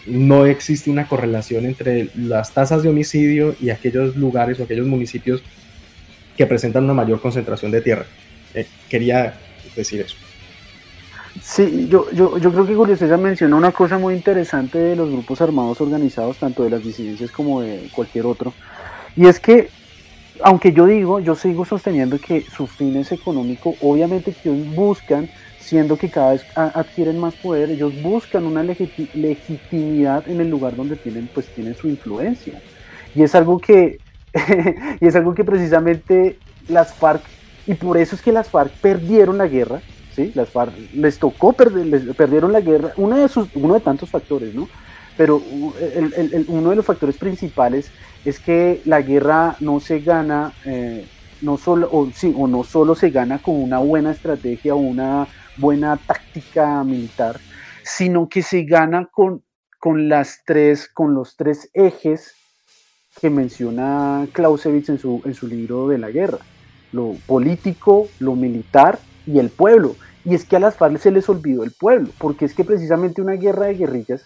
no 0.05 0.44
existe 0.44 0.90
una 0.90 1.09
correlación 1.09 1.64
entre 1.64 2.11
las 2.16 2.53
tasas 2.53 2.82
de 2.82 2.90
homicidio 2.90 3.57
y 3.59 3.70
aquellos 3.70 4.14
lugares 4.14 4.61
o 4.61 4.64
aquellos 4.64 4.86
municipios 4.86 5.42
que 6.36 6.44
presentan 6.44 6.84
una 6.84 6.92
mayor 6.92 7.22
concentración 7.22 7.70
de 7.70 7.80
tierra. 7.80 8.05
Eh, 8.53 8.66
quería 8.90 9.38
decir 9.74 10.03
eso. 10.03 10.16
Sí, 11.42 11.88
yo, 11.90 12.11
yo, 12.12 12.36
yo 12.36 12.53
creo 12.53 12.66
que 12.66 12.74
Julio 12.74 12.96
César 12.99 13.18
mencionó 13.18 13.57
una 13.57 13.72
cosa 13.72 13.96
muy 13.96 14.14
interesante 14.14 14.76
de 14.76 14.96
los 14.96 15.11
grupos 15.11 15.40
armados 15.40 15.80
organizados, 15.80 16.36
tanto 16.36 16.62
de 16.62 16.68
las 16.68 16.84
disidencias 16.84 17.30
como 17.30 17.62
de 17.62 17.88
cualquier 17.94 18.26
otro, 18.26 18.53
y 19.16 19.26
es 19.26 19.40
que, 19.40 19.70
aunque 20.43 20.72
yo 20.72 20.86
digo, 20.86 21.20
yo 21.20 21.34
sigo 21.34 21.64
sosteniendo 21.64 22.18
que 22.18 22.43
sus 22.43 22.70
fines 22.70 23.12
económicos, 23.12 23.76
obviamente 23.80 24.32
que 24.32 24.51
ellos 24.51 24.74
buscan, 24.74 25.28
siendo 25.61 25.97
que 25.97 26.11
cada 26.11 26.32
vez 26.32 26.45
adquieren 26.55 27.18
más 27.18 27.34
poder, 27.34 27.70
ellos 27.70 27.93
buscan 28.03 28.45
una 28.47 28.62
legitimidad 28.62 30.28
en 30.28 30.41
el 30.41 30.49
lugar 30.49 30.76
donde 30.76 30.97
tienen, 30.97 31.28
pues, 31.32 31.47
tienen 31.55 31.74
su 31.74 31.89
influencia. 31.89 32.61
Y 33.14 33.22
es 33.22 33.34
algo 33.34 33.59
que, 33.59 33.99
y 35.01 35.07
es 35.07 35.14
algo 35.16 35.34
que 35.34 35.45
precisamente 35.45 36.39
las 36.68 36.95
FARC, 36.95 37.22
y 37.66 37.74
por 37.74 37.99
eso 37.99 38.16
es 38.16 38.22
que 38.22 38.32
las 38.32 38.49
FARC 38.49 38.72
perdieron 38.80 39.36
la 39.39 39.47
guerra, 39.47 39.80
las 40.34 40.49
FARC 40.49 40.72
les 40.95 41.18
tocó, 41.18 41.53
perder, 41.53 42.14
perdieron 42.16 42.53
la 42.53 42.61
guerra, 42.61 42.93
uno 42.97 43.16
de, 43.16 43.28
sus, 43.28 43.49
uno 43.55 43.74
de 43.74 43.80
tantos 43.80 44.11
factores, 44.11 44.55
¿no? 44.55 44.68
Pero 45.19 45.43
uno 46.47 46.71
de 46.71 46.77
los 46.77 46.87
factores 46.87 47.19
principales 47.19 47.91
es 48.25 48.39
que 48.39 48.81
la 48.85 49.03
guerra 49.03 49.57
no 49.61 49.81
se 49.81 49.99
gana, 49.99 50.53
eh, 50.64 51.07
no 51.43 51.59
solo, 51.59 51.89
o, 51.93 52.09
sí, 52.14 52.33
o 52.37 52.47
no 52.47 52.62
solo 52.62 52.95
se 52.95 53.11
gana 53.11 53.41
con 53.41 53.61
una 53.61 53.79
buena 53.79 54.12
estrategia 54.12 54.75
o 54.75 54.79
una 54.79 55.27
buena 55.57 55.97
táctica 55.97 56.83
militar, 56.85 57.41
sino 57.83 58.29
que 58.29 58.43
se 58.43 58.62
gana 58.62 59.09
con, 59.12 59.43
con, 59.81 60.09
las 60.09 60.43
tres, 60.47 60.89
con 60.89 61.14
los 61.14 61.37
tres 61.37 61.69
ejes 61.75 62.35
que 63.21 63.29
menciona 63.29 64.27
Clausewitz 64.33 64.89
en 64.89 64.99
su, 65.01 65.21
en 65.25 65.35
su 65.35 65.49
libro 65.49 65.89
de 65.89 65.99
la 65.99 66.11
guerra, 66.11 66.39
lo 66.93 67.16
político, 67.27 68.09
lo 68.21 68.37
militar 68.37 69.01
y 69.27 69.41
el 69.41 69.51
pueblo. 69.51 69.97
Y 70.25 70.35
es 70.35 70.45
que 70.45 70.57
a 70.57 70.61
las 70.61 70.77
FARC 70.77 70.99
se 70.99 71.11
les 71.11 71.29
olvidó 71.29 71.64
el 71.64 71.73
pueblo, 71.73 72.11
porque 72.19 72.45
es 72.45 72.55
que 72.55 72.64
precisamente 72.64 73.23
una 73.23 73.33
guerra 73.33 73.66
de 73.66 73.75
guerrillas, 73.75 74.25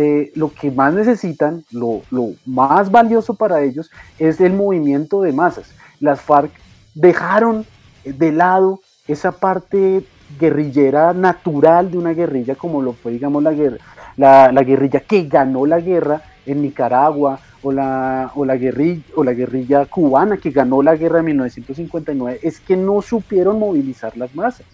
eh, 0.00 0.30
lo 0.36 0.52
que 0.52 0.70
más 0.70 0.94
necesitan, 0.94 1.64
lo, 1.72 2.02
más 2.46 2.88
valioso 2.88 3.34
para 3.34 3.62
ellos, 3.62 3.90
es 4.16 4.40
el 4.40 4.52
movimiento 4.52 5.22
de 5.22 5.32
masas. 5.32 5.74
Las 5.98 6.20
FARC 6.20 6.52
dejaron 6.94 7.66
de 8.04 8.30
lado 8.30 8.78
esa 9.08 9.32
parte 9.32 10.04
guerrillera 10.38 11.12
natural 11.14 11.90
de 11.90 11.98
una 11.98 12.12
guerrilla, 12.12 12.54
como 12.54 12.80
lo 12.80 12.92
fue, 12.92 13.10
digamos, 13.10 13.42
la, 13.42 13.50
guerra, 13.50 13.78
la, 14.16 14.52
la 14.52 14.62
guerrilla 14.62 15.00
que 15.00 15.24
ganó 15.24 15.66
la 15.66 15.80
guerra 15.80 16.22
en 16.46 16.62
Nicaragua, 16.62 17.40
o 17.62 17.72
la, 17.72 18.30
o 18.36 18.44
la, 18.44 18.54
guerrilla, 18.54 19.02
o 19.16 19.24
la 19.24 19.32
guerrilla 19.32 19.84
cubana 19.86 20.36
que 20.36 20.52
ganó 20.52 20.80
la 20.80 20.94
guerra 20.94 21.16
de 21.16 21.24
1959, 21.24 22.38
es 22.40 22.60
que 22.60 22.76
no 22.76 23.02
supieron 23.02 23.58
movilizar 23.58 24.16
las 24.16 24.32
masas. 24.32 24.66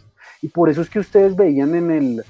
Y 0.42 0.48
por 0.48 0.68
eso 0.68 0.82
es 0.82 0.90
que 0.90 0.98
ustedes 0.98 1.34
veían 1.34 1.74
en 1.74 1.90
el, 1.90 2.24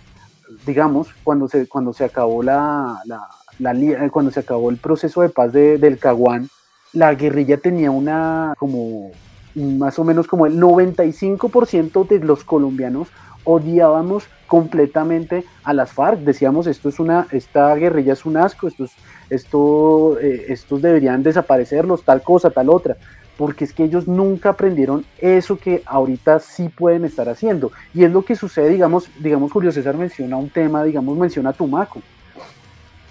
digamos, 0.67 1.09
cuando 1.23 1.49
se, 1.49 1.67
cuando 1.67 1.93
se 1.93 2.05
acabó 2.05 2.43
la, 2.43 3.01
la, 3.07 4.11
cuando 4.11 4.31
se 4.31 4.41
acabó 4.41 4.71
el 4.71 4.77
proceso 4.77 5.23
de 5.23 5.29
paz 5.29 5.53
del 5.53 5.99
Caguán, 5.99 6.49
la 6.93 7.15
guerrilla 7.15 7.59
tenía 7.59 7.91
una 7.91 8.55
como 8.59 9.11
más 9.55 9.99
o 9.99 10.05
menos 10.05 10.27
como 10.27 10.47
el 10.47 10.61
95% 10.61 12.07
de 12.09 12.19
los 12.21 12.45
colombianos 12.45 13.09
odiábamos 13.45 14.25
completamente 14.47 15.45
a 15.63 15.73
las 15.73 15.93
FARC. 15.93 16.21
Decíamos, 16.21 16.67
esto 16.67 16.89
es 16.89 16.99
una, 16.99 17.27
esta 17.31 17.75
guerrilla 17.75 18.15
es 18.15 18.25
un 18.25 18.37
asco, 18.37 18.67
estos, 18.67 18.93
esto, 19.31 20.19
eh, 20.19 20.47
estos 20.49 20.83
deberían 20.83 21.23
desaparecerlos, 21.23 22.05
tal 22.05 22.23
cosa, 22.23 22.51
tal 22.51 22.71
otra 22.71 22.97
porque 23.37 23.65
es 23.65 23.73
que 23.73 23.85
ellos 23.85 24.07
nunca 24.07 24.51
aprendieron 24.51 25.05
eso 25.19 25.59
que 25.59 25.83
ahorita 25.87 26.39
sí 26.39 26.69
pueden 26.69 27.05
estar 27.05 27.29
haciendo. 27.29 27.73
Y 27.93 28.05
es 28.05 28.13
lo 28.13 28.25
que 28.25 28.37
sucede, 28.37 28.69
digamos, 28.71 29.09
digamos 29.19 29.51
Julio 29.53 29.73
César 29.73 29.97
menciona 29.97 30.37
un 30.37 30.51
tema, 30.51 30.85
digamos, 30.85 31.17
menciona 31.17 31.53
Tumaco. 31.53 32.01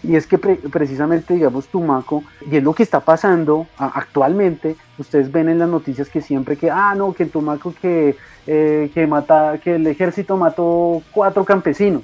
Y 0.04 0.18
es 0.18 0.28
que 0.28 0.38
precisamente, 0.38 1.34
digamos, 1.34 1.68
Tumaco, 1.68 2.24
y 2.52 2.58
es 2.58 2.64
lo 2.64 2.74
que 2.74 2.84
está 2.84 3.00
pasando 3.00 3.68
actualmente, 3.78 4.76
ustedes 4.98 5.32
ven 5.32 5.48
en 5.48 5.60
las 5.60 5.70
noticias 5.70 6.10
que 6.10 6.20
siempre 6.20 6.58
que, 6.58 6.70
ah, 6.70 6.94
no, 6.94 7.14
que 7.14 7.24
en 7.24 7.30
Tumaco 7.30 7.74
que, 7.82 8.18
eh, 8.46 8.92
que, 8.94 9.08
mata, 9.08 9.58
que 9.64 9.76
el 9.76 9.88
ejército 9.88 10.36
mató 10.36 11.02
cuatro 11.12 11.46
campesinos, 11.46 12.04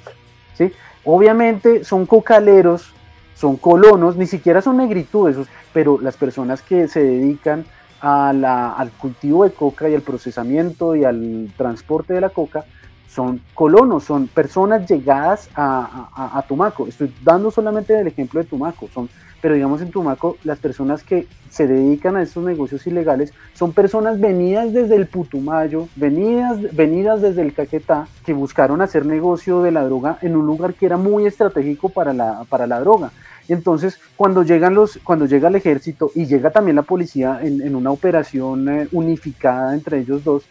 ¿sí? 0.54 0.72
Obviamente 1.04 1.84
son 1.84 2.06
cocaleros, 2.06 2.94
son 3.34 3.56
colonos, 3.56 4.16
ni 4.16 4.26
siquiera 4.26 4.62
son 4.62 4.78
negritudes, 4.78 5.36
pero 5.74 5.98
las 6.00 6.16
personas 6.16 6.62
que 6.62 6.88
se 6.88 7.02
dedican 7.02 7.66
al 8.00 8.90
cultivo 8.98 9.44
de 9.44 9.52
coca 9.52 9.88
y 9.88 9.94
al 9.94 10.02
procesamiento 10.02 10.96
y 10.96 11.04
al 11.04 11.52
transporte 11.56 12.14
de 12.14 12.20
la 12.20 12.30
coca 12.30 12.64
son 13.10 13.40
colonos, 13.54 14.04
son 14.04 14.28
personas 14.28 14.88
llegadas 14.88 15.50
a, 15.56 16.44
Tumaco. 16.46 16.86
Estoy 16.86 17.12
dando 17.22 17.50
solamente 17.50 17.98
el 17.98 18.06
ejemplo 18.06 18.40
de 18.40 18.46
Tumaco, 18.46 18.88
son, 18.94 19.08
pero 19.40 19.54
digamos 19.54 19.82
en 19.82 19.90
Tumaco 19.90 20.36
las 20.44 20.58
personas 20.58 21.02
que 21.02 21.26
se 21.48 21.66
dedican 21.66 22.16
a 22.16 22.22
estos 22.22 22.44
negocios 22.44 22.86
ilegales 22.86 23.32
son 23.54 23.72
personas 23.72 24.20
venidas 24.20 24.72
desde 24.72 24.94
el 24.94 25.06
Putumayo, 25.06 25.88
venidas, 25.96 26.74
venidas 26.74 27.20
desde 27.20 27.42
el 27.42 27.52
Caquetá, 27.52 28.06
que 28.24 28.32
buscaron 28.32 28.80
hacer 28.80 29.04
negocio 29.04 29.60
de 29.62 29.72
la 29.72 29.84
droga 29.84 30.18
en 30.22 30.36
un 30.36 30.46
lugar 30.46 30.74
que 30.74 30.86
era 30.86 30.96
muy 30.96 31.26
estratégico 31.26 31.88
para 31.88 32.12
la, 32.12 32.44
para 32.48 32.68
la 32.68 32.78
droga. 32.78 33.10
Entonces, 33.50 33.98
cuando 34.16 34.44
llegan 34.44 34.74
los, 34.74 35.00
cuando 35.02 35.26
llega 35.26 35.48
el 35.48 35.56
ejército 35.56 36.12
y 36.14 36.26
llega 36.26 36.50
también 36.50 36.76
la 36.76 36.82
policía 36.82 37.40
en, 37.42 37.74
una 37.74 37.90
operación 37.90 38.68
eh, 38.68 38.88
unificada 38.92 39.74
entre 39.74 39.98
ellos 39.98 40.22
dos, 40.22 40.44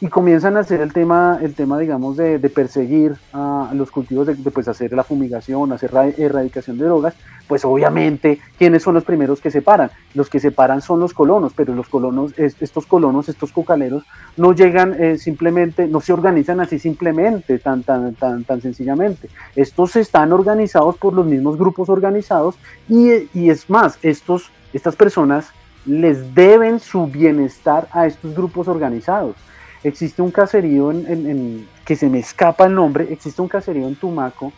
y 0.00 0.08
comienzan 0.08 0.58
a 0.58 0.60
hacer 0.60 0.82
el 0.82 0.92
tema, 0.92 1.38
el 1.42 1.54
tema 1.54 1.78
digamos, 1.78 2.18
de, 2.18 2.38
perseguir 2.50 3.16
a 3.32 3.72
los 3.74 3.90
cultivos, 3.90 4.26
de, 4.26 4.34
pues, 4.50 4.68
hacer 4.68 4.92
la 4.92 5.04
fumigación, 5.04 5.72
hacer 5.72 5.92
la 5.94 6.06
erradicación 6.06 6.76
de 6.76 6.84
drogas, 6.84 7.14
pues 7.48 7.64
obviamente, 7.64 8.38
¿quiénes 8.58 8.82
son 8.82 8.94
los 8.94 9.04
primeros 9.04 9.40
que 9.40 9.50
se 9.50 9.62
paran? 9.62 9.90
Los 10.14 10.30
que 10.30 10.38
se 10.38 10.52
paran 10.52 10.82
son 10.82 11.00
los 11.00 11.14
colonos, 11.14 11.52
pero 11.56 11.74
los 11.74 11.88
colonos, 11.88 12.32
estos 12.38 12.86
colonos, 12.86 13.28
estos 13.28 13.50
cocaleros, 13.50 14.04
no 14.36 14.52
llegan 14.52 14.94
eh, 14.98 15.18
simplemente, 15.18 15.88
no 15.88 16.00
se 16.00 16.12
organizan 16.12 16.60
así 16.60 16.78
simplemente, 16.78 17.58
tan, 17.58 17.82
tan, 17.82 18.14
tan, 18.14 18.44
tan 18.44 18.60
sencillamente. 18.60 19.28
Estos 19.56 19.96
están 19.96 20.32
organizados 20.32 20.96
por 20.98 21.14
los 21.14 21.26
mismos 21.26 21.56
grupos 21.56 21.88
organizados 21.88 22.56
y, 22.88 23.28
y 23.34 23.50
es 23.50 23.68
más, 23.68 23.98
estos, 24.02 24.50
estas 24.72 24.94
personas 24.94 25.50
les 25.86 26.34
deben 26.34 26.78
su 26.78 27.06
bienestar 27.06 27.88
a 27.92 28.06
estos 28.06 28.34
grupos 28.34 28.68
organizados 28.68 29.36
Existe 29.84 30.22
un 30.22 30.30
caserío 30.30 30.90
en, 30.90 31.68
que 31.84 31.94
se 31.94 32.08
me 32.08 32.18
escapa 32.18 32.66
el 32.66 32.74
nombre, 32.74 33.08
existe 33.10 33.40
un 33.40 33.48
caserío 33.48 33.86
en 33.86 33.94
Tumaco 33.94 34.52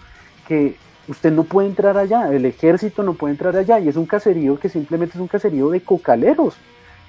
que 0.49 0.77
usted 1.09 1.33
no 1.33 1.45
puede 1.45 1.69
entrar 1.69 1.97
allá, 1.97 2.33
el 2.33 2.45
ejército 2.45 3.03
no 3.03 3.15
puede 3.15 3.33
entrar 3.33 3.57
allá 3.57 3.81
y 3.81 3.89
es 3.89 3.97
un 3.97 4.07
caserío 4.07 4.59
que 4.59 4.69
simplemente 4.69 5.17
es 5.17 5.21
un 5.21 5.29
caserío 5.29 5.71
de 5.71 5.81
cocaleros 5.81 6.57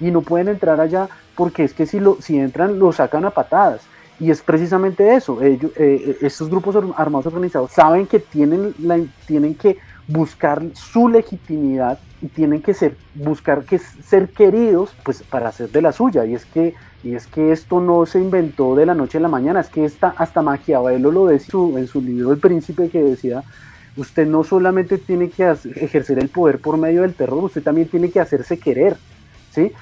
y 0.00 0.10
no 0.10 0.22
pueden 0.22 0.48
entrar 0.48 0.80
allá 0.80 1.08
porque 1.34 1.64
es 1.64 1.74
que 1.74 1.86
si, 1.86 2.00
lo, 2.00 2.18
si 2.20 2.38
entran 2.38 2.78
lo 2.78 2.92
sacan 2.92 3.24
a 3.24 3.30
patadas. 3.30 3.82
Y 4.20 4.30
es 4.30 4.42
precisamente 4.42 5.14
eso, 5.14 5.42
ellos, 5.42 5.72
eh, 5.76 6.18
estos 6.20 6.48
grupos 6.48 6.76
armados 6.96 7.26
organizados 7.26 7.72
saben 7.72 8.06
que 8.06 8.20
tienen, 8.20 8.74
la, 8.78 9.00
tienen 9.26 9.54
que 9.54 9.78
buscar 10.06 10.62
su 10.74 11.08
legitimidad 11.08 11.98
y 12.20 12.28
tienen 12.28 12.62
que 12.62 12.74
ser, 12.74 12.96
buscar 13.14 13.64
que 13.64 13.78
ser 13.78 14.28
queridos 14.28 14.94
pues 15.02 15.22
para 15.22 15.48
hacer 15.48 15.70
de 15.70 15.82
la 15.82 15.92
suya. 15.92 16.24
Y 16.24 16.34
es 16.34 16.44
que, 16.44 16.74
y 17.02 17.14
es 17.14 17.26
que 17.26 17.50
esto 17.50 17.80
no 17.80 18.06
se 18.06 18.20
inventó 18.20 18.76
de 18.76 18.86
la 18.86 18.94
noche 18.94 19.18
a 19.18 19.22
la 19.22 19.28
mañana, 19.28 19.60
es 19.60 19.68
que 19.68 19.84
esta, 19.84 20.14
hasta 20.16 20.42
Maquiavelo 20.42 21.10
lo 21.10 21.26
decía 21.26 21.60
en 21.76 21.88
su 21.88 22.00
libro 22.00 22.32
El 22.32 22.38
Príncipe 22.38 22.90
que 22.90 23.02
decía, 23.02 23.42
usted 23.96 24.26
no 24.26 24.44
solamente 24.44 24.98
tiene 24.98 25.28
que 25.30 25.44
ejercer 25.76 26.18
el 26.18 26.28
poder 26.28 26.58
por 26.58 26.76
medio 26.76 27.02
del 27.02 27.14
terror, 27.14 27.44
usted 27.44 27.62
también 27.62 27.88
tiene 27.88 28.10
que 28.10 28.20
hacerse 28.20 28.58
querer. 28.58 28.96
¿Sí? 29.50 29.72